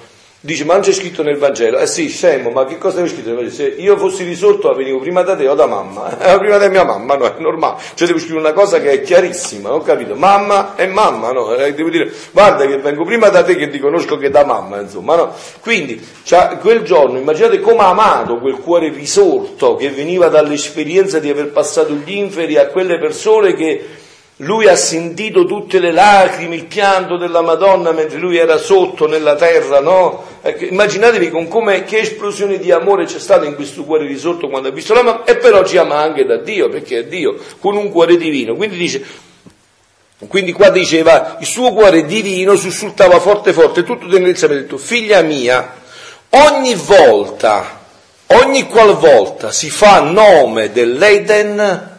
[0.46, 1.78] Dice, ma non c'è scritto nel Vangelo?
[1.78, 3.56] Eh sì, scemo, ma che cosa c'è scritto nel Vangelo?
[3.56, 6.18] Se io fossi risorto venivo prima da te o da mamma.
[6.34, 7.78] Eh, prima da mia mamma, no, è normale.
[7.94, 10.16] Cioè devo scrivere una cosa che è chiarissima, ho capito?
[10.16, 11.56] Mamma è mamma, no?
[11.56, 14.82] Eh, devo dire, guarda che vengo prima da te che ti conosco che da mamma,
[14.82, 15.34] insomma, no?
[15.62, 21.30] Quindi, cioè, quel giorno, immaginate come ha amato quel cuore risorto che veniva dall'esperienza di
[21.30, 23.86] aver passato gli inferi a quelle persone che
[24.38, 29.36] lui ha sentito tutte le lacrime, il pianto della Madonna mentre lui era sotto nella
[29.36, 30.32] terra, no?
[30.46, 34.68] Ecco, immaginatevi con come, che esplosione di amore c'è stata in questo cuore risorto quando
[34.68, 37.78] ha visto la mamma, e però ci ama anche da Dio, perché è Dio, con
[37.78, 38.54] un cuore divino.
[38.54, 39.02] Quindi dice,
[40.28, 45.22] quindi qua diceva, il suo cuore divino sussultava forte forte, tutto tenerezza ha detto, figlia
[45.22, 45.76] mia,
[46.32, 47.80] ogni volta,
[48.28, 51.92] ogni qualvolta si fa nome dell'Eden,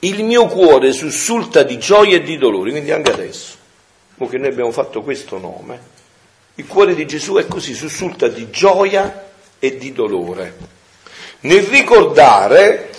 [0.00, 3.54] il mio cuore sussulta di gioia e di dolore, quindi anche adesso,
[4.28, 5.98] che noi abbiamo fatto questo nome,
[6.54, 9.28] il cuore di Gesù è così, sussulta di gioia
[9.58, 10.56] e di dolore.
[11.40, 12.90] Nel ricordare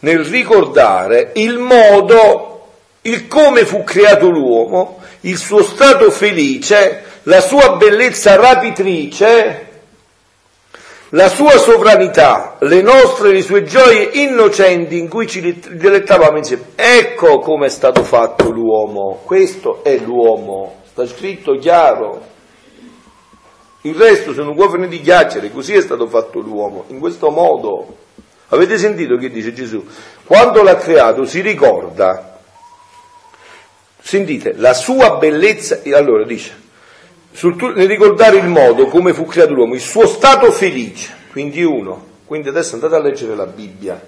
[0.00, 7.76] nel ricordare il modo, il come fu creato l'uomo, il suo stato felice, la sua
[7.76, 9.67] bellezza rapitrice,
[11.10, 16.64] la sua sovranità, le nostre, le sue gioie innocenti in cui ci dilettavamo insieme.
[16.74, 22.36] Ecco come è stato fatto l'uomo, questo è l'uomo, sta scritto chiaro.
[23.82, 27.96] Il resto sono uomini di ghiacciere, così è stato fatto l'uomo, in questo modo.
[28.48, 29.82] Avete sentito che dice Gesù?
[30.24, 32.40] Quando l'ha creato si ricorda,
[34.00, 36.66] sentite, la sua bellezza, allora dice,
[37.32, 42.06] sul, nel ricordare il modo come fu creato l'uomo, il suo stato felice, quindi uno,
[42.24, 44.00] quindi adesso andate a leggere la Bibbia,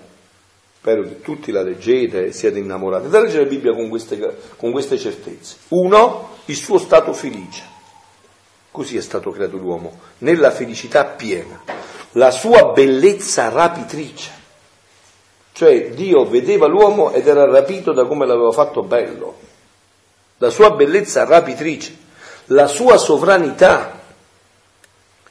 [0.78, 4.36] spero che tutti la leggete e siate innamorati, andate a leggere la Bibbia con queste,
[4.56, 5.56] con queste certezze.
[5.68, 7.62] Uno, il suo stato felice,
[8.70, 11.62] così è stato creato l'uomo, nella felicità piena,
[12.12, 14.38] la sua bellezza rapitrice,
[15.52, 19.38] cioè Dio vedeva l'uomo ed era rapito da come l'aveva fatto bello,
[20.38, 22.08] la sua bellezza rapitrice
[22.52, 23.98] la sua sovranità.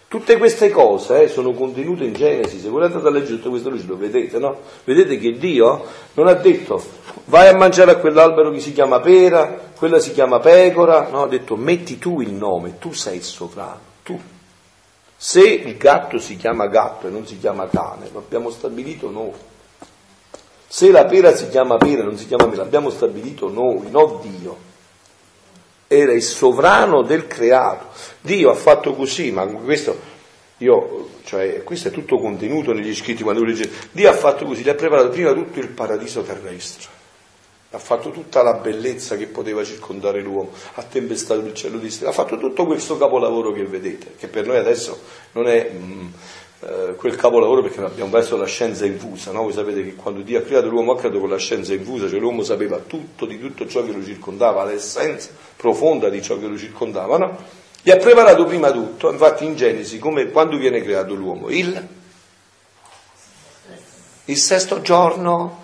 [0.08, 3.70] Tutte queste cose eh, sono contenute in Genesi, se volete andare a leggere tutto questo
[3.70, 4.58] lo vedete, no?
[4.84, 6.84] Vedete che Dio non ha detto
[7.26, 11.24] vai a mangiare a quell'albero che si chiama pera, quella si chiama pecora, no?
[11.24, 14.20] Ha detto metti tu il nome, tu sei il sovrano, tu.
[15.16, 19.34] Se il gatto si chiama gatto e non si chiama cane, lo abbiamo stabilito noi.
[20.68, 24.20] Se la pera si chiama pera e non si chiama pera, l'abbiamo stabilito noi, non
[24.22, 24.69] Dio
[25.92, 27.88] era il sovrano del creato.
[28.22, 30.00] Dio ha fatto così, ma questo,
[30.58, 33.68] io, cioè, questo è tutto contenuto negli scritti quando legge.
[33.92, 36.98] Dio ha fatto così, gli ha preparato prima tutto il paradiso terrestre.
[37.72, 42.10] Ha fatto tutta la bellezza che poteva circondare l'uomo, ha tempestato il cielo di stelle,
[42.10, 45.00] ha fatto tutto questo capolavoro che vedete, che per noi adesso
[45.34, 46.08] non è, mm,
[46.62, 49.44] eh, quel capolavoro perché abbiamo perso la scienza infusa, no?
[49.44, 52.20] Voi sapete che quando Dio ha creato l'uomo ha creato con la scienza infusa, cioè
[52.20, 56.58] l'uomo sapeva tutto di tutto ciò che lo circondava, l'essenza profonda di ciò che lo
[56.58, 57.38] circondava, no?
[57.82, 61.50] Gli ha preparato prima tutto, infatti in Genesi, come quando viene creato l'uomo?
[61.50, 61.88] Il,
[64.26, 65.64] il sesto giorno,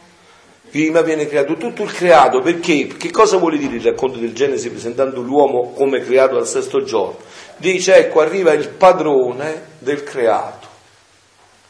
[0.70, 2.88] prima viene creato tutto il creato, perché?
[2.88, 7.18] Che cosa vuole dire il racconto del Genesi presentando l'uomo come creato al sesto giorno?
[7.58, 10.65] Dice, ecco, arriva il padrone del creato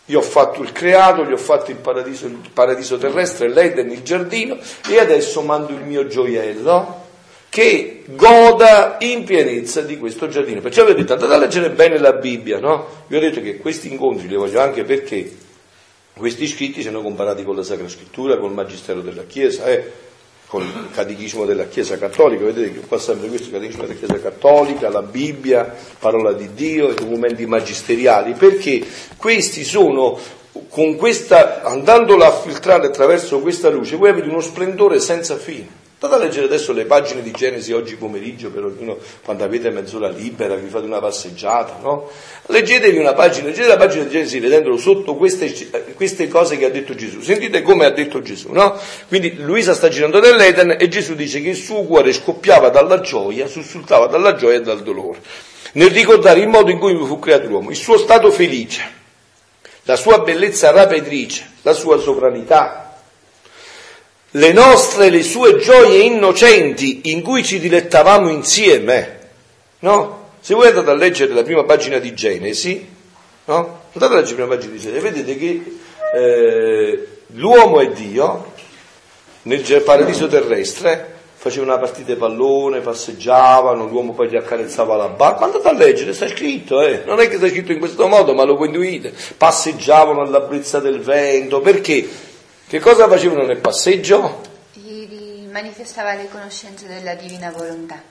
[0.05, 4.03] io ho fatto il creato, gli ho fatto il paradiso, il paradiso terrestre, l'Eden, il
[4.03, 7.03] giardino e adesso mando il mio gioiello
[7.49, 10.61] che goda in pienezza di questo giardino.
[10.61, 12.85] Perciò vi ho detto andate a leggere bene la Bibbia, no?
[13.07, 15.37] Vi ho detto che questi incontri li voglio anche perché
[16.13, 19.91] questi scritti sono comparati con la Sacra Scrittura, con il Magistero della Chiesa, eh?
[20.47, 24.89] Con il Catechismo della Chiesa Cattolica, vedete che qua sempre questo, Catechismo della Chiesa Cattolica,
[24.89, 28.83] la Bibbia, parola di Dio, i documenti magisteriali, perché
[29.17, 30.17] questi sono,
[30.97, 35.83] questa, andandola a filtrare attraverso questa luce, voi avete uno splendore senza fine.
[36.05, 40.07] Andate a leggere adesso le pagine di Genesi oggi pomeriggio, per ognuno, quando avete mezz'ora
[40.07, 42.11] libera, vi fate una passeggiata, no?
[42.45, 45.51] Leggetevi una pagina, leggete la pagina di Genesi vedendolo sotto queste,
[45.95, 47.21] queste, cose che ha detto Gesù.
[47.21, 48.79] Sentite come ha detto Gesù, no?
[49.07, 53.47] Quindi Luisa sta girando nell'Eden e Gesù dice che il suo cuore scoppiava dalla gioia,
[53.47, 55.17] sussultava dalla gioia e dal dolore.
[55.71, 58.83] Nel ricordare il modo in cui fu creato l'uomo, il suo stato felice,
[59.85, 62.84] la sua bellezza rapitrice, la sua sovranità,
[64.35, 69.19] le nostre, le sue gioie innocenti in cui ci dilettavamo insieme,
[69.79, 70.23] no?
[70.41, 72.87] Se voi andate a leggere la prima pagina di Genesi,
[73.45, 73.79] no?
[73.93, 75.77] Andate a leggere la prima pagina di Genesi, vedete che
[76.13, 78.53] eh, l'uomo e Dio
[79.43, 81.13] nel paradiso terrestre
[81.45, 85.45] facevano una partita di pallone, passeggiavano, l'uomo poi gli accarezzava la barba.
[85.45, 87.03] Andate a leggere, sta scritto, eh?
[87.05, 89.13] non è che sta scritto in questo modo, ma lo intuite.
[89.37, 92.24] Passeggiavano alla brezza del vento, perché?
[92.75, 94.41] Che cosa facevano nel passeggio?
[94.73, 98.01] Gli manifestava le conoscenze della divina volontà.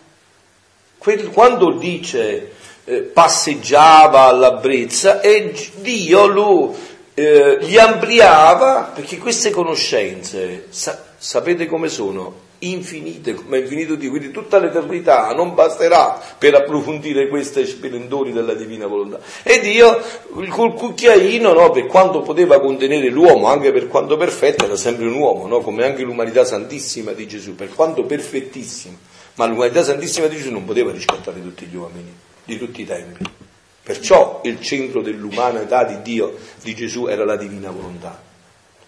[1.30, 2.52] Quando dice
[2.84, 5.52] eh, passeggiava alla brezza, e
[5.82, 6.74] Dio lo,
[7.12, 12.43] eh, gli ampliava perché queste conoscenze, sa, sapete come sono?
[12.60, 18.54] Infinite, come è infinito Dio, quindi tutta l'eternità non basterà per approfondire questi splendori della
[18.54, 19.20] divina volontà.
[19.42, 20.00] E Dio,
[20.48, 25.14] col cucchiaino, no, per quanto poteva contenere l'uomo, anche per quanto perfetto, era sempre un
[25.14, 28.96] uomo, no, come anche l'umanità santissima di Gesù, per quanto perfettissima,
[29.34, 32.12] ma l'umanità santissima di Gesù non poteva riscattare tutti gli uomini,
[32.44, 33.24] di tutti i tempi.
[33.82, 38.18] Perciò il centro dell'umanità di Dio, di Gesù, era la divina volontà.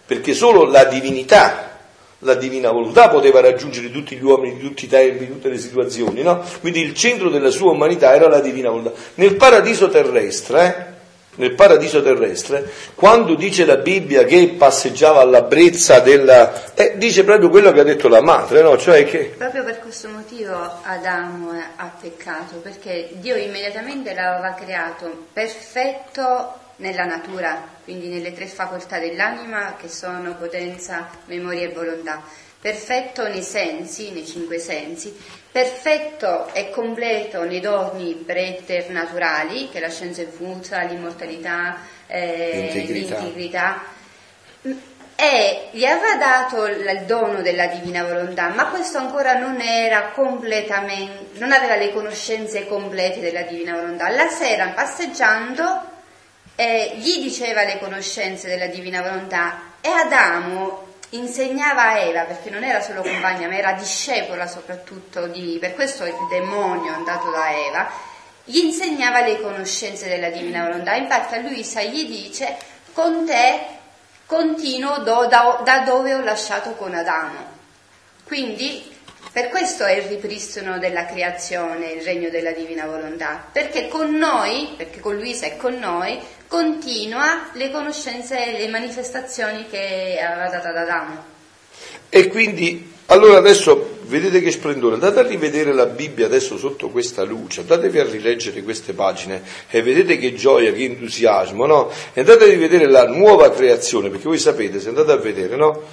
[0.07, 1.76] Perché solo la divinità
[2.19, 5.57] la divina volontà poteva raggiungere tutti gli uomini di tutti i tempi, di tutte le
[5.57, 6.43] situazioni, no?
[6.61, 8.91] Quindi il centro della sua umanità era la divina volontà.
[9.15, 10.95] Nel paradiso terrestre, eh,
[11.35, 16.73] nel paradiso terrestre, quando dice la Bibbia che passeggiava alla brezza della...
[16.73, 18.75] Eh, dice proprio quello che ha detto la madre, no?
[18.77, 19.35] Cioè che...
[19.37, 27.67] Proprio per questo motivo Adamo ha peccato, perché Dio immediatamente l'aveva creato perfetto nella natura,
[27.83, 32.21] quindi nelle tre facoltà dell'anima che sono potenza, memoria e volontà.
[32.59, 35.15] Perfetto nei sensi, nei cinque sensi,
[35.51, 43.19] perfetto e completo nei doni preternaturali, che è la scienza infusa, l'immortalità, eh, l'integrità.
[43.19, 43.83] l'integrità.
[45.19, 51.39] E gli aveva dato il dono della divina volontà, ma questo ancora non era completamente,
[51.39, 54.09] non aveva le conoscenze complete della divina volontà.
[54.09, 55.86] La sera passeggiando
[56.59, 62.63] eh, gli diceva le conoscenze della divina volontà e Adamo insegnava a Eva, perché non
[62.63, 67.87] era solo compagna, ma era discepola soprattutto di, per questo il demonio andato da Eva,
[68.43, 70.95] gli insegnava le conoscenze della divina volontà.
[70.95, 72.57] Infatti a Luisa gli dice,
[72.91, 73.75] con te
[74.25, 77.55] continuo do, da, da dove ho lasciato con Adamo.
[78.23, 78.96] Quindi
[79.37, 84.69] per questo è il ripristino della creazione, il regno della divina volontà, perché con noi,
[84.75, 86.17] perché con Luisa è con noi,
[86.47, 91.23] continua le conoscenze e le manifestazioni che aveva dato ad Adamo.
[92.09, 97.21] E quindi, allora adesso vedete che splendore, andate a rivedere la Bibbia adesso sotto questa
[97.21, 101.91] luce, andatevi a rileggere queste pagine e vedete che gioia, che entusiasmo, no?
[102.13, 105.83] E andate a rivedere la nuova creazione, perché voi sapete, se andate a vedere, no?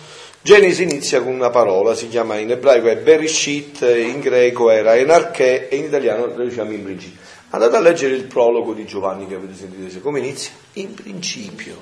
[0.44, 5.70] Genesi inizia con una parola, si chiama in ebraico è Berishit, in greco era Enarché
[5.70, 7.18] e in italiano lo diciamo in principio.
[7.48, 10.52] Andate a leggere il prologo di Giovanni che avete sentito, come inizia?
[10.74, 11.78] In principio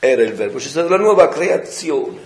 [0.00, 2.18] era il verbo, c'è stata la nuova creazione,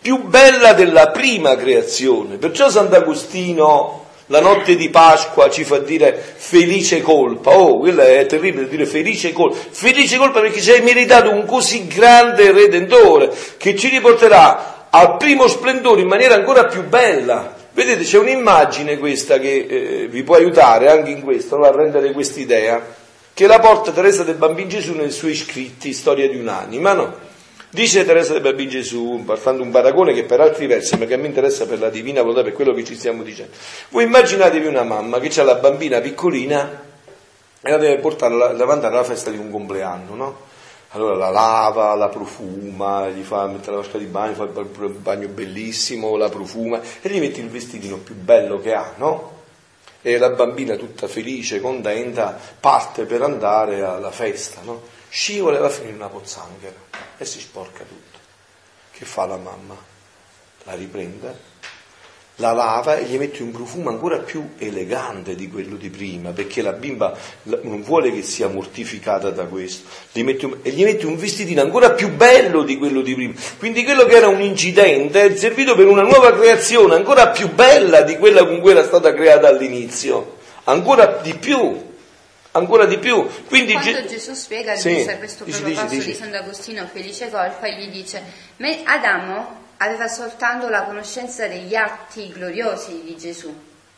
[0.00, 2.36] più bella della prima creazione.
[2.36, 7.56] Perciò Sant'Agostino La notte di Pasqua ci fa dire felice colpa.
[7.56, 9.56] Oh, quello è terribile dire felice colpa.
[9.70, 15.46] Felice colpa perché ci hai meritato un così grande redentore che ci riporterà al primo
[15.46, 17.54] splendore in maniera ancora più bella.
[17.72, 21.64] Vedete, c'è un'immagine questa che eh, vi può aiutare anche in questo, no?
[21.64, 22.82] a rendere quest'idea,
[23.34, 27.14] che la porta Teresa del Bambino Gesù nei suoi scritti, Storia di un'anima, no?
[27.68, 31.18] Dice Teresa del Bambino Gesù, facendo un paragone che per altri versi, ma che a
[31.18, 33.52] me interessa per la divina volontà, per quello che ci stiamo dicendo.
[33.90, 36.84] Voi immaginatevi una mamma che ha la bambina piccolina
[37.60, 40.36] e la deve portare davanti alla festa di un compleanno, no?
[40.90, 45.28] Allora la lava, la profuma, gli fa mettere la vasca di bagno, fa il bagno
[45.28, 49.34] bellissimo, la profuma e gli mette il vestitino più bello che ha, no?
[50.00, 54.94] E la bambina tutta felice, contenta, parte per andare alla festa, no?
[55.08, 56.76] scivola e va a finire in una pozzanghera
[57.16, 58.18] e si sporca tutto.
[58.92, 59.76] Che fa la mamma?
[60.64, 61.34] La riprende,
[62.36, 66.60] la lava e gli mette un profumo ancora più elegante di quello di prima, perché
[66.60, 67.16] la bimba
[67.62, 71.92] non vuole che sia mortificata da questo, gli un, e gli mette un vestitino ancora
[71.92, 73.32] più bello di quello di prima.
[73.58, 78.02] Quindi quello che era un incidente è servito per una nuova creazione ancora più bella
[78.02, 81.84] di quella con cui era stata creata all'inizio, ancora di più
[82.52, 83.26] ancora di più.
[83.48, 87.68] Quindi Quando Ge- Gesù spiega sì, dice, questo primo passo dici, di Sant'Agostino, felice colpa,
[87.68, 88.22] gli dice,
[88.84, 93.54] Adamo aveva soltanto la conoscenza degli atti gloriosi di Gesù,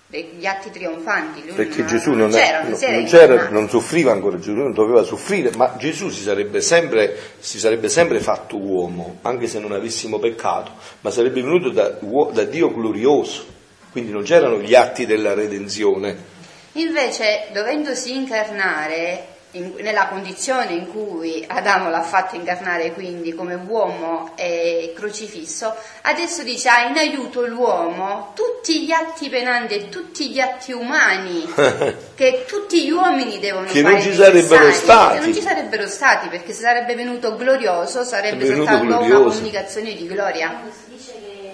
[0.07, 1.45] degli atti trionfanti.
[1.47, 5.03] Lui Perché non, Gesù non, c'era, non, non, c'era, non, soffriva ancora, Gesù non doveva
[5.03, 10.19] soffrire, ma Gesù si sarebbe, sempre, si sarebbe sempre fatto uomo, anche se non avessimo
[10.19, 11.97] peccato, ma sarebbe venuto da,
[12.33, 13.47] da Dio glorioso,
[13.93, 16.37] quindi non c'erano gli atti della redenzione.
[16.73, 24.33] Invece, dovendosi incarnare in, nella condizione in cui Adamo l'ha fatto incarnare, quindi come uomo
[24.37, 30.41] e crocifisso, adesso dice ha in aiuto l'uomo tutti gli atti penanti e tutti gli
[30.41, 31.47] atti umani
[32.15, 33.95] che tutti gli uomini devono che fare.
[33.95, 35.19] Non ci sarebbero stati.
[35.19, 39.21] Che non ci sarebbero stati perché se sarebbe venuto glorioso sarebbe soltanto glorioso.
[39.21, 40.63] una comunicazione di gloria.
[40.71, 41.53] Si dice che,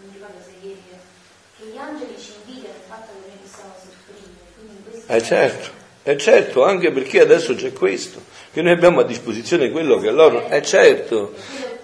[0.00, 0.82] non ricordo se ieri,
[1.58, 2.32] che gli angeli ci
[5.10, 5.70] eh certo,
[6.08, 10.48] eh certo, anche perché adesso c'è questo, che noi abbiamo a disposizione quello che loro...
[10.48, 11.34] Eh certo.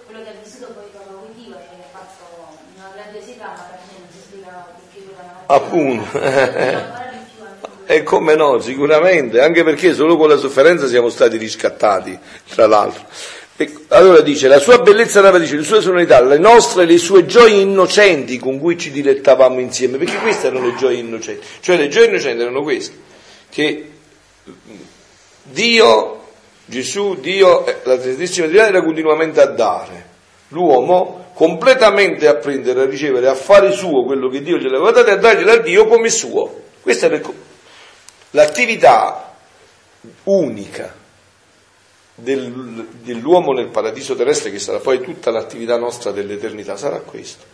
[0.07, 3.99] Quello che ha vissuto poi con Dio e ha fatto una grandiosità, ma per me
[3.99, 7.03] non si spiega perché quella Appunto.
[7.85, 12.19] E come no, sicuramente, anche perché solo con la sofferenza siamo stati riscattati,
[12.49, 13.05] tra l'altro.
[13.57, 17.27] E allora dice, la sua bellezza nava, dice, le sue sonorità, le nostre, le sue
[17.27, 21.89] gioie innocenti con cui ci dilettavamo insieme, perché queste erano le gioie innocenti, cioè le
[21.89, 23.13] gioie innocenti erano queste
[23.55, 23.91] che
[25.43, 26.23] Dio,
[26.67, 30.13] Gesù, Dio, la Trinitissima Trinità era continuamente a dare.
[30.49, 35.09] L'uomo completamente a prendere, a ricevere, a fare suo quello che Dio gli aveva dato
[35.09, 36.63] e a darglielo a Dio come suo.
[36.81, 37.21] Questa è
[38.31, 39.37] l'attività
[40.25, 40.95] unica
[42.15, 47.45] del, dell'uomo nel paradiso terrestre, che sarà poi tutta l'attività nostra dell'eternità, sarà questo.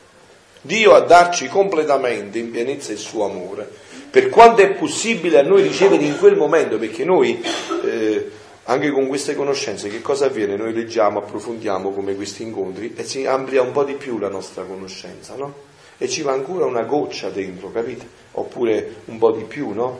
[0.62, 5.62] Dio a darci completamente in pienezza il suo amore per quanto è possibile a noi
[5.62, 7.40] ricevere in quel momento, perché noi
[7.84, 8.30] eh,
[8.64, 10.56] anche con queste conoscenze che cosa avviene?
[10.56, 14.64] Noi leggiamo, approfondiamo come questi incontri e si amplia un po' di più la nostra
[14.64, 15.68] conoscenza, no?
[15.96, 18.06] E ci va ancora una goccia dentro, capite?
[18.32, 19.98] Oppure un po' di più, no?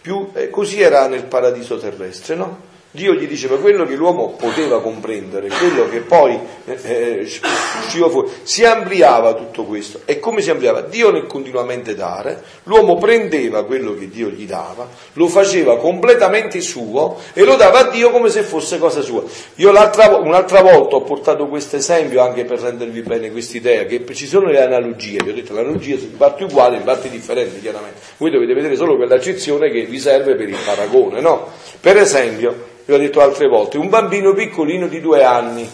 [0.00, 2.68] Più, eh, così era nel paradiso terrestre, no?
[2.92, 8.30] Dio gli diceva quello che l'uomo poteva comprendere, quello che poi eh, eh usciva fuori.
[8.42, 10.00] Si ampliava tutto questo.
[10.06, 10.80] E come si ampliava?
[10.80, 17.16] Dio nel continuamente dare, l'uomo prendeva quello che Dio gli dava, lo faceva completamente suo
[17.32, 19.22] e lo dava a Dio come se fosse cosa sua.
[19.56, 24.50] Io un'altra volta ho portato questo esempio anche per rendervi bene quest'idea, che ci sono
[24.50, 28.00] le analogie, vi ho detto l'analogia sono in parti uguali, in parti differenti chiaramente.
[28.16, 31.46] Voi dovete vedere solo quell'accezione che vi serve per il paragone, no?
[31.80, 35.70] Per esempio, vi ho detto altre volte, un bambino piccolino di due anni,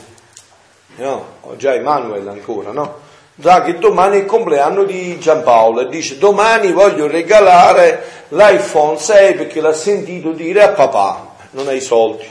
[0.97, 1.27] no?
[1.43, 3.05] Ho già Emanuele ancora, no?
[3.39, 9.35] Sa che domani è il compleanno di Giampaolo e dice domani voglio regalare l'iPhone 6
[9.35, 12.27] perché l'ha sentito dire a papà, non ha i soldi,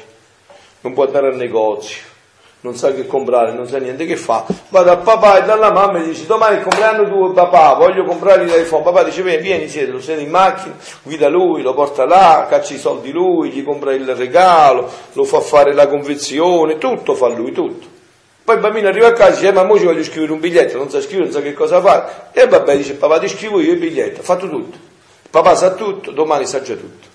[0.81, 2.13] non può andare al negozio
[2.65, 5.99] non sa che comprare, non sa niente che fa, va dal papà e dalla mamma
[5.99, 9.69] e dice domani è il compleanno tuo papà, voglio comprare l'iPhone, papà dice vieni, vieni,
[9.69, 13.63] siede, lo siede in macchina, guida lui, lo porta là, caccia i soldi lui, gli
[13.63, 17.93] compra il regalo, lo fa fare la convenzione, tutto fa lui, tutto.
[18.43, 20.39] Poi il bambino arriva a casa e dice, eh, ma mo ci voglio scrivere un
[20.39, 22.29] biglietto, non sa scrivere, non sa che cosa fare.
[22.31, 24.77] E vabbè, dice, papà ti scrivo io il biglietto, ha fatto tutto.
[25.29, 27.13] Papà sa tutto, domani sa già tutto.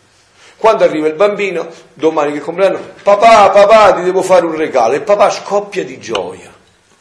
[0.60, 4.92] Quando arriva il bambino, domani che compleanno, papà, papà, ti devo fare un regalo.
[4.92, 6.52] E papà scoppia di gioia.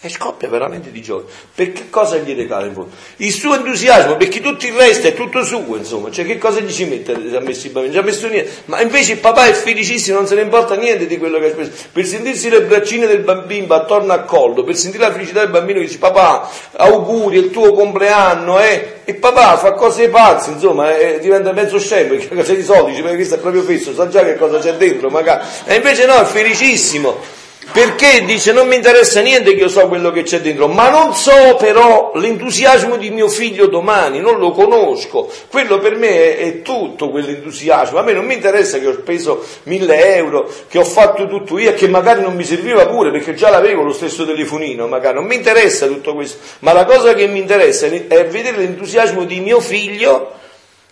[0.01, 1.25] E scoppia veramente di gioia.
[1.53, 2.91] Per che cosa gli regala in fondo?
[3.17, 6.71] Il suo entusiasmo, perché tutto il resto è tutto suo, insomma, cioè che cosa gli
[6.71, 7.17] ci mette?
[7.27, 8.49] Ci ha messo i bambini, ha messo niente.
[8.65, 11.49] Ma invece il papà è felicissimo, non se ne importa niente di quello che ha
[11.49, 11.71] speso.
[11.91, 15.79] Per sentirsi le braccine del bambino attorno al collo, per sentire la felicità del bambino
[15.79, 19.01] che dice papà, auguri, è il tuo compleanno, eh?
[19.03, 23.01] E papà fa cose pazze, insomma, eh, diventa mezzo scemo, perché c'è di soldi, dice,
[23.01, 25.45] perché questo è proprio fesso, sa già che cosa c'è dentro, magari.
[25.65, 27.38] E invece no, è felicissimo
[27.71, 28.23] perché?
[28.25, 31.55] Dice non mi interessa niente che io so quello che c'è dentro, ma non so
[31.57, 37.09] però l'entusiasmo di mio figlio domani, non lo conosco, quello per me è, è tutto
[37.09, 41.57] quell'entusiasmo, a me non mi interessa che ho speso mille euro, che ho fatto tutto
[41.57, 45.15] io e che magari non mi serviva pure perché già l'avevo lo stesso telefonino, magari.
[45.15, 49.39] Non mi interessa tutto questo, ma la cosa che mi interessa è vedere l'entusiasmo di
[49.39, 50.33] mio figlio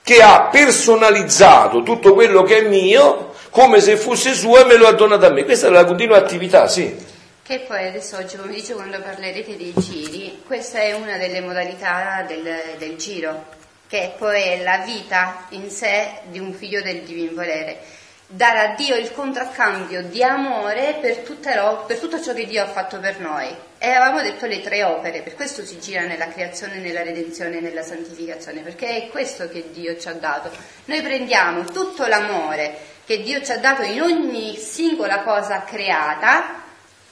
[0.04, 4.86] che ha personalizzato tutto quello che è mio come se fosse suo e me lo
[4.86, 5.44] ha donato a me.
[5.44, 6.96] Questa è la continua attività, sì.
[7.42, 12.76] Che poi adesso oggi pomeriggio quando parlerete dei giri, questa è una delle modalità del,
[12.78, 13.46] del giro,
[13.88, 17.80] che poi è la vita in sé di un figlio del divin volere.
[18.28, 21.24] Dare a Dio il contraccambio di amore per,
[21.56, 23.48] lo, per tutto ciò che Dio ha fatto per noi.
[23.80, 27.62] E avevamo detto le tre opere, per questo si gira nella creazione, nella redenzione e
[27.62, 30.52] nella santificazione, perché è questo che Dio ci ha dato.
[30.86, 36.62] Noi prendiamo tutto l'amore che Dio ci ha dato in ogni singola cosa creata,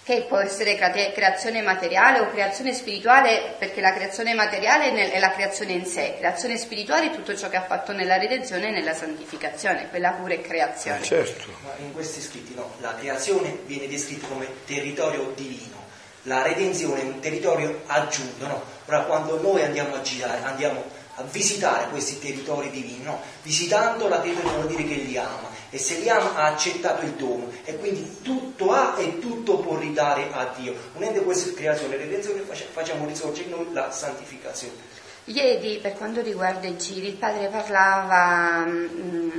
[0.03, 5.71] che può essere creazione materiale o creazione spirituale, perché la creazione materiale è la creazione
[5.71, 9.87] in sé, creazione spirituale è tutto ciò che ha fatto nella redenzione e nella santificazione,
[9.87, 10.99] quella pure è creazione.
[10.99, 11.45] Eh, certo.
[11.63, 15.81] Ma in questi scritti no, la creazione viene descritta come territorio divino,
[16.23, 18.63] la redenzione è un territorio aggiunto, no?
[18.87, 20.83] Ora quando noi andiamo a girare, andiamo
[21.15, 23.21] a visitare questi territori divini, no?
[23.43, 27.11] Visitando la Pietro vuol dire che li ama e se li ama ha accettato il
[27.11, 30.73] dono e quindi tutto ha e tutto può ridare a Dio.
[30.93, 34.93] Unendo questa creazione e redenzione facciamo risorgere noi la santificazione.
[35.25, 39.29] Ieri per quanto riguarda i giri il padre parlava, mm,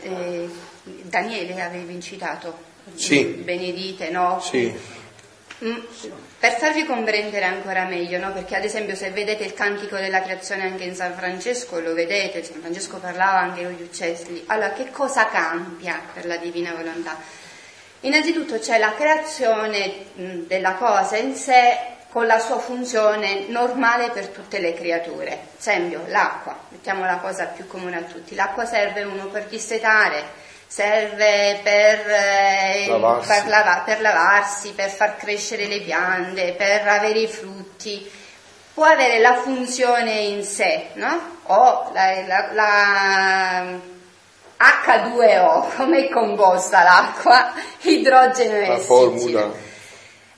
[0.00, 0.48] eh,
[0.84, 2.56] Daniele avevi incitato,
[2.94, 3.24] sì.
[3.24, 4.40] benedite, no?
[4.40, 4.94] Sì
[5.64, 5.78] Mm,
[6.46, 8.32] per farvi comprendere ancora meglio, no?
[8.32, 12.44] perché ad esempio se vedete il cantico della creazione anche in San Francesco, lo vedete,
[12.44, 17.18] San Francesco parlava anche con gli uccelli, allora che cosa cambia per la divina volontà?
[18.02, 21.78] Innanzitutto c'è la creazione della cosa in sé
[22.10, 25.48] con la sua funzione normale per tutte le creature.
[25.58, 30.22] Esempio, l'acqua, mettiamo la cosa più comune a tutti, l'acqua serve uno per dissetare,
[30.66, 33.28] serve per, eh, lavarsi.
[33.28, 38.10] Per, lava, per, lavarsi, per far crescere le piante, per avere i frutti,
[38.74, 41.34] può avere la funzione in sé, no?
[41.44, 43.94] O la, la, la
[44.58, 47.52] H2O, come è composta l'acqua,
[47.82, 49.65] idrogeno e la formula.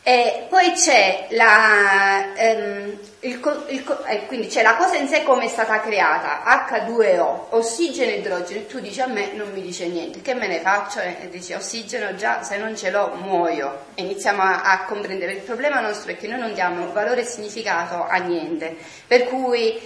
[0.09, 5.44] E poi c'è la, ehm, il, il, eh, quindi c'è la cosa in sé come
[5.44, 10.22] è stata creata, H2O, ossigeno e idrogeno, tu dici a me non mi dice niente,
[10.22, 11.00] che me ne faccio?
[11.00, 13.80] E dici ossigeno già, se non ce l'ho muoio.
[13.96, 17.24] E iniziamo a, a comprendere, il problema nostro è che noi non diamo valore e
[17.26, 19.78] significato a niente, per cui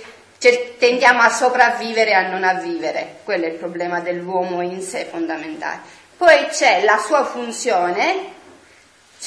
[0.78, 5.04] tendiamo a sopravvivere e a non a vivere, quello è il problema dell'uomo in sé
[5.04, 5.80] fondamentale.
[6.16, 8.40] Poi c'è la sua funzione,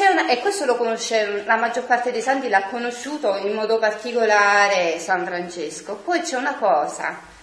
[0.03, 4.99] una, e questo lo conosce, la maggior parte dei santi l'ha conosciuto in modo particolare
[4.99, 5.95] San Francesco.
[5.95, 7.33] Poi c'è una cosa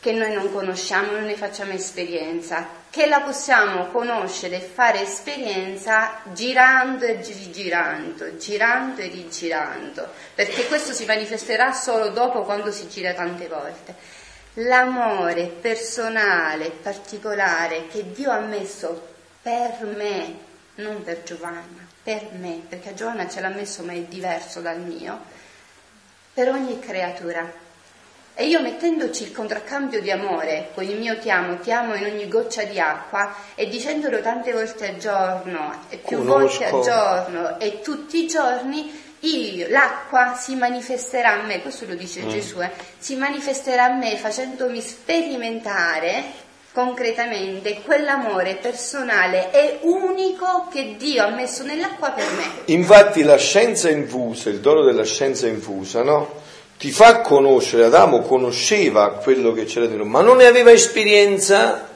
[0.00, 6.20] che noi non conosciamo, non ne facciamo esperienza, che la possiamo conoscere e fare esperienza
[6.32, 13.12] girando e rigirando, girando e rigirando, perché questo si manifesterà solo dopo quando si gira
[13.12, 13.94] tante volte.
[14.54, 20.38] L'amore personale, particolare che Dio ha messo per me,
[20.76, 25.20] non per Giovanna, per me, perché Giovanna ce l'ha messo ma è diverso dal mio,
[26.32, 27.66] per ogni creatura.
[28.34, 32.04] E io mettendoci il contraccambio di amore con il mio ti amo, ti amo in
[32.04, 36.38] ogni goccia di acqua e dicendolo tante volte al giorno e più Conosco.
[36.38, 41.94] volte al giorno e tutti i giorni, io, l'acqua si manifesterà a me, questo lo
[41.94, 42.28] dice mm.
[42.30, 46.46] Gesù, eh, si manifesterà a me facendomi sperimentare
[46.78, 52.44] concretamente quell'amore personale e unico che Dio ha messo nell'acqua per me.
[52.66, 56.34] Infatti la scienza infusa, il dono della scienza infusa, no?
[56.78, 61.88] Ti fa conoscere, Adamo conosceva quello che c'era dentro, ma non ne aveva esperienza.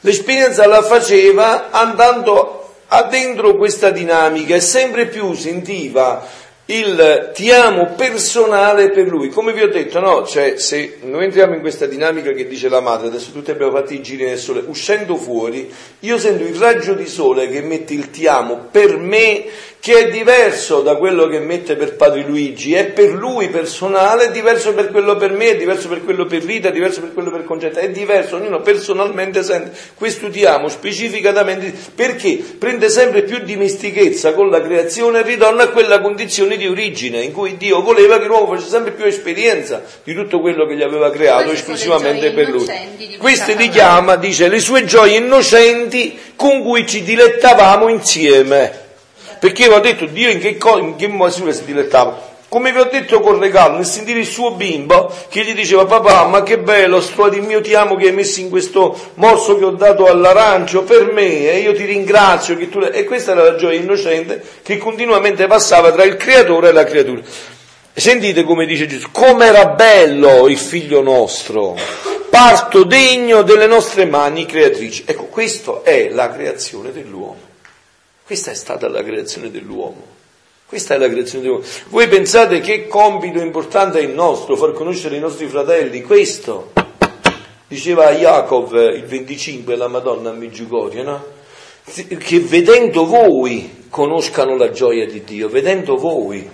[0.00, 6.26] L'esperienza la faceva andando a dentro questa dinamica e sempre più sentiva
[6.70, 9.28] il ti amo personale per lui.
[9.28, 10.24] Come vi ho detto, no?
[10.26, 13.92] Cioè, se noi entriamo in questa dinamica che dice la madre, adesso tutti abbiamo fatto
[13.92, 18.10] i giri nel sole, uscendo fuori, io sento il raggio di sole che mette il
[18.10, 19.44] ti amo per me
[19.80, 24.30] che è diverso da quello che mette per Padre Luigi, è per lui personale, è
[24.30, 27.30] diverso per quello per me, è diverso per quello per Rita, è diverso per quello
[27.30, 33.38] per Concetta, è diverso, ognuno personalmente sente questo ti amo specificatamente perché prende sempre più
[33.38, 38.18] dimestichezza con la creazione e ritorna a quella condizione di origine in cui Dio voleva
[38.18, 42.32] che l'uomo facesse sempre più esperienza di tutto quello che gli aveva creato Queste esclusivamente
[42.32, 42.66] per lui.
[43.18, 48.88] Queste li chiama, dice, le sue gioie innocenti con cui ci dilettavamo insieme.
[49.40, 52.28] Perché vi ho detto Dio in che, co- in che misura si dilettava?
[52.50, 56.24] Come vi ho detto con regalo, nel sentire il suo bimbo che gli diceva papà
[56.24, 59.64] ma che bello sto di mio ti amo che hai messo in questo morso che
[59.64, 62.80] ho dato all'arancio per me e io ti ringrazio che tu...
[62.80, 67.22] E questa era la gioia innocente che continuamente passava tra il creatore e la creatura.
[67.94, 71.76] Sentite come dice Gesù, com'era bello il figlio nostro,
[72.28, 75.04] parto degno delle nostre mani creatrici.
[75.06, 77.48] Ecco, questa è la creazione dell'uomo.
[78.30, 80.06] Questa è stata la creazione dell'uomo.
[80.64, 81.64] Questa è la creazione dell'uomo.
[81.88, 86.00] Voi pensate che compito importante è il nostro, far conoscere i nostri fratelli?
[86.02, 86.70] Questo.
[87.66, 91.24] Diceva Jacob il 25, la Madonna a Meggiugorio, no?
[91.92, 96.48] Che vedendo voi conoscano la gioia di Dio, vedendo voi.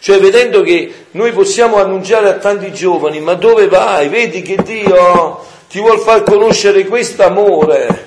[0.00, 4.10] Cioè vedendo che noi possiamo annunciare a tanti giovani, ma dove vai?
[4.10, 8.05] Vedi che Dio ti vuol far conoscere questo amore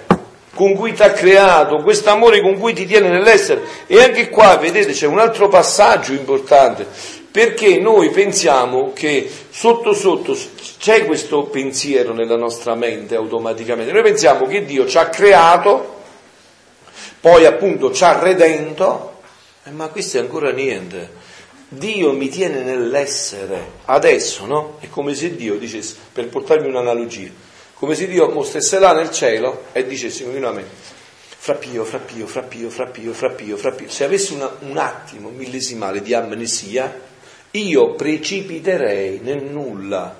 [0.59, 3.61] con cui ti ha creato, questo amore con cui ti tiene nell'essere.
[3.87, 6.85] E anche qua, vedete, c'è un altro passaggio importante,
[7.31, 10.37] perché noi pensiamo che sotto sotto
[10.77, 13.93] c'è questo pensiero nella nostra mente automaticamente.
[13.93, 16.01] Noi pensiamo che Dio ci ha creato,
[17.21, 19.21] poi appunto ci ha redento,
[19.63, 21.09] eh, ma questo è ancora niente.
[21.69, 24.75] Dio mi tiene nell'essere, adesso, no?
[24.81, 27.29] È come se Dio dicesse, per portarmi un'analogia,
[27.79, 30.97] come se Dio mo stesse là nel cielo e dicesse continuamente
[31.41, 33.89] frappio, frappio, frappio, frappio, frappio, frappio.
[33.89, 36.93] Se avessi una, un attimo millesimale di amnesia,
[37.51, 40.13] io precipiterei nel nulla,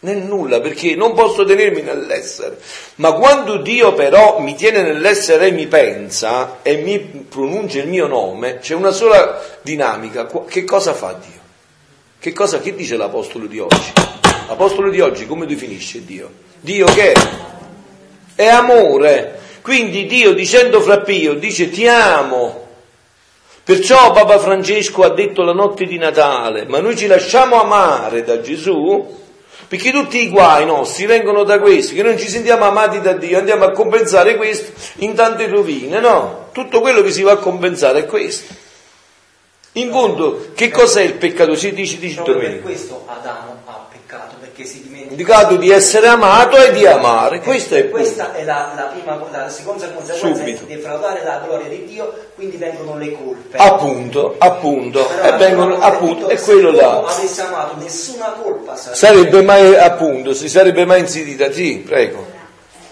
[0.00, 2.58] nel nulla, perché non posso tenermi nell'essere.
[2.96, 8.06] Ma quando Dio però mi tiene nell'essere e mi pensa e mi pronuncia il mio
[8.06, 10.26] nome, c'è una sola dinamica.
[10.26, 11.40] Che cosa fa Dio?
[12.18, 13.92] Che cosa che dice l'Apostolo di oggi?
[14.48, 16.47] L'Apostolo di oggi come definisce Dio?
[16.60, 17.28] Dio che è?
[18.34, 19.38] È amore.
[19.62, 22.66] Quindi Dio dicendo fra Pio dice ti amo.
[23.64, 28.40] Perciò Papa Francesco ha detto la notte di Natale, ma noi ci lasciamo amare da
[28.40, 29.16] Gesù
[29.68, 33.36] perché tutti i guai nostri vengono da questo, che non ci sentiamo amati da Dio,
[33.36, 34.72] andiamo a compensare questo
[35.04, 36.48] in tante rovine, no?
[36.52, 38.54] Tutto quello che si va a compensare è questo.
[39.72, 41.54] In fondo, che cos'è il peccato?
[41.54, 42.66] Si dice, dice Proprio per Domenico.
[42.66, 43.57] questo Adamo
[44.58, 45.10] perché si dimentica.
[45.12, 47.98] Indicato di essere amato e di amare, questo è il punto.
[47.98, 50.64] Questa è la, la prima, la seconda conseguenza Subito.
[50.64, 53.56] di defraudare la gloria di Dio, quindi vengono le colpe.
[53.56, 57.04] Appunto, appunto, Però e vengono, appunto, è che quello là.
[57.04, 58.96] avesse amato, nessuna colpa sarebbe.
[58.98, 62.26] Sarebbe mai, appunto, si sarebbe mai insidita, sì, prego.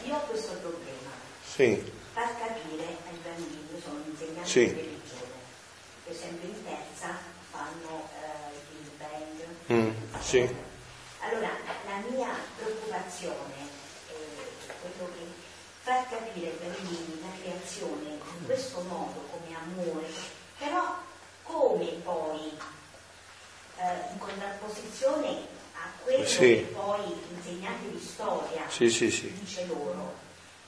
[0.05, 1.10] Eh, io ho questo problema,
[1.55, 1.82] Sì,
[2.12, 4.60] far capire ai bambini, io sono insegnante Sì.
[4.60, 5.34] di religione,
[6.05, 7.18] per esempio in terza
[7.51, 9.80] fanno eh, il Bang.
[9.80, 9.90] Mm,
[10.20, 10.64] sì.
[11.28, 11.51] Allora,
[11.90, 13.66] la mia preoccupazione
[14.06, 15.24] è quello che
[15.82, 20.06] far capire ai bambini la creazione in questo modo come amore,
[20.59, 21.02] però
[21.56, 22.52] come poi
[23.78, 25.28] eh, in contrapposizione
[25.74, 26.38] a quello Sì.
[26.38, 27.00] che poi
[27.30, 29.06] l'insegnante di storia Sì, sì,
[29.40, 30.14] dice loro.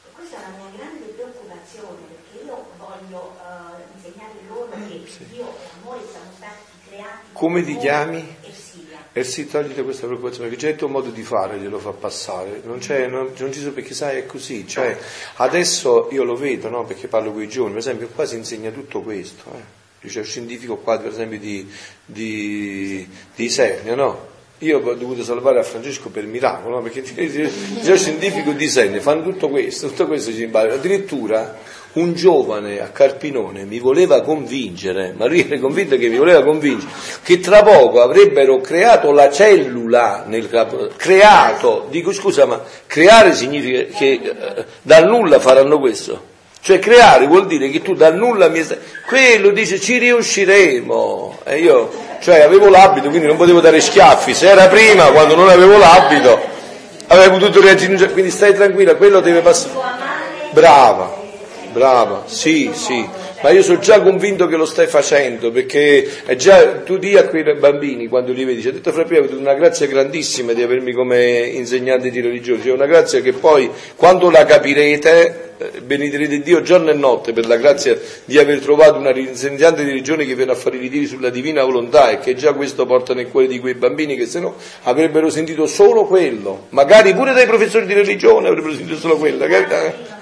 [0.06, 5.46] E questa è la mia grande preoccupazione perché io voglio eh, insegnare loro che Dio
[5.46, 8.36] e amore siamo stati creati Come ti chiami?
[8.42, 8.96] Ersilia.
[9.12, 12.60] E si togliete questa preoccupazione, perché già il tuo modo di fare glielo fa passare,
[12.64, 14.96] non, c'è, non, non ci so perché sai è così, cioè
[15.36, 16.84] adesso io lo vedo, no?
[16.84, 19.77] perché parlo con i giovani, per esempio qua si insegna tutto questo, eh?
[20.00, 21.68] Un scientifico qua per esempio di,
[22.04, 24.36] di, di Isernia, no?
[24.62, 26.82] Io ho dovuto salvare a Francesco per miracolo, no?
[26.82, 31.56] perché c'è un scientifico di Isernia, fanno tutto questo, tutto questo ci impara, addirittura
[31.92, 36.92] un giovane a Carpinone mi voleva convincere, ma lui era convinto che mi voleva convincere,
[37.22, 43.84] che tra poco avrebbero creato la cellula nel capo, creato, dico scusa, ma creare significa
[43.96, 46.36] che eh, dal nulla faranno questo.
[46.68, 48.62] Cioè creare vuol dire che tu dal nulla mi.
[49.06, 51.38] Quello dice ci riusciremo.
[51.44, 51.90] E io,
[52.20, 54.34] cioè avevo l'abito, quindi non potevo dare schiaffi.
[54.34, 56.38] Se era prima, quando non avevo l'abito,
[57.06, 58.10] avrei potuto reagire.
[58.10, 59.72] Quindi stai tranquilla, quello deve passare.
[60.50, 61.10] Brava,
[61.72, 63.08] brava, sì, sì.
[63.40, 67.28] Ma io sono già convinto che lo stai facendo, perché è già, tu di a
[67.28, 70.92] quei bambini quando li vedi, ci ha detto Fra avete una grazia grandissima di avermi
[70.92, 76.62] come insegnante di religione, c'è una grazia che poi quando la capirete eh, benedirete Dio
[76.62, 80.52] giorno e notte per la grazia di aver trovato una insegnante di religione che viene
[80.52, 83.58] a fare i ritiri sulla divina volontà e che già questo porta nel cuore di
[83.58, 88.46] quei bambini che se no avrebbero sentito solo quello, magari pure dai professori di religione
[88.46, 89.66] avrebbero sentito solo quello, eh,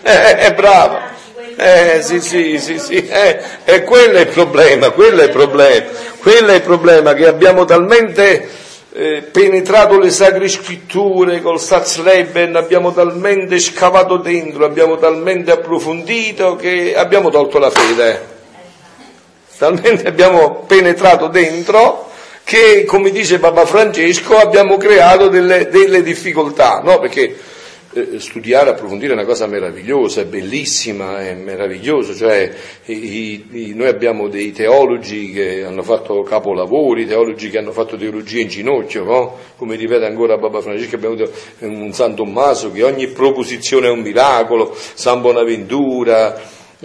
[0.03, 1.25] eh, è brava.
[1.59, 5.87] Eh sì sì sì sì, eh, e quello è il problema, quello è il problema,
[6.21, 8.47] quello è il problema che abbiamo talmente
[8.93, 16.95] eh, penetrato le sacre scritture col Staatsleben, abbiamo talmente scavato dentro, abbiamo talmente approfondito che
[16.95, 18.35] abbiamo tolto la fede.
[19.57, 22.11] Talmente abbiamo penetrato dentro
[22.45, 26.99] che, come dice Papa Francesco, abbiamo creato delle, delle difficoltà, no?
[26.99, 27.35] Perché
[27.97, 32.53] eh, studiare, approfondire è una cosa meravigliosa, è bellissima, è meraviglioso, cioè
[32.85, 38.41] i, i, noi abbiamo dei teologi che hanno fatto capolavori, teologi che hanno fatto teologia
[38.41, 39.37] in ginocchio, no?
[39.57, 44.01] come ripete ancora Papa Francesco, abbiamo avuto un San Tommaso che ogni proposizione è un
[44.01, 46.39] miracolo, San Bonaventura,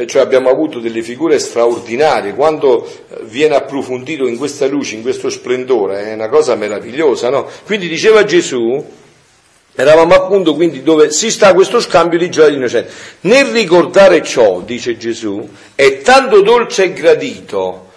[0.05, 2.87] cioè abbiamo avuto delle figure straordinarie, quando
[3.23, 7.47] viene approfondito in questa luce, in questo splendore, è una cosa meravigliosa, no?
[7.65, 8.99] Quindi diceva Gesù,
[9.73, 12.91] Eravamo appunto quindi dove si sta questo scambio di gioia innocente.
[13.21, 17.89] Nel ricordare ciò, dice Gesù, è tanto dolce e gradito,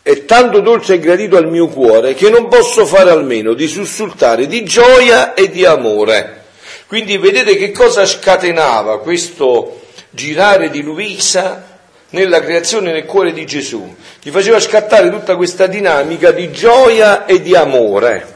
[0.00, 4.46] è tanto dolce e gradito al mio cuore che non posso fare almeno di sussultare
[4.46, 6.44] di gioia e di amore.
[6.86, 11.78] Quindi vedete che cosa scatenava questo girare di Luisa
[12.10, 13.94] nella creazione nel cuore di Gesù.
[14.22, 18.35] Gli faceva scattare tutta questa dinamica di gioia e di amore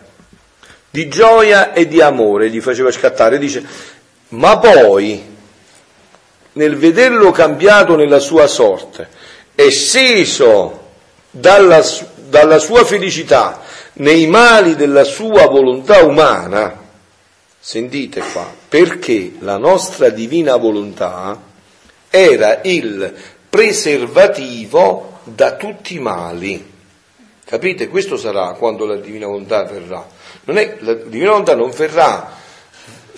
[0.91, 3.65] di gioia e di amore gli faceva scattare, dice,
[4.29, 5.25] ma poi
[6.53, 9.09] nel vederlo cambiato nella sua sorte
[9.55, 10.89] e sceso
[11.31, 11.85] dalla,
[12.17, 13.63] dalla sua felicità
[13.95, 16.77] nei mali della sua volontà umana,
[17.59, 21.41] sentite qua, perché la nostra divina volontà
[22.09, 23.15] era il
[23.49, 26.69] preservativo da tutti i mali.
[27.45, 27.89] Capite?
[27.89, 30.07] Questo sarà quando la divina volontà verrà
[30.45, 32.39] è, la divina volontà non verrà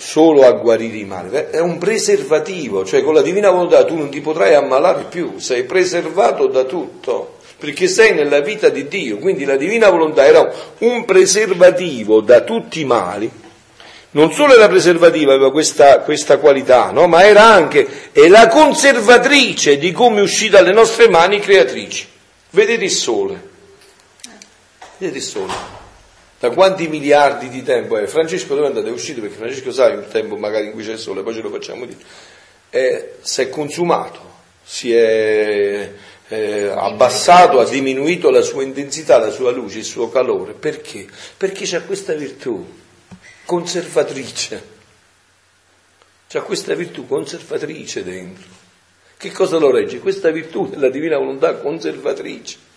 [0.03, 4.09] solo a guarire i mali, è un preservativo, cioè con la divina volontà tu non
[4.09, 9.45] ti potrai ammalare più, sei preservato da tutto, perché sei nella vita di Dio, quindi
[9.45, 13.31] la divina volontà era un preservativo da tutti i mali,
[14.11, 17.07] non solo era preservativa, aveva questa, questa qualità, no?
[17.07, 22.07] ma era anche è la conservatrice di come uscì dalle nostre mani creatrici.
[22.51, 23.49] Vedete il sole,
[24.97, 25.82] vedete il sole
[26.43, 28.05] da quanti miliardi di tempo è?
[28.05, 28.87] Francesco dove è andato?
[28.87, 31.41] È uscito perché Francesco sa un tempo magari in cui c'è il sole, poi ce
[31.41, 31.99] lo facciamo dire.
[32.69, 34.19] Eh, si è consumato,
[34.61, 35.89] si è
[36.27, 40.51] eh, abbassato, ha diminuito la sua intensità, la sua luce, il suo calore.
[40.51, 41.07] Perché?
[41.37, 42.61] Perché c'è questa virtù
[43.45, 44.61] conservatrice.
[46.27, 48.49] C'è questa virtù conservatrice dentro.
[49.15, 49.99] Che cosa lo regge?
[49.99, 52.71] Questa virtù della divina volontà conservatrice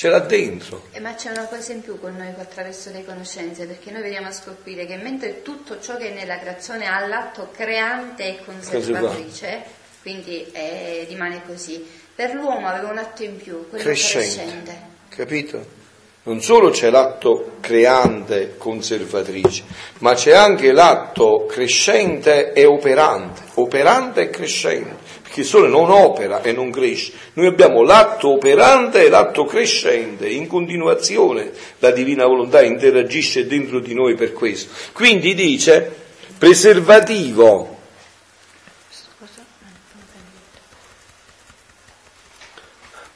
[0.00, 0.86] ce l'ha dentro.
[0.92, 4.28] Eh, ma c'è una cosa in più con noi attraverso le conoscenze, perché noi vediamo
[4.28, 9.62] a scoprire che mentre tutto ciò che è nella creazione ha l'atto creante e conservatrice,
[10.00, 14.36] quindi è, rimane così, per l'uomo aveva un atto in più, quello crescente.
[14.36, 14.78] crescente.
[15.10, 15.79] Capito?
[16.22, 19.62] Non solo c'è l'atto creante conservatrice,
[20.00, 26.42] ma c'è anche l'atto crescente e operante, operante e crescente che il sole non opera
[26.42, 27.12] e non cresce.
[27.34, 33.94] Noi abbiamo l'atto operante e l'atto crescente, in continuazione la divina volontà interagisce dentro di
[33.94, 34.72] noi per questo.
[34.92, 35.90] Quindi dice
[36.36, 37.78] preservativo.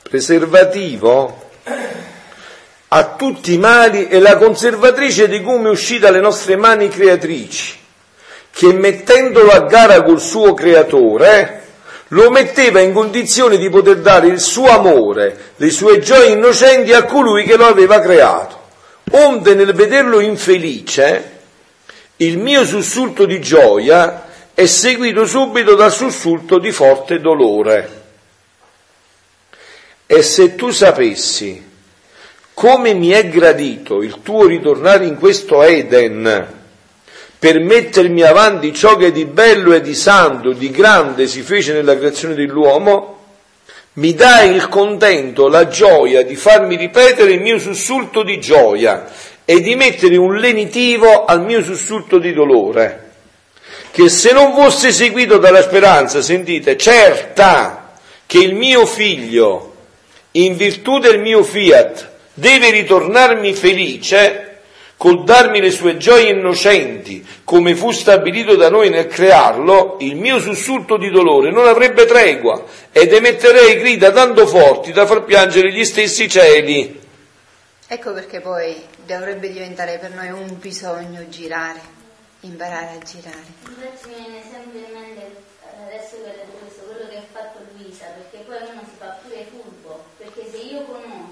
[0.03, 1.43] Preservativo
[2.97, 7.77] a tutti i mali e la conservatrice di è uscita dalle nostre mani creatrici,
[8.53, 11.63] che mettendolo a gara col suo creatore,
[12.09, 17.03] lo metteva in condizione di poter dare il suo amore, le sue gioie innocenti a
[17.03, 18.63] colui che lo aveva creato.
[19.11, 21.33] Onde nel vederlo infelice,
[22.19, 28.03] il mio sussulto di gioia è seguito subito dal sussulto di forte dolore.
[30.07, 31.73] E se tu sapessi
[32.55, 36.63] come mi è gradito il tuo ritornare in questo Eden,
[37.39, 41.97] per mettermi avanti ciò che di bello e di santo, di grande si fece nella
[41.97, 43.19] creazione dell'uomo,
[43.95, 49.11] mi dai il contento, la gioia di farmi ripetere il mio sussulto di gioia
[49.45, 53.11] e di mettere un lenitivo al mio sussulto di dolore,
[53.91, 57.93] che se non fosse seguito dalla speranza, sentite, certa,
[58.27, 59.75] che il mio figlio,
[60.33, 64.55] in virtù del mio fiat, deve ritornarmi felice,
[64.97, 70.39] col darmi le sue gioie innocenti, come fu stabilito da noi nel crearlo, il mio
[70.41, 75.85] sussulto di dolore non avrebbe tregua ed emetterei grida tanto forti da far piangere gli
[75.85, 77.03] stessi cieli.
[77.87, 81.81] Ecco perché poi dovrebbe diventare per noi un bisogno girare,
[82.41, 83.45] imparare a girare.
[83.69, 87.29] Infatti mi viene sempre in mente eh, adesso che ho detto questo, quello che ha
[87.31, 91.24] fatto Luisa, perché poi uno si fa pure furbo, perché se io conosco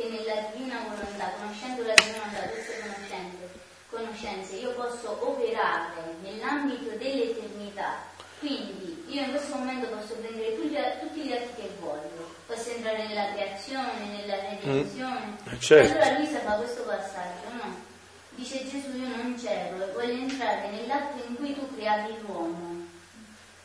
[0.00, 3.48] che nella divina volontà, conoscendo la divina volontà, queste conoscenze,
[3.90, 8.08] conoscenze, io posso operare nell'ambito dell'eternità,
[8.38, 13.32] quindi io in questo momento posso prendere tutti, gli atti che voglio, posso entrare nella
[13.32, 15.36] creazione, nella redenzione.
[15.50, 15.92] Mm, certo.
[15.92, 17.88] Allora Luisa fa questo passaggio, no?
[18.30, 22.79] Dice Gesù io non c'ero e voglio entrare nell'atto in cui tu creavi l'uomo.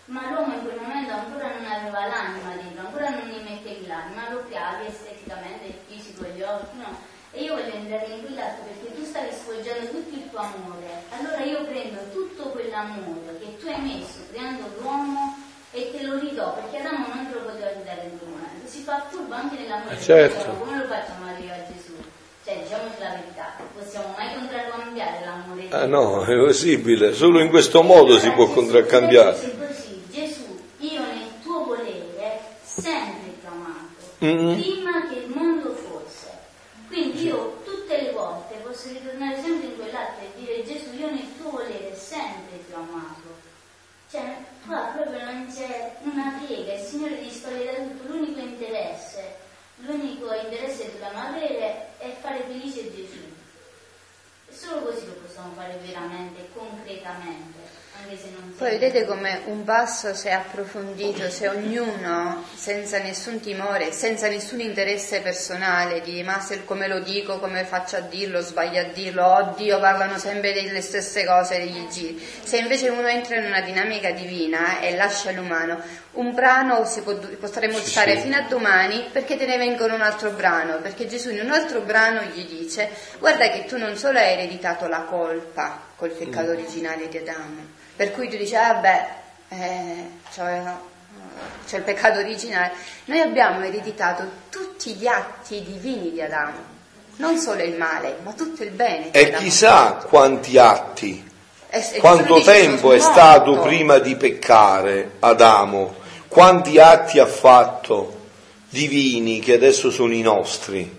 [0.06, 4.30] Ma l'uomo in quel momento ancora non aveva l'anima dentro, ancora non gli mettevi l'anima,
[4.30, 6.94] lo creavi esteticamente, il fisico, gli occhi, no?
[7.32, 11.03] E io voglio entrare in quell'atto perché tu stavi sfoggiando tutto il tuo amore.
[11.10, 15.36] Allora io prendo tutto quell'amore che tu hai messo creando l'uomo
[15.72, 18.68] e te lo ridò, perché Adamo non te lo poteva ridare in quel momento.
[18.68, 20.52] Si fa furbo anche nell'amore Eh, certo.
[20.53, 21.94] come lo facciamo arrivare a Gesù?
[22.45, 27.49] Cioè, diciamoci la verità, possiamo mai contraccambiare l'amore di Ah no, è possibile, solo in
[27.49, 29.34] questo modo si può contraccambiare.
[29.34, 34.03] Gesù dice così, Gesù, io nel tuo volere sempre ti ho amato,
[34.34, 34.60] Mm.
[34.60, 36.32] prima che il mondo fosse.
[36.88, 41.38] Quindi io tutte le volte posso ritornare sempre in quell'atto e dire Gesù, io nel
[41.38, 43.44] tuo volere sempre ti ho amato.
[44.10, 49.36] Cioè, qua proprio non c'è una piega, il Signore ti toglie da tutto, l'unico interesse,
[49.78, 53.20] l'unico interesse che dobbiamo avere è fare felice Gesù.
[54.48, 57.55] E solo così lo possiamo fare veramente, concretamente,
[58.58, 65.20] Poi vedete come un passo se approfondito, se ognuno senza nessun timore, senza nessun interesse
[65.20, 69.78] personale di ma se come lo dico, come faccio a dirlo, sbaglio a dirlo, oddio
[69.80, 72.18] parlano sempre delle stesse cose, degli giri.
[72.44, 75.82] Se invece uno entra in una dinamica divina e lascia l'umano,
[76.16, 78.22] un brano si può, potremmo Sì, stare sì.
[78.24, 81.82] fino a domani perché te ne vengono un altro brano, perché Gesù in un altro
[81.82, 82.90] brano gli dice
[83.20, 87.62] guarda che tu non solo hai ereditato la colpa col peccato originale di Adamo,
[87.96, 89.06] per cui tu dici, ah beh,
[89.50, 90.62] eh, c'è,
[91.68, 92.72] c'è il peccato originale,
[93.06, 96.74] noi abbiamo ereditato tutti gli atti divini di Adamo,
[97.18, 99.12] non solo il male, ma tutto il bene.
[99.12, 101.24] E chissà quanti atti,
[101.70, 103.68] E- e quanto tempo è "Sono stato morto".
[103.68, 106.04] prima di peccare Adamo,
[106.36, 108.14] quanti atti ha fatto
[108.68, 110.94] divini che adesso sono i nostri.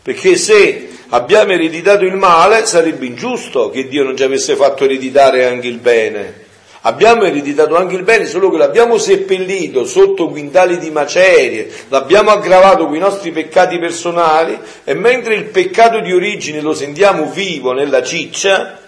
[0.00, 5.44] Perché se abbiamo ereditato il male sarebbe ingiusto che Dio non ci avesse fatto ereditare
[5.44, 6.48] anche il bene.
[6.80, 12.86] Abbiamo ereditato anche il bene, solo che l'abbiamo seppellito sotto quintali di macerie, l'abbiamo aggravato
[12.86, 18.02] con i nostri peccati personali e mentre il peccato di origine lo sentiamo vivo nella
[18.02, 18.79] ciccia,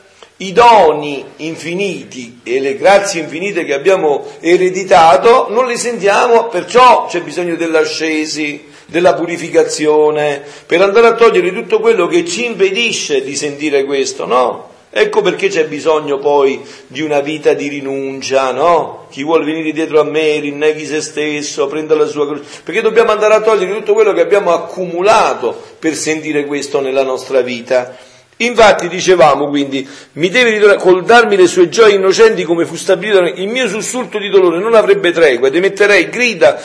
[0.42, 7.20] i doni infiniti e le grazie infinite che abbiamo ereditato non li sentiamo, perciò c'è
[7.22, 13.84] bisogno dell'ascesi, della purificazione, per andare a togliere tutto quello che ci impedisce di sentire
[13.84, 14.70] questo, no?
[14.94, 19.06] Ecco perché c'è bisogno poi di una vita di rinuncia, no?
[19.10, 23.12] Chi vuole venire dietro a me rinneghi se stesso, prenda la sua croce, perché dobbiamo
[23.12, 27.96] andare a togliere tutto quello che abbiamo accumulato per sentire questo nella nostra vita.
[28.44, 33.20] Infatti dicevamo quindi, mi deve ritornare, col darmi le sue gioie innocenti come fu stabilito,
[33.20, 36.60] il mio sussulto di dolore non avrebbe tregua ed emetterei grida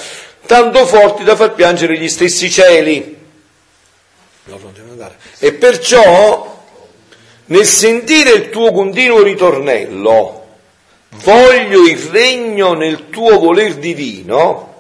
[0.46, 3.16] tanto forti da far piangere gli stessi cieli.
[5.40, 6.64] E perciò,
[7.46, 10.48] nel sentire il tuo continuo ritornello,
[11.24, 14.77] voglio il regno nel tuo voler divino,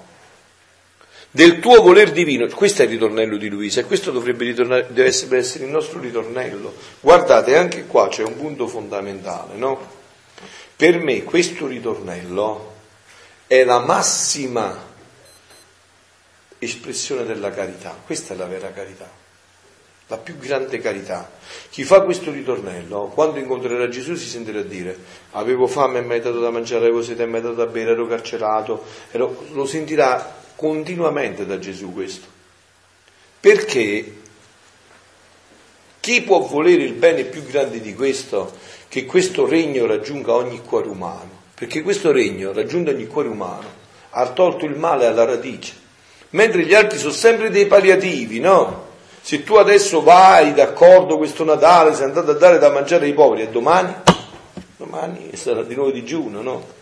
[1.37, 4.55] del tuo voler divino, questo è il ritornello di Luisa e questo dovrebbe
[5.05, 6.73] essere, essere il nostro ritornello.
[6.99, 9.79] Guardate, anche qua c'è un punto fondamentale, no?
[10.75, 12.73] Per me questo ritornello
[13.45, 14.83] è la massima
[16.57, 19.07] espressione della carità, questa è la vera carità,
[20.07, 21.29] la più grande carità.
[21.69, 24.97] Chi fa questo ritornello, quando incontrerà Gesù si sentirà dire
[25.33, 28.07] avevo fame mi hai dato da mangiare, avevo sete mi hai dato da bere, ero
[28.07, 32.25] carcerato, ero- lo sentirà continuamente da Gesù questo.
[33.39, 34.15] Perché
[35.99, 38.51] chi può volere il bene più grande di questo?
[38.87, 41.29] Che questo regno raggiunga ogni cuore umano.
[41.53, 43.67] Perché questo regno, raggiunge ogni cuore umano,
[44.09, 45.73] ha tolto il male alla radice.
[46.31, 48.85] Mentre gli altri sono sempre dei palliativi, no?
[49.21, 53.43] Se tu adesso vai d'accordo questo Natale, sei andato a dare da mangiare ai poveri
[53.43, 53.93] e domani,
[54.77, 56.76] domani sarà di nuovo digiuno, no?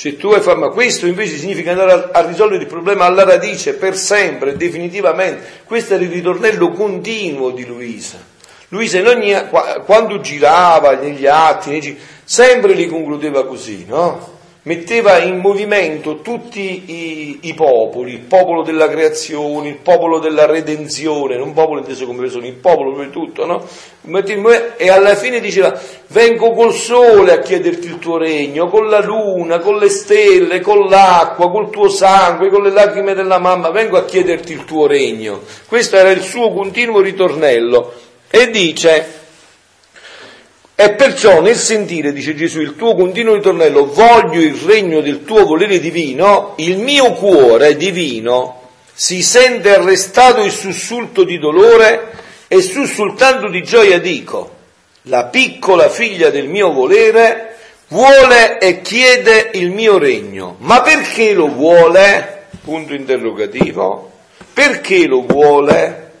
[0.00, 3.74] Cioè tu hai fatto, questo invece significa andare a, a, risolvere il problema alla radice
[3.74, 5.62] per sempre, definitivamente.
[5.64, 8.16] Questo era il ritornello continuo di Luisa.
[8.68, 9.34] Luisa ogni,
[9.84, 14.37] quando girava negli atti, sempre li concludeva così, no?
[14.68, 21.38] Metteva in movimento tutti i, i, popoli, il popolo della creazione, il popolo della redenzione,
[21.38, 23.66] non popolo inteso come persone, il popolo per tutto, no?
[24.76, 29.58] E alla fine diceva, vengo col sole a chiederti il tuo regno, con la luna,
[29.58, 34.04] con le stelle, con l'acqua, col tuo sangue, con le lacrime della mamma, vengo a
[34.04, 35.40] chiederti il tuo regno.
[35.66, 37.90] Questo era il suo continuo ritornello.
[38.30, 39.17] E dice,
[40.80, 45.44] e perciò nel sentire, dice Gesù, il tuo continuo ritornello, voglio il regno del tuo
[45.44, 52.12] volere divino, il mio cuore divino si sente arrestato il sussulto di dolore
[52.46, 54.54] e sussultando di gioia dico,
[55.02, 57.56] la piccola figlia del mio volere
[57.88, 60.58] vuole e chiede il mio regno.
[60.60, 62.46] Ma perché lo vuole?
[62.62, 64.12] Punto interrogativo.
[64.52, 66.12] Perché lo vuole?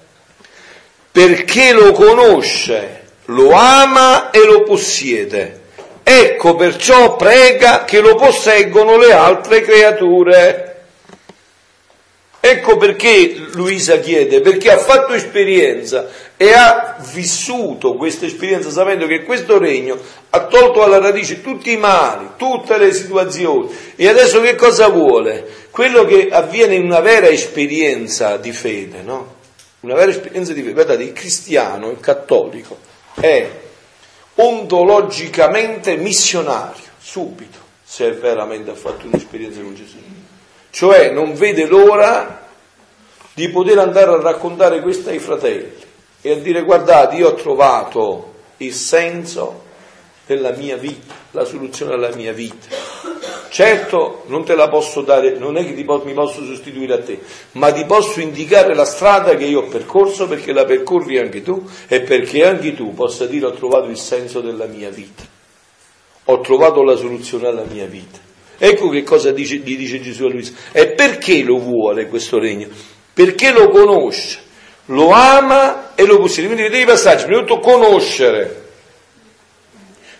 [1.12, 5.66] Perché lo conosce lo ama e lo possiede.
[6.02, 10.64] Ecco perciò prega che lo posseggono le altre creature.
[12.40, 19.24] Ecco perché Luisa chiede, perché ha fatto esperienza e ha vissuto questa esperienza sapendo che
[19.24, 19.98] questo regno
[20.30, 25.66] ha tolto alla radice tutti i mali, tutte le situazioni e adesso che cosa vuole?
[25.70, 29.34] Quello che avviene in una vera esperienza di fede, no?
[29.80, 32.78] Una vera esperienza di fede, guardate, il cristiano, il cattolico,
[33.20, 33.50] è
[34.36, 39.96] ontologicamente missionario, subito, se veramente ha fatto un'esperienza con Gesù.
[40.70, 42.46] Cioè non vede l'ora
[43.34, 45.86] di poter andare a raccontare questo ai fratelli
[46.20, 49.64] e a dire guardate, io ho trovato il senso
[50.26, 52.66] della mia vita, la soluzione alla mia vita.
[53.50, 57.18] Certo non te la posso dare, non è che mi posso sostituire a te,
[57.52, 61.66] ma ti posso indicare la strada che io ho percorso perché la percorri anche tu
[61.86, 65.22] e perché anche tu possa dire ho trovato il senso della mia vita,
[66.24, 68.18] ho trovato la soluzione alla mia vita.
[68.58, 70.52] Ecco che cosa dice, gli dice Gesù a Luisa.
[70.72, 72.66] E perché lo vuole questo regno?
[73.14, 74.40] Perché lo conosce,
[74.86, 76.48] lo ama e lo possiede.
[76.48, 78.66] Quindi vedete i passaggi, prima di tutto conoscere,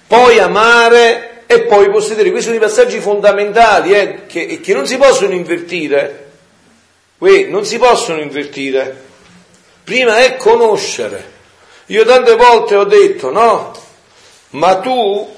[0.06, 2.30] poi amare e poi possedere.
[2.30, 6.32] Questi sono i passaggi fondamentali eh, che, che, non si possono invertire.
[7.16, 9.04] Uè, non si possono invertire.
[9.82, 11.36] Prima è conoscere.
[11.86, 13.72] Io tante volte ho detto, no,
[14.50, 15.36] ma tu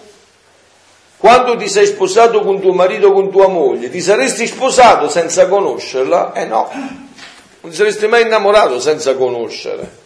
[1.17, 6.33] quando ti sei sposato con tuo marito con tua moglie, ti saresti sposato senza conoscerla?
[6.33, 9.99] Eh no, non ti saresti mai innamorato senza conoscere.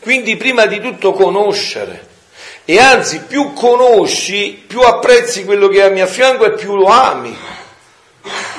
[0.00, 2.12] Quindi prima di tutto conoscere
[2.64, 7.36] e anzi più conosci, più apprezzi quello che ami a fianco e più lo ami.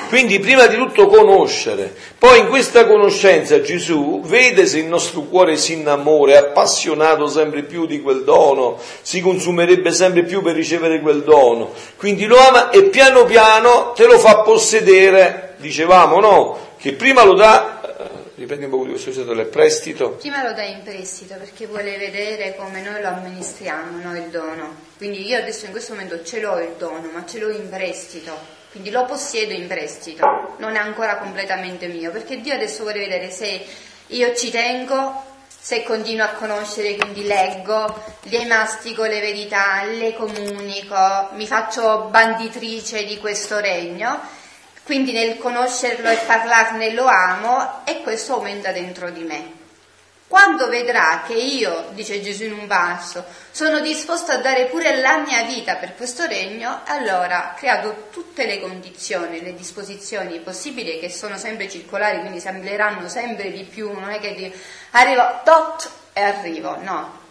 [0.08, 5.56] Quindi prima di tutto conoscere, poi in questa conoscenza Gesù vede se il nostro cuore
[5.56, 11.00] si innamora, è appassionato sempre più di quel dono, si consumerebbe sempre più per ricevere
[11.00, 16.92] quel dono, quindi lo ama e piano piano te lo fa possedere, dicevamo no, che
[16.92, 17.76] prima lo dà
[18.36, 20.10] Ripendi un po' di questo usato del prestito.
[20.10, 24.74] Prima lo dai in prestito perché vuole vedere come noi lo amministriamo, no, il dono.
[24.98, 28.36] Quindi io adesso in questo momento ce l'ho il dono, ma ce l'ho in prestito.
[28.72, 33.30] Quindi lo possiedo in prestito, non è ancora completamente mio, perché Dio adesso vuole vedere
[33.30, 33.64] se
[34.08, 35.24] io ci tengo,
[35.58, 43.06] se continuo a conoscere, quindi leggo, le mastico le verità, le comunico, mi faccio banditrice
[43.06, 44.20] di questo regno
[44.86, 49.52] quindi nel conoscerlo e parlarne lo amo e questo aumenta dentro di me.
[50.28, 55.18] Quando vedrà che io, dice Gesù in un verso, sono disposto a dare pure la
[55.18, 61.36] mia vita per questo regno, allora creato tutte le condizioni, le disposizioni possibili che sono
[61.36, 64.52] sempre circolari, quindi si amplieranno sempre di più, non è che
[64.92, 67.25] arrivo tot e arrivo, no,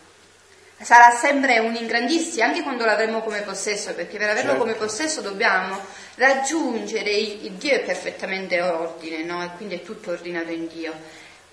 [0.81, 4.63] sarà sempre un ingrandissimo anche quando l'avremo come possesso, perché per averlo certo.
[4.65, 5.79] come possesso dobbiamo
[6.15, 9.43] raggiungere il Dio è perfettamente ordine, no?
[9.43, 10.93] E quindi è tutto ordinato in Dio.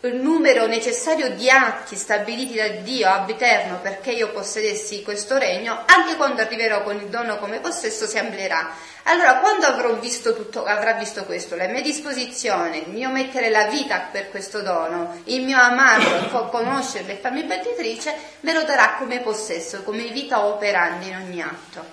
[0.05, 5.85] Il numero necessario di atti stabiliti da Dio ab eterno perché io possedessi questo regno,
[5.87, 8.75] anche quando arriverò con il dono come possesso, si amplierà.
[9.05, 13.67] Allora, quando avrò visto tutto, avrà visto questo, la mia disposizione, il mio mettere la
[13.67, 19.21] vita per questo dono, il mio amarlo, conoscerlo e farmi benditrice, me lo darà come
[19.21, 21.85] possesso, come vita operante in ogni atto.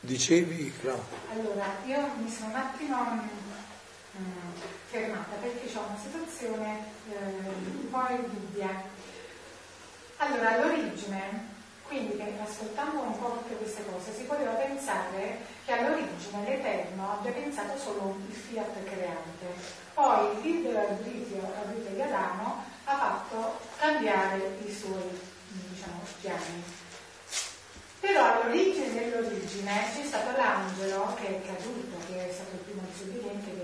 [0.00, 1.02] Dicevi, Claudio?
[1.32, 2.94] Allora, io mi sono un attimo
[4.18, 8.82] mm, fermata perché ho una situazione eh, un po' dubbia.
[10.18, 11.52] Allora, all'origine
[11.86, 17.78] Quindi ascoltando un po' tutte queste cose si poteva pensare che all'origine l'Eterno abbia pensato
[17.78, 19.46] solo il fiat creante.
[19.92, 21.52] Poi il libero arbitrio,
[21.90, 26.64] di Adamo ha fatto cambiare i suoi diciamo, piani.
[28.00, 33.63] Però all'origine dell'origine c'è stato l'angelo che è caduto, che è stato il primo disobbediente.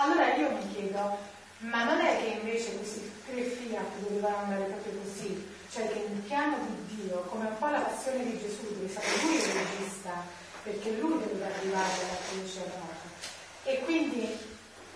[0.00, 1.18] Allora io mi chiedo,
[1.58, 5.44] ma non è che invece questi tre fiat dovevano andare proprio così?
[5.68, 8.88] Cioè che il piano di Dio, come un po' la passione di Gesù, dove è
[8.88, 10.22] stato lui il regista,
[10.62, 13.08] perché lui doveva arrivare alla croce morte.
[13.64, 14.38] E quindi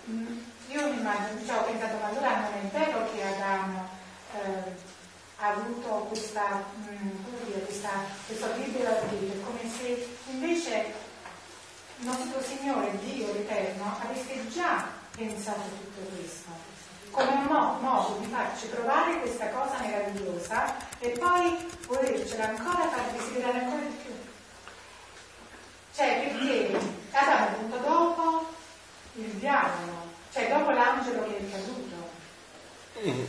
[0.05, 0.37] mh,
[0.69, 3.89] io mi immagino, cioè, ho pensato, ma allora non è vero che Adamo
[4.35, 4.71] eh,
[5.39, 7.89] ha avuto questa, mh, dire, questa,
[8.25, 11.11] questo libero arbitrio, come se invece
[11.97, 16.49] nostro Signore, Dio l'Eterno, avesse già pensato tutto questo,
[17.11, 21.55] come un modo, modo di farci provare questa cosa meravigliosa e poi
[21.87, 24.11] volercela ancora far desiderare ancora di più.
[25.95, 26.75] Cioè, perché
[27.11, 28.53] Adamo venuto dopo
[29.13, 32.11] il diavolo, cioè dopo l'angelo che è caduto.
[33.05, 33.25] Mm.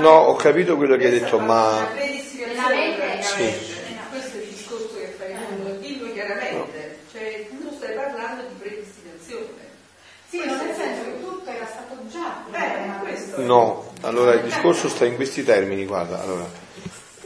[0.00, 1.88] No, ho capito quello che hai detto, ma...
[1.94, 3.72] Sì.
[4.10, 9.72] questo è il discorso che fai tu, dillo chiaramente, cioè tu stai parlando di predestinazione.
[10.34, 13.40] Sì, ma nel senso che tutto era stato già Eh, questo.
[13.42, 16.50] No, allora il discorso sta in questi termini, guarda, allora,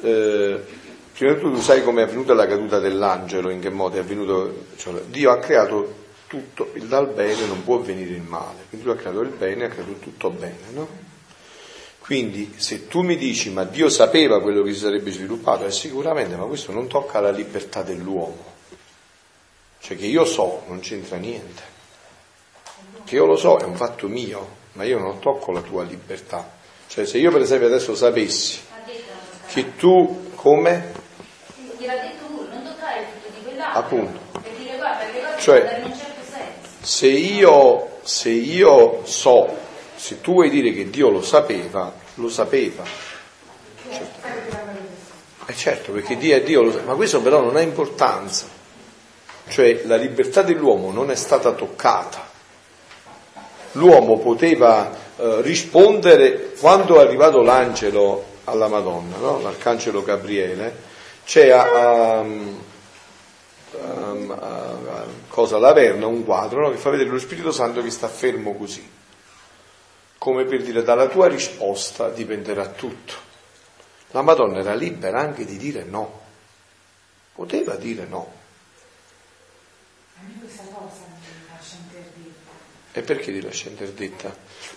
[0.02, 0.60] eh,
[1.14, 4.01] prima di tutto tu sai come è avvenuta la caduta dell'angelo, in che modo è
[4.01, 5.94] avvenuto, cioè, Dio ha creato
[6.26, 9.64] tutto, il dal bene non può venire il male, quindi lui ha creato il bene,
[9.64, 10.89] ha creato tutto bene, no?
[12.01, 16.36] Quindi se tu mi dici ma Dio sapeva quello che si sarebbe sviluppato, è sicuramente,
[16.36, 18.44] ma questo non tocca la libertà dell'uomo,
[19.80, 21.76] cioè che io so non c'entra niente,
[23.09, 26.48] che io lo so è un fatto mio, ma io non tocco la tua libertà.
[26.86, 28.60] Cioè se io per esempio adesso sapessi
[29.48, 30.93] che tu come
[31.78, 33.80] gliel'ha detto lui, non toccare il frutto di quell'altro.
[33.80, 34.18] Appunto.
[34.40, 36.68] Per dire guarda, le cose Cioè- in un certo senso.
[36.80, 39.56] se io, se io so,
[39.97, 42.85] se tu vuoi dire che Dio lo sapeva, lo sapeva.
[45.47, 48.47] Eh certo, perché Dio è Dio, lo sa- ma questo però non ha importanza.
[49.48, 52.27] Cioè la libertà dell'uomo non è stata toccata.
[53.78, 59.40] L'uomo poteva eh, rispondere quando è arrivato l'angelo alla Madonna, no?
[59.40, 60.74] l'arcangelo Gabriele,
[61.24, 62.64] c'è a, a- um,
[64.30, 66.70] a- a- cosa Laverna, un quadro no?
[66.70, 68.88] che fa vedere lo Spirito Santo che sta fermo così,
[70.18, 73.26] come per dire dalla tua risposta dipenderà tutto.
[74.12, 76.20] La Madonna era libera anche di dire no,
[77.34, 78.32] poteva dire no.
[80.40, 81.07] Questa cosa.
[82.93, 84.35] E perché ti lascia interdetta?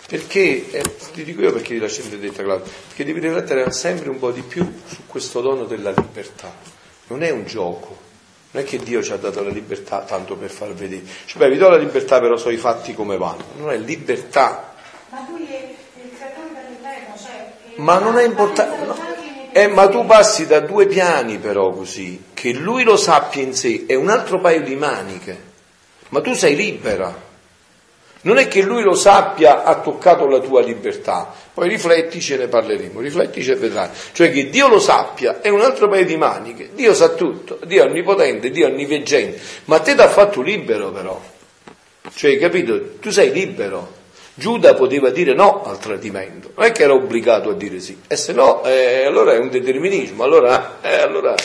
[0.07, 0.83] Perché, eh,
[1.13, 4.41] ti dico io perché ti lascia interdetta, Claudio, perché devi riflettere sempre un po' di
[4.41, 6.53] più su questo dono della libertà.
[7.07, 7.97] Non è un gioco,
[8.51, 11.03] non è che Dio ci ha dato la libertà tanto per far vedere.
[11.25, 13.45] Cioè, beh, vi do la libertà, però so i fatti come vanno.
[13.57, 14.75] Non è libertà,
[15.09, 15.69] Ma lui è
[16.03, 17.53] il creatore dell'eterno, cioè...
[17.77, 18.85] ma non è importante.
[18.85, 19.09] no.
[19.53, 23.83] Eh, ma tu passi da due piani però così, che lui lo sappia in sé,
[23.85, 25.38] è un altro paio di maniche,
[26.09, 27.29] ma tu sei libera.
[28.23, 32.48] Non è che lui lo sappia, ha toccato la tua libertà, poi rifletti, ce ne
[32.48, 33.89] parleremo, riflettici e vedrai.
[34.11, 37.84] Cioè che Dio lo sappia è un altro paio di maniche, Dio sa tutto, Dio
[37.84, 41.19] è onnipotente, Dio è onniveggente, ma te ti ha fatto libero però.
[42.14, 42.98] Cioè, capito?
[42.99, 43.99] Tu sei libero.
[44.34, 48.15] Giuda poteva dire no al tradimento, non è che era obbligato a dire sì, e
[48.15, 51.35] se no, eh, allora è un determinismo, allora, eh, allora,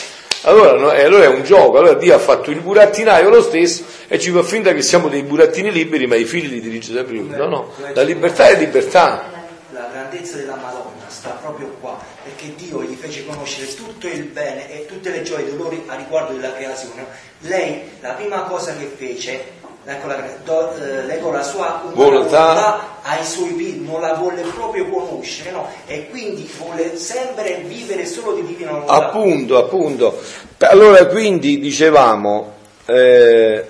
[0.41, 3.83] allora, no, eh, allora è un gioco, allora Dio ha fatto il burattinaio lo stesso
[4.07, 7.15] e ci fa finta che siamo dei burattini liberi, ma i figli li dirige sempre
[7.15, 7.29] lui.
[7.29, 9.35] No, no, la libertà è libertà.
[9.71, 14.71] La grandezza della Madonna sta proprio qua, perché Dio gli fece conoscere tutto il bene
[14.71, 17.05] e tutte le gioie e dolori a riguardo della creazione.
[17.39, 19.43] Lei, la prima cosa che fece,
[19.87, 22.99] ecco la, do- eh, legò la sua Volontà.
[23.03, 25.67] ai suoi piedi, non la volle proprio conoscere, no?
[25.87, 28.93] E quindi vuole sempre vivere solo di divina volontà.
[28.93, 30.19] Appunto, appunto.
[30.59, 32.53] Allora quindi dicevamo,
[32.85, 33.65] eh,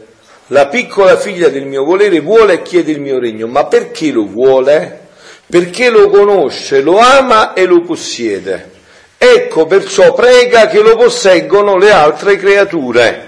[0.48, 4.26] la piccola figlia del mio volere vuole e chiede il mio regno, ma perché lo
[4.26, 5.06] vuole?
[5.46, 8.72] Perché lo conosce, lo ama e lo possiede.
[9.18, 13.26] Ecco perciò prega che lo posseggono le altre creature.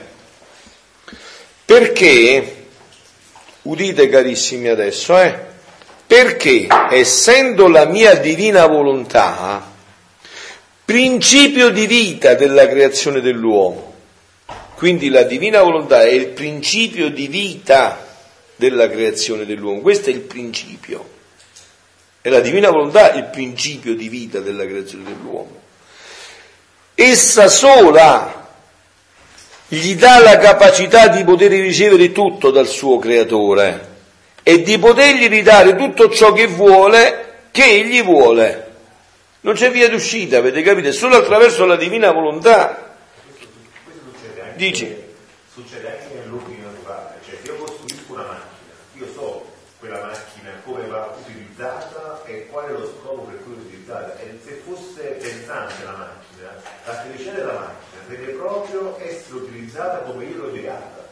[1.65, 2.58] Perché,
[3.63, 5.37] udite carissimi adesso, eh,
[6.05, 9.63] perché essendo la mia divina volontà,
[10.85, 13.93] principio di vita della creazione dell'uomo.
[14.75, 18.07] Quindi la divina volontà è il principio di vita
[18.55, 21.17] della creazione dell'uomo, questo è il principio.
[22.21, 25.57] È la divina volontà il principio di vita della creazione dell'uomo.
[26.95, 28.38] essa sola
[29.71, 33.97] gli dà la capacità di poter ricevere tutto dal suo creatore
[34.41, 38.65] e di potergli ridare tutto ciò che vuole, che egli vuole.
[39.41, 40.87] Non c'è via d'uscita, avete capito?
[40.87, 42.95] È solo attraverso la divina volontà.
[44.55, 45.07] Dici.
[45.53, 49.45] Succede anche nell'ordine naturale, cioè se io costruisco una macchina, io so
[49.77, 54.17] quella macchina come va utilizzata e qual è lo scopo per cui è utilizzata.
[54.19, 58.31] E se fosse pensante la macchina, la felicità della macchina deve
[58.89, 61.07] proprio essere utilizzata come io l'ho ideata.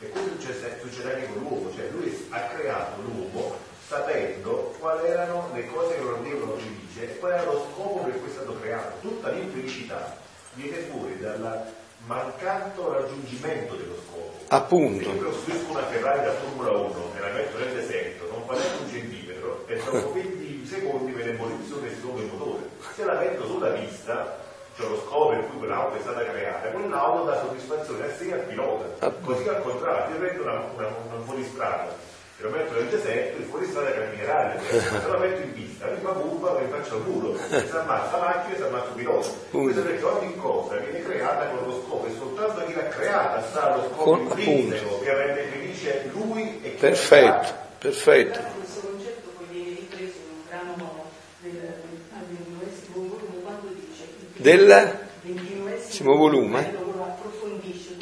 [0.00, 5.50] E questo succede, succede anche con l'uomo, cioè lui ha creato l'uomo sapendo quali erano
[5.54, 8.58] le cose che lo rendevano felice e qual era lo scopo per cui è stato
[8.60, 8.96] creato.
[9.00, 10.16] Tutta l'infelicità
[10.54, 11.72] viene fuori dal
[12.06, 14.32] mancato raggiungimento dello scopo.
[14.48, 15.04] Appunto.
[15.04, 18.82] Se io costruisco una Ferrari da Formula 1 e la metto nel deserto, non neanche
[18.82, 21.36] un centimetro e dopo 20 secondi me ne
[22.00, 22.68] solo il motore.
[22.94, 24.38] Se la metto sulla pista,
[24.76, 28.32] cioè lo scopo per cui quell'auto è stata creata, quell'auto dà soddisfazione a sé e
[28.32, 29.10] al pilota.
[29.22, 33.44] Così al contrario, io prendo una, una, una fuoristrada e lo metto nel deserto, il
[33.44, 38.16] fuoristrada camminerà, se lo metto in pista, fa curva e faccio il muro, si ammazza
[38.16, 39.28] la macchina e si ammazza il pilota.
[39.50, 43.76] Questo perché ogni cosa viene creata con lo scopo e soltanto chi l'ha creata sa
[43.76, 48.40] lo scopo intrinseco che rende felice lui e chi Perfetto, perfetto.
[48.58, 51.04] Questo concetto poi viene ripreso in un brano
[51.38, 51.72] del
[52.16, 56.70] al ventinovesimo volume quando dice il Del ventinovesimo volume?
[56.70, 57.96] lo approfondisce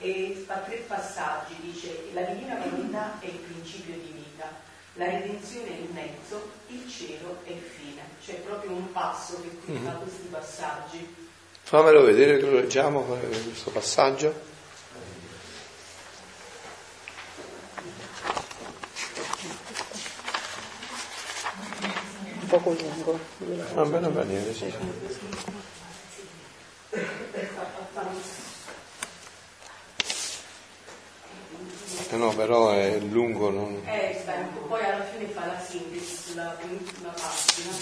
[0.00, 4.50] e fa tre passaggi, dice la divina volontà è il principio di vita,
[4.94, 8.02] la redenzione è il mezzo, il cielo è il fine.
[8.20, 11.14] C'è proprio un passo che qui fa questi passaggi.
[11.62, 14.34] Fammelo vedere che lo leggiamo eh, questo passaggio.
[22.40, 23.20] Un poco lungo.
[23.74, 24.74] Va bene, va bene, sì.
[32.08, 33.82] Eh no, però è lungo, non...
[33.84, 37.76] Eh, sta un po', poi alla fine fa la sintesi sulla penultima pagina.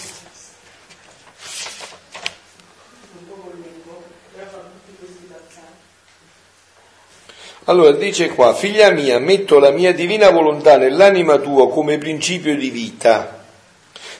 [3.17, 5.83] Un po' lungo, però fa tutti questi passaggi.
[7.65, 12.69] Allora dice qua, figlia mia, metto la mia divina volontà nell'anima tua come principio di
[12.69, 13.45] vita,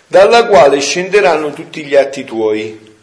[0.08, 2.95] dalla quale scenderanno tutti gli atti tuoi,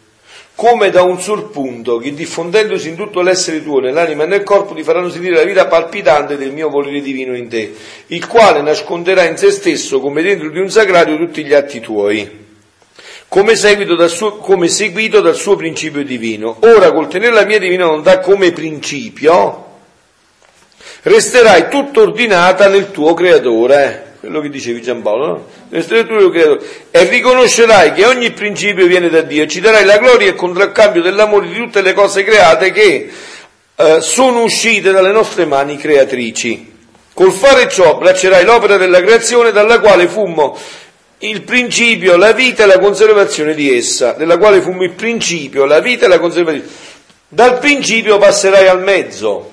[0.55, 4.73] come da un sol punto che diffondendosi in tutto l'essere tuo, nell'anima e nel corpo,
[4.73, 7.73] ti faranno sentire la vita palpitante del mio volere divino in te,
[8.07, 12.41] il quale nasconderà in se stesso, come dentro di un sagrario, tutti gli atti tuoi
[13.33, 16.57] come, seguito dal suo, come seguito dal suo principio divino.
[16.59, 19.65] Ora, col tenere la mia divina volontà come principio,
[21.01, 24.12] resterai tutto ordinata nel tuo creatore.
[24.23, 25.47] Quello che dicevi Giampaolo, no?
[25.69, 26.65] Tutto nel tuo creatore.
[26.91, 31.01] E riconoscerai che ogni principio viene da Dio ci darai la gloria e il contraccambio
[31.01, 33.11] dell'amore di tutte le cose create che
[33.75, 36.71] eh, sono uscite dalle nostre mani creatrici.
[37.13, 40.57] Col fare ciò abbraccerai l'opera della creazione dalla quale fummo
[41.17, 45.81] il principio, la vita e la conservazione di essa, della quale fummo il principio, la
[45.81, 46.69] vita e la conservazione.
[47.27, 49.51] Dal principio passerai al mezzo.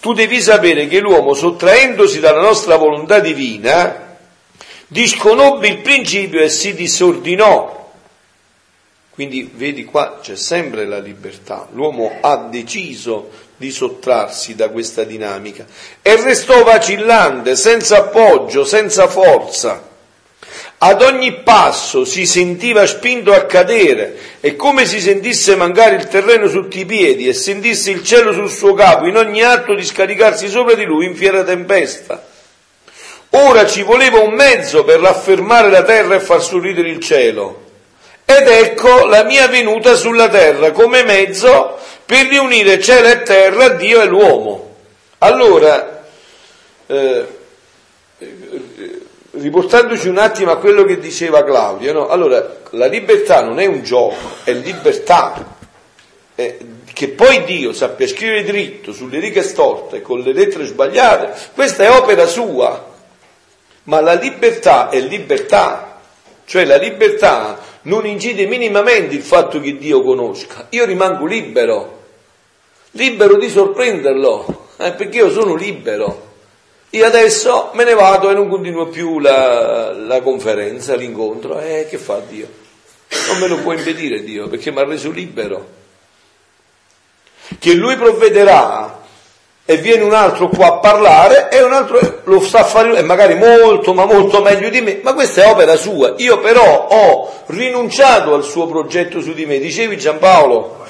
[0.00, 4.04] Tu devi sapere che l'uomo, sottraendosi dalla nostra volontà divina,
[4.86, 7.74] disconobbe il principio e si disordinò.
[9.10, 11.68] Quindi vedi qua c'è sempre la libertà.
[11.72, 15.64] L'uomo ha deciso di sottrarsi da questa dinamica
[16.02, 19.94] e restò vacillante, senza appoggio, senza forza.
[20.78, 26.48] Ad ogni passo si sentiva spinto a cadere e come si sentisse mancare il terreno
[26.48, 30.48] sotto i piedi e sentisse il cielo sul suo capo in ogni atto di scaricarsi
[30.48, 32.35] sopra di lui in fiera tempesta.
[33.30, 37.64] Ora ci voleva un mezzo per raffermare la terra e far sorridere il cielo.
[38.24, 44.00] Ed ecco la mia venuta sulla terra come mezzo per riunire cielo e terra, Dio
[44.00, 44.74] e l'uomo.
[45.18, 46.04] Allora,
[46.86, 47.26] eh,
[49.32, 52.08] riportandoci un attimo a quello che diceva Claudio, no?
[52.08, 55.54] allora la libertà non è un gioco, è libertà.
[56.34, 56.58] Eh,
[56.92, 61.90] che poi Dio sappia scrivere dritto sulle righe storte con le lettere sbagliate, questa è
[61.90, 62.94] opera sua.
[63.86, 66.00] Ma la libertà è libertà,
[66.44, 70.66] cioè la libertà non incide minimamente il fatto che Dio conosca.
[70.70, 72.02] Io rimango libero,
[72.92, 76.34] libero di sorprenderlo, eh, perché io sono libero.
[76.90, 81.58] Io adesso me ne vado e non continuo più la, la conferenza, l'incontro.
[81.60, 82.48] Eh, che fa Dio?
[83.28, 85.74] Non me lo può impedire Dio, perché mi ha reso libero.
[87.58, 89.04] Che Lui provvederà
[89.68, 93.02] e viene un altro qua a parlare e un altro lo sta a fare e
[93.02, 96.14] magari molto ma molto meglio di me, ma questa è opera sua.
[96.18, 99.58] Io però ho rinunciato al suo progetto su di me.
[99.58, 100.84] Dicevi Giampaolo?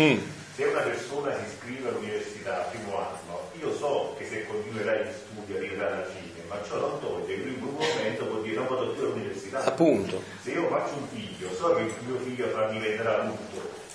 [0.00, 0.18] Mm.
[0.54, 5.10] Se una persona si iscrive all'università al primo anno, io so che se continuerai gli
[5.10, 8.56] studi arriverà alla fine, ma ciò non toglie che lui in un momento può dire
[8.56, 9.64] non vado più all'università.
[9.64, 10.22] Appunto.
[10.42, 13.45] Se io faccio un figlio, so che il mio figlio diventerà adulto,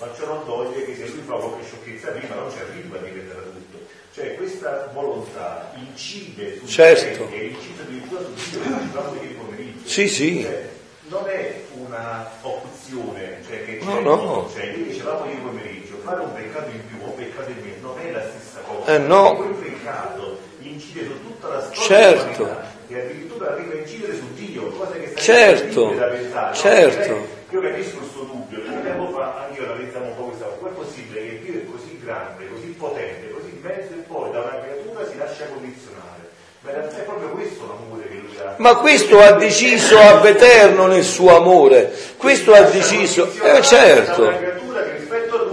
[0.02, 3.00] ma ciò non toglie che se lui fa qualche sciocchezza prima non ci arriva a
[3.02, 3.78] diventare adulto.
[4.14, 7.28] Cioè questa volontà incide sul Certo.
[7.32, 9.88] e incide addirittura sul Dio, come dicevamo ieri pomeriggio.
[9.88, 10.42] Sì, sì.
[10.42, 10.68] Cioè,
[11.08, 14.50] non è una opzione, cioè che c'è, No, no.
[14.52, 17.88] cioè noi dicevamo ieri pomeriggio, fare un peccato in più o un peccato in meno
[17.94, 18.94] non è la stessa cosa.
[18.94, 19.34] Eh, no.
[19.36, 22.42] Quel peccato incide su tutta la storia Certo.
[22.44, 25.90] dell'umanità e addirittura arriva a incidere su Dio, cosa che sta Certo.
[25.94, 26.48] da pensare.
[26.48, 26.54] no?
[26.54, 27.02] Certo.
[27.04, 30.56] Cioè, Io capisco questo dubbio, perché tempo fa anche io analizzavo un po' questa cosa,
[30.56, 34.58] com'è possibile che Dio è così grande, così potente, così immenso e poi da una
[34.62, 36.30] creatura si lascia condizionare?
[36.62, 38.54] Ma in realtà è proprio questo l'amore che lui ha.
[38.56, 41.92] Ma questo ha deciso ab eterno nel suo amore.
[42.16, 43.30] Questo ha deciso.
[43.42, 44.28] Eh certo.
[44.28, 45.44] creatura che rispetto a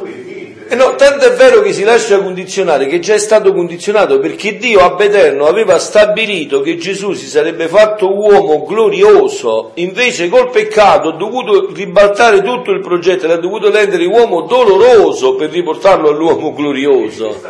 [0.71, 4.55] Eh no, tanto è vero che si lascia condizionare, che già è stato condizionato perché
[4.57, 11.09] Dio ab eterno aveva stabilito che Gesù si sarebbe fatto uomo glorioso, invece col peccato
[11.09, 17.41] ha dovuto ribaltare tutto il progetto, l'ha dovuto rendere uomo doloroso per riportarlo all'uomo glorioso.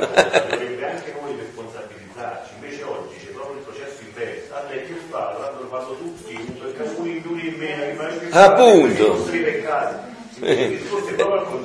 [8.31, 10.07] Appunto.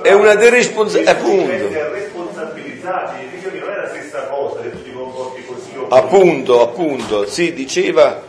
[0.03, 1.47] È una deresponsabilità, appunto.
[1.47, 5.71] mette a responsabilizzarci, dice che non è la stessa cosa se tu ti comporti così.
[5.89, 8.21] Appunto, appunto, si diceva,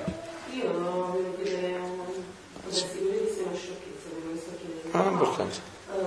[0.54, 2.04] Io volevo chiedere una
[2.70, 4.10] sicurezza una sciocchezza
[4.60, 4.98] che.
[4.98, 5.62] Ah, abbastanza.
[5.94, 6.04] ehm,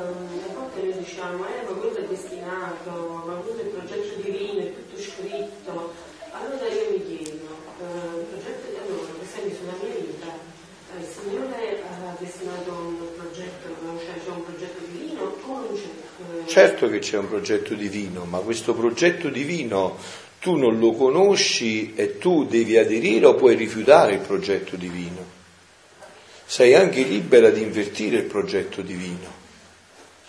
[0.48, 4.60] a volte noi diciamo, eh, ma quello è destinato, ma quello è il progetto divino,
[4.60, 5.92] è tutto scritto.
[6.30, 7.48] Allora io mi chiedo,
[7.80, 12.70] eh, il progetto di allora, per esempio sulla mia vita, eh, il Signore ha destinato
[12.70, 13.66] un progetto,
[13.98, 15.88] cioè c'è un progetto divino o non c'è?
[15.88, 19.96] Eh, certo che c'è un progetto divino, ma questo progetto divino
[20.40, 25.36] tu non lo conosci e tu devi aderire o puoi rifiutare il progetto divino.
[26.44, 29.32] Sei anche libera di invertire il progetto divino,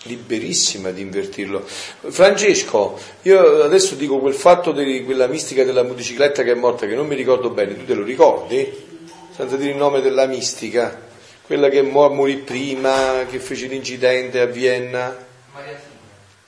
[0.03, 1.65] liberissima di invertirlo.
[1.65, 6.93] Francesco, io adesso dico quel fatto di quella mistica della motocicletta che è morta, che
[6.93, 8.71] non mi ricordo bene, tu te lo ricordi?
[9.35, 11.07] Senza dire il nome della mistica,
[11.47, 15.25] quella che mo- morì prima, che fece l'incidente a Vienna.
[15.53, 15.88] Maria.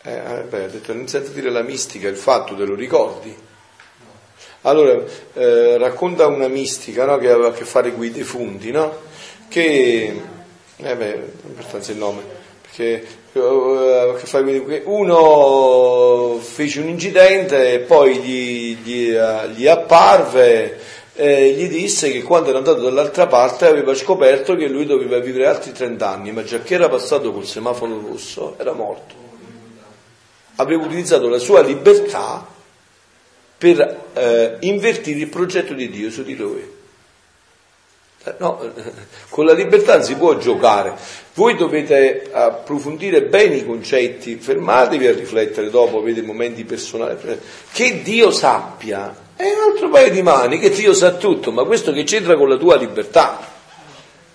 [0.04, 3.36] Eh, eh, beh, ho detto, non senza dire la mistica, il fatto, te lo ricordi?
[4.62, 5.04] Allora,
[5.34, 8.96] eh, racconta una mistica no, che aveva a che fare con i defunti, no?
[9.48, 10.22] Che,
[10.78, 12.24] eh beh, abbastanza il nome,
[12.62, 19.14] perché eh, aveva a che fare con uno fece un incidente e poi gli, gli,
[19.14, 20.80] eh, gli apparve
[21.14, 25.46] e gli disse che quando era andato dall'altra parte aveva scoperto che lui doveva vivere
[25.46, 29.21] altri 30 anni, ma già che era passato col semaforo rosso era morto
[30.62, 32.48] aveva utilizzato la sua libertà
[33.58, 36.80] per eh, invertire il progetto di Dio su di lui.
[38.24, 38.60] Eh, No,
[39.30, 40.94] con la libertà non si può giocare.
[41.34, 47.18] Voi dovete approfondire bene i concetti, fermatevi a riflettere dopo, avete momenti personali.
[47.72, 51.92] Che Dio sappia è un altro paio di mani, che Dio sa tutto, ma questo
[51.92, 53.51] che c'entra con la tua libertà?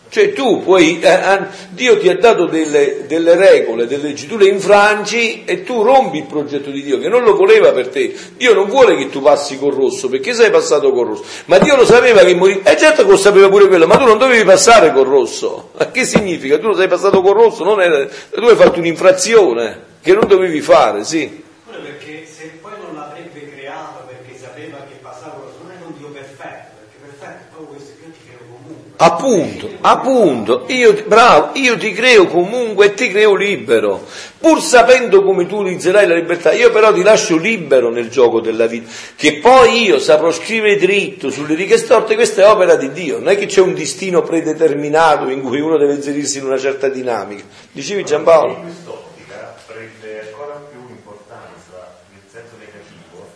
[0.08, 4.36] Cioè tu puoi, eh, eh, Dio ti ha dato delle, delle regole, delle leggi, tu
[4.36, 8.14] le infrangi e tu rompi il progetto di Dio che non lo voleva per te.
[8.36, 11.76] Dio non vuole che tu passi col rosso perché sei passato col rosso, ma Dio
[11.76, 12.62] lo sapeva che morì.
[12.64, 15.70] E certo che lo sapeva pure quello, ma tu non dovevi passare col rosso.
[15.76, 16.58] Ma che significa?
[16.58, 20.60] Tu lo sei passato col rosso, non era, tu hai fatto un'infrazione che non dovevi
[20.60, 21.42] fare, sì.
[21.64, 25.98] Quello perché se poi non l'avrebbe creato perché sapeva che passava così, non è un
[25.98, 28.85] Dio perfetto, perché perfetto è proprio questo che io ti creo comunque.
[28.98, 34.06] Appunto, appunto, io, bravo, io ti creo comunque e ti creo libero,
[34.38, 38.66] pur sapendo come tu utilizzerai la libertà, io però ti lascio libero nel gioco della
[38.66, 43.18] vita, che poi io saprò scrivere dritto sulle righe storte, questa è opera di Dio,
[43.18, 46.88] non è che c'è un destino predeterminato in cui uno deve inserirsi in una certa
[46.88, 47.44] dinamica.
[47.72, 48.54] Dicevi Giampaolo?
[48.60, 53.28] quest'ottica prende ancora più importanza, nel senso negativo,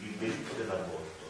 [0.00, 1.22] il diritto dell'aborto.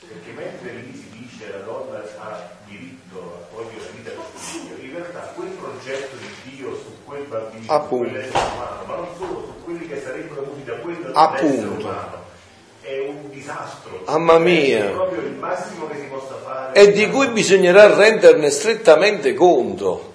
[0.00, 4.38] Perché mentre lì si dice la donna ha diritto a togliere la vita del suo
[4.38, 8.18] figlio, in realtà quel progetto di Dio su quel bambino, su Appunto.
[8.18, 11.78] umano, ma non solo, su quelli che sarebbero avuti da quel Appunto.
[11.86, 12.18] umano,
[12.80, 14.00] è un disastro.
[14.06, 14.86] Mamma mia.
[14.86, 16.72] È proprio il massimo che si possa fare.
[16.80, 20.08] e di cui bisognerà renderne strettamente conto.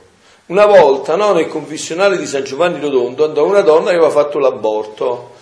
[0.48, 4.38] Una volta, no, nel confessionale di San Giovanni Rotondo, andò una donna che aveva fatto
[4.38, 5.35] l'aborto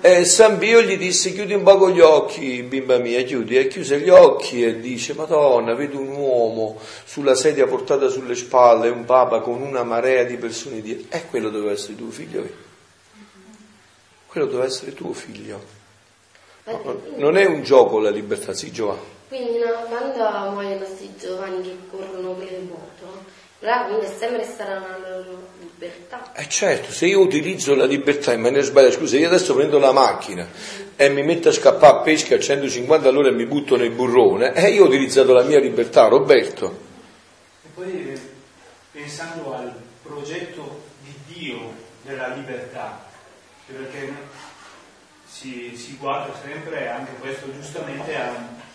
[0.00, 4.00] e San Pio gli disse chiudi un poco gli occhi, bimba mia, chiudi, e chiuse
[4.00, 9.40] gli occhi e dice, Madonna, vedo un uomo sulla sedia portata sulle spalle, un papa
[9.40, 12.48] con una marea di persone dietro, e quello doveva essere tuo figlio.
[14.26, 15.76] quello deve essere tuo figlio.
[16.64, 19.16] No, non è un gioco la libertà, sì Giovanni.
[19.28, 23.24] Quindi no, quando muoiono questi giovani che corrono per il moto,
[23.60, 26.32] là quindi sempre sarà una loro libertà.
[26.34, 29.92] Eh certo, se io utilizzo la libertà in maniera sbagliata, scusa, io adesso prendo la
[29.92, 30.46] macchina
[30.94, 34.52] e mi metto a scappare a pesca a 150 all'ora e mi butto nel burrone,
[34.54, 36.86] e eh, io ho utilizzato la mia libertà, Roberto.
[37.64, 38.20] E poi eh,
[38.92, 41.72] pensando al progetto di Dio
[42.02, 43.06] della libertà,
[43.66, 44.12] perché
[45.26, 48.66] si, si guarda sempre anche questo giustamente a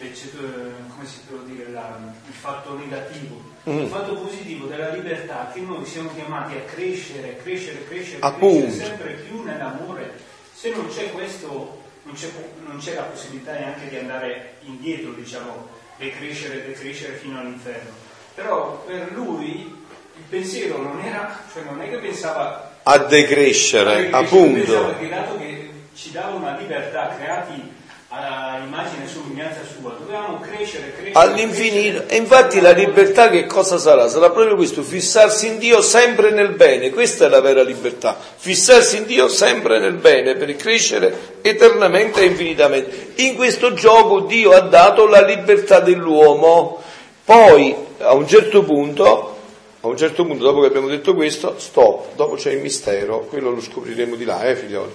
[0.00, 3.49] invece, come si può dire, la, il fatto negativo.
[3.68, 3.78] Mm.
[3.80, 8.66] Il fatto positivo della libertà che noi siamo chiamati a crescere, crescere, crescere, Appunto.
[8.66, 10.12] crescere sempre più nell'amore.
[10.54, 12.28] Se non c'è questo, non c'è,
[12.64, 15.68] non c'è la possibilità neanche di andare indietro, diciamo,
[15.98, 17.90] decrescere, decrescere fino all'inferno.
[18.34, 19.78] Però per lui
[20.16, 24.72] il pensiero non era, cioè non è che pensava a decrescere, a decrescere appunto.
[24.72, 27.78] Pensava che dato che ci dava una libertà creati
[28.12, 31.98] all'immagine e somiglianza sua, dovevamo crescere, crescere all'infinito.
[31.98, 32.08] Crescere.
[32.08, 34.08] E infatti la libertà che cosa sarà?
[34.08, 38.96] Sarà proprio questo, fissarsi in Dio sempre nel bene, questa è la vera libertà, fissarsi
[38.96, 43.12] in Dio sempre nel bene per crescere eternamente e infinitamente.
[43.16, 46.82] In questo gioco Dio ha dato la libertà dell'uomo,
[47.24, 49.36] poi a un certo punto
[49.82, 53.48] a un certo punto, dopo che abbiamo detto questo, stop, dopo c'è il mistero, quello
[53.48, 54.92] lo scopriremo di là, eh figlioli?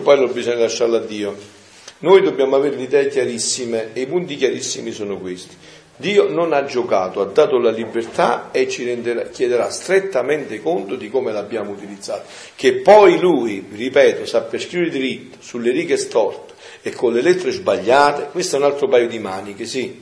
[0.00, 1.57] Poi lo bisogna lasciarlo a Dio.
[2.00, 5.56] Noi dobbiamo avere le idee chiarissime e i punti chiarissimi sono questi.
[5.96, 11.10] Dio non ha giocato, ha dato la libertà e ci renderà, chiederà strettamente conto di
[11.10, 12.24] come l'abbiamo utilizzata.
[12.54, 18.28] Che poi lui, ripeto, sappia scrivere dritto, sulle righe storte e con le lettere sbagliate,
[18.30, 20.00] questo è un altro paio di maniche, sì.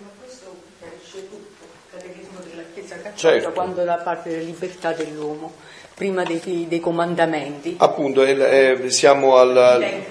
[0.00, 3.52] Ma questo capisce tutto, il catechismo della Chiesa Cattolica, certo.
[3.52, 5.54] quando da parte della libertà dell'uomo,
[6.02, 7.76] prima dei, dei comandamenti.
[7.78, 10.02] Appunto, eh, siamo al,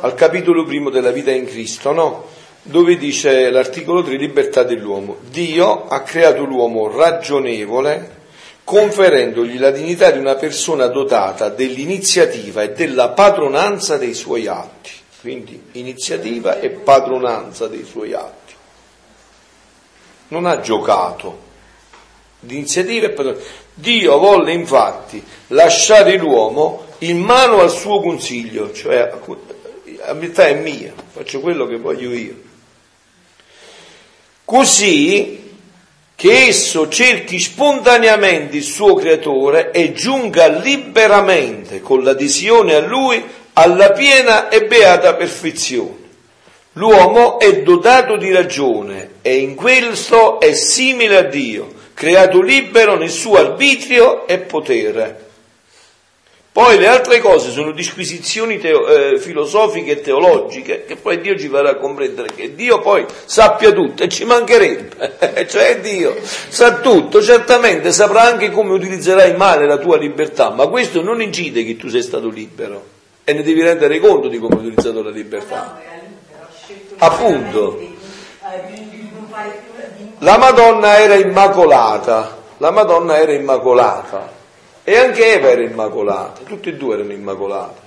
[0.00, 2.26] al capitolo primo della vita in Cristo, no?
[2.60, 5.16] dove dice l'articolo 3 libertà dell'uomo.
[5.30, 8.16] Dio ha creato l'uomo ragionevole
[8.62, 14.90] conferendogli la dignità di una persona dotata dell'iniziativa e della padronanza dei suoi atti.
[15.22, 18.54] Quindi iniziativa e padronanza dei suoi atti.
[20.28, 21.46] Non ha giocato.
[22.40, 23.66] L'iniziativa e padronanza.
[23.80, 29.12] Dio volle infatti lasciare l'uomo in mano al suo consiglio, cioè
[30.04, 32.34] la metà è mia, faccio quello che voglio io.
[34.44, 35.46] Così
[36.14, 43.22] che esso cerchi spontaneamente il suo creatore e giunga liberamente con l'adesione a lui
[43.52, 46.06] alla piena e beata perfezione.
[46.72, 53.10] L'uomo è dotato di ragione e in questo è simile a Dio, creato libero nel
[53.10, 55.27] suo arbitrio e potere.
[56.58, 61.46] Poi le altre cose sono disquisizioni teo, eh, filosofiche e teologiche che poi Dio ci
[61.46, 67.92] farà comprendere che Dio poi sappia tutto e ci mancherebbe, cioè Dio sa tutto, certamente
[67.92, 72.02] saprà anche come utilizzerai male la tua libertà, ma questo non incide che tu sei
[72.02, 72.82] stato libero
[73.22, 75.80] e ne devi rendere conto di come hai utilizzato la libertà.
[76.96, 77.80] Appunto,
[80.18, 84.37] la Madonna era immacolata, la Madonna era immacolata
[84.88, 87.80] e anche Eva era immacolata, tutti e due erano immacolati.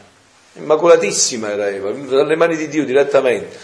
[0.53, 3.57] Immacolatissima era Eva, dalle mani di Dio direttamente.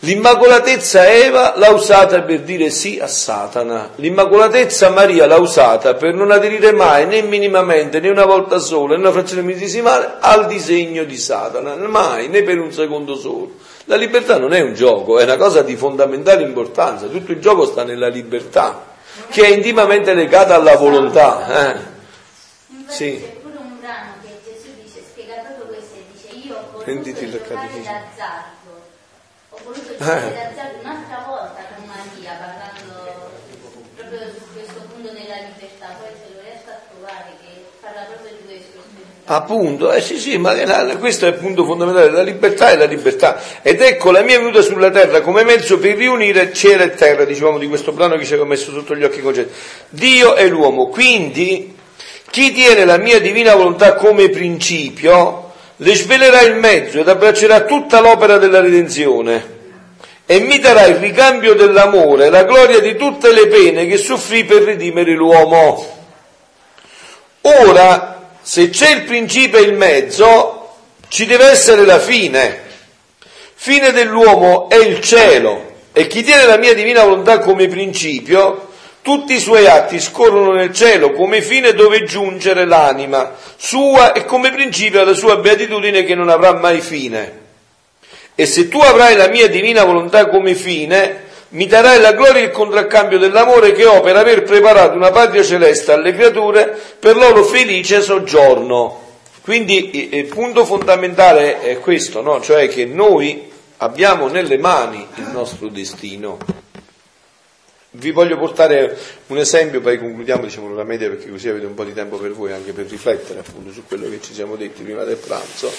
[0.00, 6.32] L'immacolatezza Eva l'ha usata per dire sì a Satana, l'immacolatezza Maria l'ha usata per non
[6.32, 11.16] aderire mai né minimamente, né una volta sola, né una frazione millesimale al disegno di
[11.16, 13.52] Satana, mai, né per un secondo solo.
[13.86, 17.64] La libertà non è un gioco, è una cosa di fondamentale importanza, tutto il gioco
[17.64, 18.84] sta nella libertà,
[19.30, 21.70] che è intimamente legata alla volontà.
[21.70, 21.91] Eh.
[22.92, 23.18] Sì.
[23.24, 26.84] C'è pure un brano che Gesù dice, spiega proprio questo, e dice io ho voluto
[26.84, 28.70] Prenditi il d'azzardo,
[29.48, 29.96] ho voluto Eh.
[29.96, 33.32] giocare d'azzardo un'altra volta con Maria, parlando
[33.96, 38.36] proprio su questo punto della libertà, poi se lo riesco a trovare che parla proprio
[38.36, 38.80] di questo.
[39.24, 42.84] Appunto, eh sì sì, ma la- questo è il punto fondamentale, la libertà è la
[42.84, 43.40] libertà.
[43.62, 47.56] Ed ecco la mia venuta sulla terra come mezzo per riunire cielo e terra, dicevamo
[47.56, 49.54] di questo brano che ci aveva messo sotto gli occhi concetti.
[49.88, 51.78] Dio e l'uomo, quindi
[52.32, 58.00] chi tiene la mia divina volontà come principio, le svelerà il mezzo ed abbraccerà tutta
[58.00, 59.60] l'opera della redenzione
[60.24, 64.62] e mi darà il ricambio dell'amore, la gloria di tutte le pene che soffrì per
[64.62, 65.86] redimere l'uomo.
[67.42, 70.70] Ora, se c'è il principio e il mezzo,
[71.08, 72.60] ci deve essere la fine.
[73.52, 78.71] Fine dell'uomo è il cielo e chi tiene la mia divina volontà come principio
[79.02, 84.52] Tutti i suoi atti scorrono nel cielo come fine dove giungere l'anima sua e come
[84.52, 87.40] principio alla sua beatitudine che non avrà mai fine.
[88.36, 92.44] E se tu avrai la mia divina volontà come fine, mi darai la gloria e
[92.44, 97.42] il contraccambio dell'amore che ho per aver preparato una patria celeste alle creature per loro
[97.42, 99.00] felice soggiorno.
[99.42, 102.40] Quindi il punto fondamentale è questo, no?
[102.40, 106.38] cioè che noi abbiamo nelle mani il nostro destino.
[107.94, 108.96] Vi voglio portare
[109.26, 112.32] un esempio, poi concludiamo diciamo, la media perché così avete un po' di tempo per
[112.32, 115.70] voi anche per riflettere appunto su quello che ci siamo detti prima del pranzo.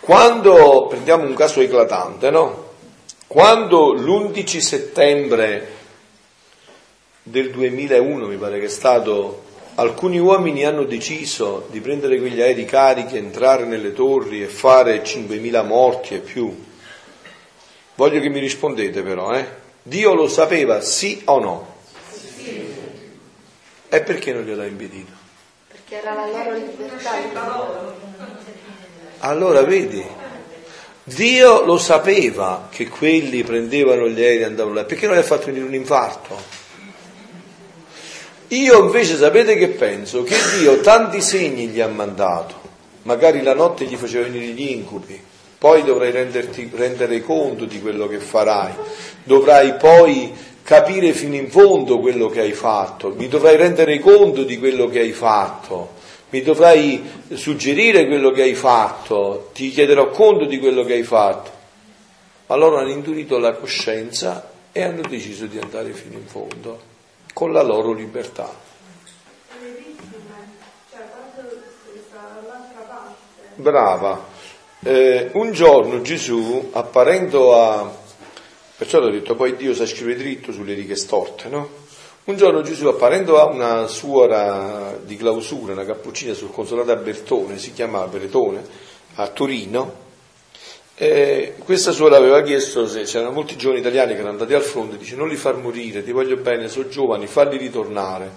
[0.00, 2.70] Quando prendiamo un caso eclatante, no?
[3.28, 5.68] Quando l'11 settembre
[7.22, 9.44] del 2001, mi pare che è stato,
[9.76, 15.64] alcuni uomini hanno deciso di prendere quegli aerei carichi, entrare nelle torri e fare 5.000
[15.64, 16.52] morti e più,
[17.94, 19.61] voglio che mi rispondete però, eh?
[19.82, 21.74] Dio lo sapeva sì o no?
[22.12, 22.64] Sì.
[23.88, 25.10] E perché non gliel'ha impedito?
[25.68, 27.10] Perché era la loro libertà.
[29.18, 30.04] Allora vedi,
[31.04, 35.24] Dio lo sapeva che quelli prendevano gli aerei e andavano là, perché non gli ha
[35.24, 36.60] fatto venire un infarto?
[38.48, 40.22] Io invece sapete che penso?
[40.22, 42.54] Che Dio tanti segni gli ha mandato,
[43.02, 45.20] magari la notte gli faceva venire gli incubi,
[45.62, 48.72] poi dovrai renderti, rendere conto di quello che farai,
[49.22, 50.32] dovrai poi
[50.64, 54.98] capire fino in fondo quello che hai fatto, mi dovrai rendere conto di quello che
[54.98, 60.94] hai fatto mi dovrai suggerire quello che hai fatto, ti chiederò conto di quello che
[60.94, 61.50] hai fatto.
[62.46, 66.80] Allora hanno indurito la coscienza e hanno deciso di andare fino in fondo,
[67.34, 68.50] con la loro libertà.
[73.56, 74.31] Brava.
[74.84, 78.00] Eh, un giorno Gesù, apparendo a...
[78.76, 81.68] Perciò ho detto, poi Dio sa scrivere dritto sulle righe storte, no?
[82.24, 87.58] Un giorno Gesù, apparendo a una suora di clausura, una cappuccina sul consolato a Bertone,
[87.58, 88.64] si chiamava Bretone,
[89.14, 90.00] a Torino,
[90.96, 94.98] eh, questa suora aveva chiesto se c'erano molti giovani italiani che erano andati al fronte,
[94.98, 98.30] dice non li far morire, ti voglio bene, sono giovani, falli ritornare.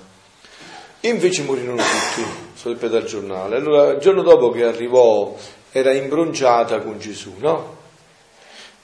[0.99, 3.57] E invece morirono tutti, sarebbe dal giornale.
[3.57, 5.35] Allora il giorno dopo che arrivò
[5.77, 7.75] era imbronciata con Gesù, no?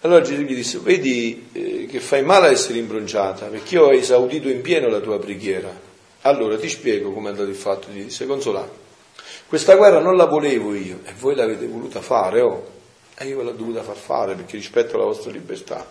[0.01, 3.93] Allora Gesù gli disse, vedi eh, che fai male a essere imbronciata, perché io ho
[3.93, 5.73] esaudito in pieno la tua preghiera.
[6.23, 8.69] Allora ti spiego come è andato il fatto, gli disse, consolare.
[9.47, 12.69] Questa guerra non la volevo io, e voi l'avete voluta fare, oh.
[13.15, 15.89] E io ve l'ho dovuta far fare perché rispetto alla vostra libertà.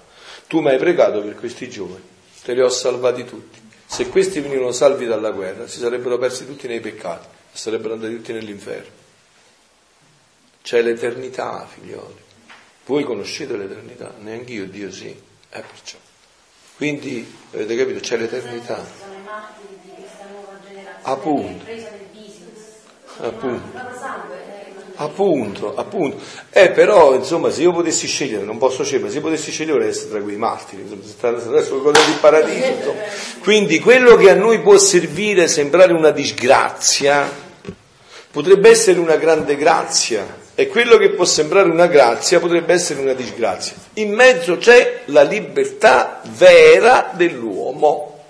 [0.48, 2.02] Tu mi hai pregato per questi giovani,
[2.44, 3.58] te li ho salvati tutti.
[3.86, 8.34] Se questi venivano salvi dalla guerra, si sarebbero persi tutti nei peccati, sarebbero andati tutti
[8.34, 8.99] nell'inferno.
[10.62, 12.28] C'è l'eternità, figlioli.
[12.86, 15.08] Voi conoscete l'eternità, neanche io, Dio sì,
[15.48, 15.96] è perciò.
[16.76, 18.84] Quindi, avete capito, c'è l'eternità.
[21.02, 21.64] Appunto.
[23.20, 23.78] Appunto.
[24.96, 26.18] Appunto, appunto.
[26.50, 29.72] Eh, però, insomma, se io potessi scegliere, non posso scegliere, ma se io potessi scegliere
[29.78, 32.66] vorrei essere tra quei martiri, insomma, stare sulle cose di paradiso.
[32.66, 33.00] Insomma.
[33.40, 37.30] Quindi quello che a noi può servire sembrare una disgrazia,
[38.30, 43.14] potrebbe essere una grande grazia e quello che può sembrare una grazia potrebbe essere una
[43.14, 43.76] disgrazia.
[43.94, 48.24] In mezzo c'è la libertà vera dell'uomo,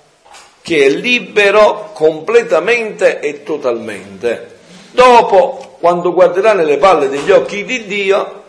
[0.63, 4.59] che è libero completamente e totalmente.
[4.93, 8.45] Dopo, quando guarderà nelle palle degli occhi di Dio,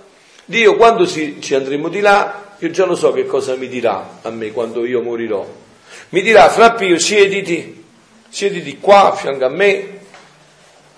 [0.45, 4.19] Dio quando si, ci andremo di là, io già lo so che cosa mi dirà
[4.21, 5.43] a me quando io morirò.
[6.09, 7.83] Mi dirà, Frappio, siediti,
[8.29, 10.00] siediti qua a fianco a me,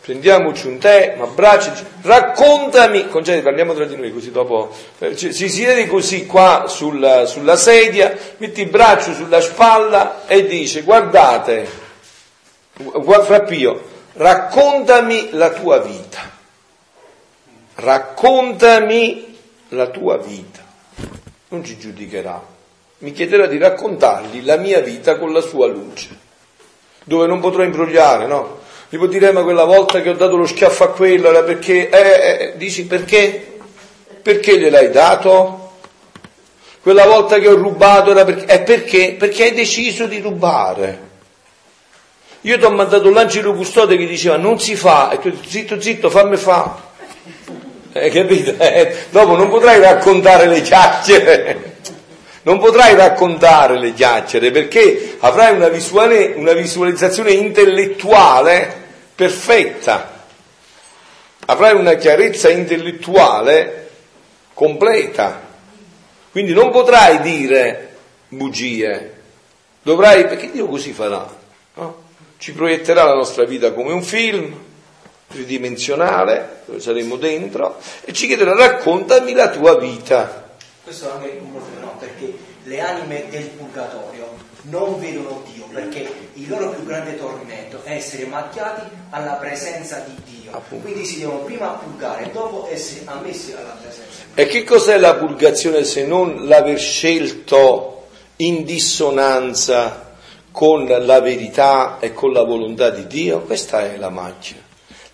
[0.03, 1.71] prendiamoci un tè, un abbraccio,
[2.01, 7.55] raccontami, concedi, parliamo tra di noi così dopo, eh, si siede così qua sulla, sulla
[7.55, 11.65] sedia, metti il braccio sulla spalla e dice guardate,
[12.73, 13.81] Frappio,
[14.15, 16.30] raccontami la tua vita,
[17.75, 19.38] raccontami
[19.69, 20.65] la tua vita,
[21.47, 22.45] non ci giudicherà,
[22.97, 26.09] mi chiederà di raccontargli la mia vita con la sua luce,
[27.05, 28.62] dove non potrò imbrogliare, no?
[28.94, 31.90] Gli può dire, ma quella volta che ho dato lo schiaffo a quello era perché,
[31.90, 33.57] eh, eh, dici perché?
[34.22, 35.72] Perché gliel'hai dato?
[36.80, 39.15] Quella volta che ho rubato era perché, eh, perché?
[39.18, 40.99] Perché hai deciso di rubare.
[42.41, 45.82] Io ti ho mandato l'angelo custode che diceva non si fa, e tu detto zitto,
[45.82, 46.78] zitto, fammi fa.
[47.94, 48.53] Eh, capito?
[48.61, 51.72] Eh, dopo non potrai raccontare le chiacchiere.
[52.45, 58.82] Non potrai raccontare le chiacchiere perché avrai una, visuale, una visualizzazione intellettuale
[59.15, 60.26] perfetta,
[61.45, 63.90] avrai una chiarezza intellettuale
[64.53, 65.41] completa,
[66.31, 67.95] quindi non potrai dire
[68.30, 69.14] bugie,
[69.84, 71.30] Dovrai, perché Dio così farà,
[71.73, 72.03] no?
[72.38, 74.57] ci proietterà la nostra vita come un film
[75.27, 80.56] tridimensionale, dove saremo dentro, e ci chiederà raccontami la tua vita.
[80.84, 81.98] Questo è un problema, no?
[81.99, 82.34] perché
[82.64, 84.32] le anime del purgatorio
[84.64, 90.15] non vedono Dio, perché il loro più grande tormento è essere macchiati alla presenza di
[90.23, 90.52] Dio.
[90.52, 90.85] Appunto.
[90.85, 94.22] Quindi si devono prima purgare e dopo essere ammessi alla presenza.
[94.35, 98.07] E che cos'è la purgazione se non l'aver scelto
[98.38, 100.15] in dissonanza
[100.52, 103.41] con la verità e con la volontà di Dio?
[103.41, 104.61] Questa è la macchia.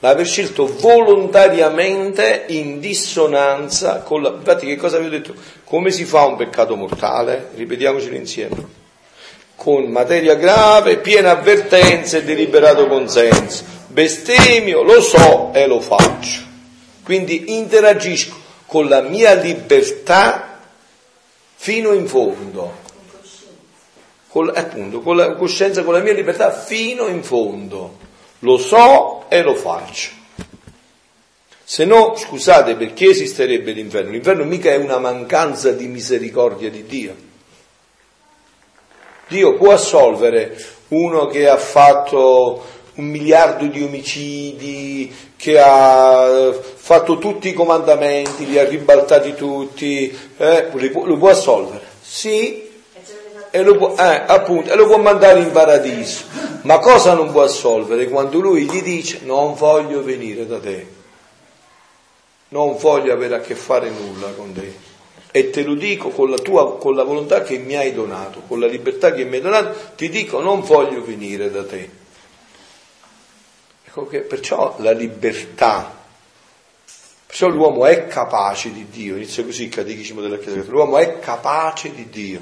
[0.01, 4.29] L'aver scelto volontariamente in dissonanza con la...
[4.29, 5.33] Infatti che cosa vi ho detto?
[5.63, 7.49] Come si fa un peccato mortale?
[7.55, 8.78] Ripetiamocelo insieme
[9.59, 13.65] con materia grave, piena avvertenza e deliberato consenso.
[13.87, 16.43] Bestemmio, lo so e lo faccio.
[17.03, 20.59] Quindi interagisco con la mia libertà
[21.55, 22.87] fino in fondo.
[24.29, 27.97] Con, appunto, con la coscienza, con la mia libertà fino in fondo.
[28.39, 30.11] Lo so e lo faccio.
[31.65, 34.11] Se no, scusate, perché esisterebbe l'inferno?
[34.11, 37.27] L'inferno mica è una mancanza di misericordia di Dio
[39.29, 40.57] Dio può assolvere
[40.89, 42.65] uno che ha fatto
[42.95, 50.69] un miliardo di omicidi, che ha fatto tutti i comandamenti, li ha ribaltati tutti, eh,
[50.71, 51.85] lo può assolvere?
[52.01, 52.67] Sì,
[53.51, 56.23] e lo, può, eh, appunto, e lo può mandare in paradiso.
[56.63, 58.09] Ma cosa non può assolvere?
[58.09, 60.87] Quando lui gli dice non voglio venire da te,
[62.49, 64.88] non voglio avere a che fare nulla con te
[65.31, 68.59] e te lo dico con la, tua, con la volontà che mi hai donato, con
[68.59, 71.97] la libertà che mi hai donato, ti dico non voglio venire da te.
[73.85, 75.97] Ecco che perciò la libertà,
[77.25, 81.93] perciò l'uomo è capace di Dio, inizia così il catechismo della Chiesa l'uomo è capace
[81.93, 82.39] di Dio,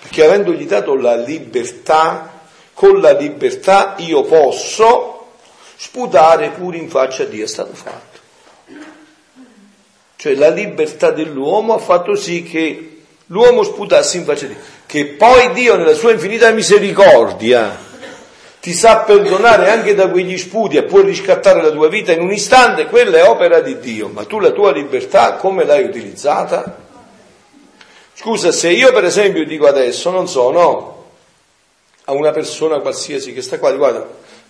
[0.00, 2.40] perché avendogli dato la libertà,
[2.74, 5.32] con la libertà io posso
[5.76, 8.15] sputare pure in faccia a Dio, è stato fatto.
[10.16, 14.62] Cioè la libertà dell'uomo ha fatto sì che l'uomo sputasse in faccia di Dio.
[14.86, 17.84] Che poi Dio nella sua infinita misericordia
[18.60, 22.32] ti sa perdonare anche da quegli sputi e puoi riscattare la tua vita in un
[22.32, 26.76] istante, quella è opera di Dio, ma tu la tua libertà come l'hai utilizzata?
[28.14, 31.04] Scusa, se io per esempio dico adesso, non so, no,
[32.06, 34.04] a una persona qualsiasi che sta qua, guarda,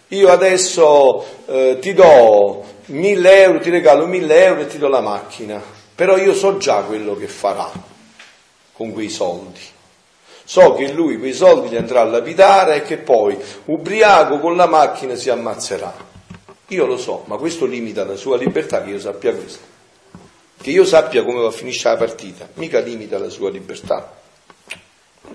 [0.09, 5.01] io adesso eh, ti do 1000 euro, ti regalo 1000 euro e ti do la
[5.01, 5.61] macchina,
[5.95, 7.70] però io so già quello che farà
[8.73, 9.61] con quei soldi.
[10.45, 14.66] So che lui quei soldi li andrà a lapidare e che poi, ubriaco con la
[14.66, 15.93] macchina, si ammazzerà.
[16.69, 19.65] Io lo so, ma questo limita la sua libertà che io sappia questo.
[20.61, 24.16] Che io sappia come va a finire la partita, mica limita la sua libertà.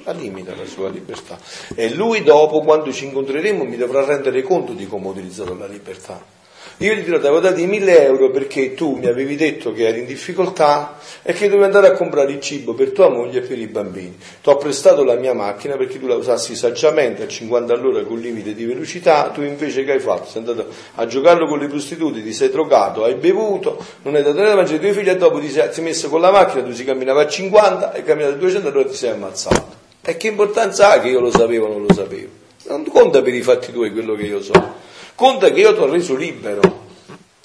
[0.03, 1.37] La limita la sua libertà.
[1.75, 5.67] E lui dopo, quando ci incontreremo, mi dovrà rendere conto di come ho utilizzato la
[5.67, 6.39] libertà.
[6.77, 9.87] Io gli dirò, ti avevo dato i mille euro perché tu mi avevi detto che
[9.87, 13.41] eri in difficoltà e che dovevi andare a comprare il cibo per tua moglie e
[13.41, 14.17] per i bambini.
[14.41, 18.19] Ti ho prestato la mia macchina perché tu la usassi saggiamente a 50 all'ora con
[18.19, 20.25] limite di velocità, tu invece che hai fatto?
[20.27, 24.37] Sei andato a giocarlo con le prostitute, ti sei drogato, hai bevuto, non hai dato
[24.37, 26.73] niente da mangiare ai tuoi figli e dopo ti sei messo con la macchina, tu
[26.73, 29.80] si camminava a 50 e camminato a 200 allora ti sei ammazzato.
[30.03, 32.29] E che importanza ha che io lo sapevo o non lo sapevo?
[32.63, 34.53] Non conta per i fatti tuoi quello che io so.
[35.13, 36.87] Conta che io ti ho reso libero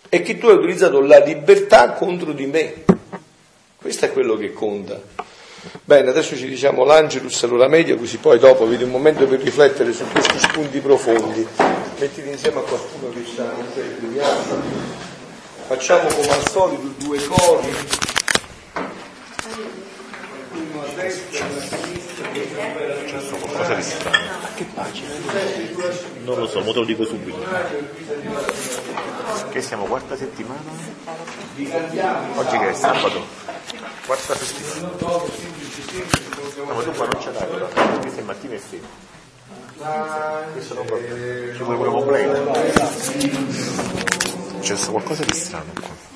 [0.08, 2.84] e che tu hai utilizzato la libertà contro di me.
[3.76, 4.98] Questo è quello che conta.
[5.84, 9.40] Bene, adesso ci diciamo l'Angelus e l'ora media, così poi dopo vedi un momento per
[9.40, 11.46] riflettere su questi spunti profondi.
[11.98, 13.52] Mettili insieme a qualcuno che sta
[15.66, 17.74] Facciamo come al solito due cori.
[20.52, 22.05] Uno a destra e uno a sinistra.
[22.56, 24.16] C'è qualcosa di strano.
[24.16, 25.10] A che pagina?
[26.24, 27.38] Non lo so, ma te lo dico subito.
[29.50, 30.60] Che siamo quarta settimana?
[32.34, 33.26] Oggi che è sabato?
[34.06, 34.90] Quarta settimana.
[34.98, 37.68] No, ma tu qua non ce l'hai, però.
[38.00, 38.86] Questo è mattina e sera.
[40.52, 41.54] Questo non va bene.
[41.54, 42.52] Ci vuole pure completo.
[44.60, 46.14] C'è qualcosa di strano qua.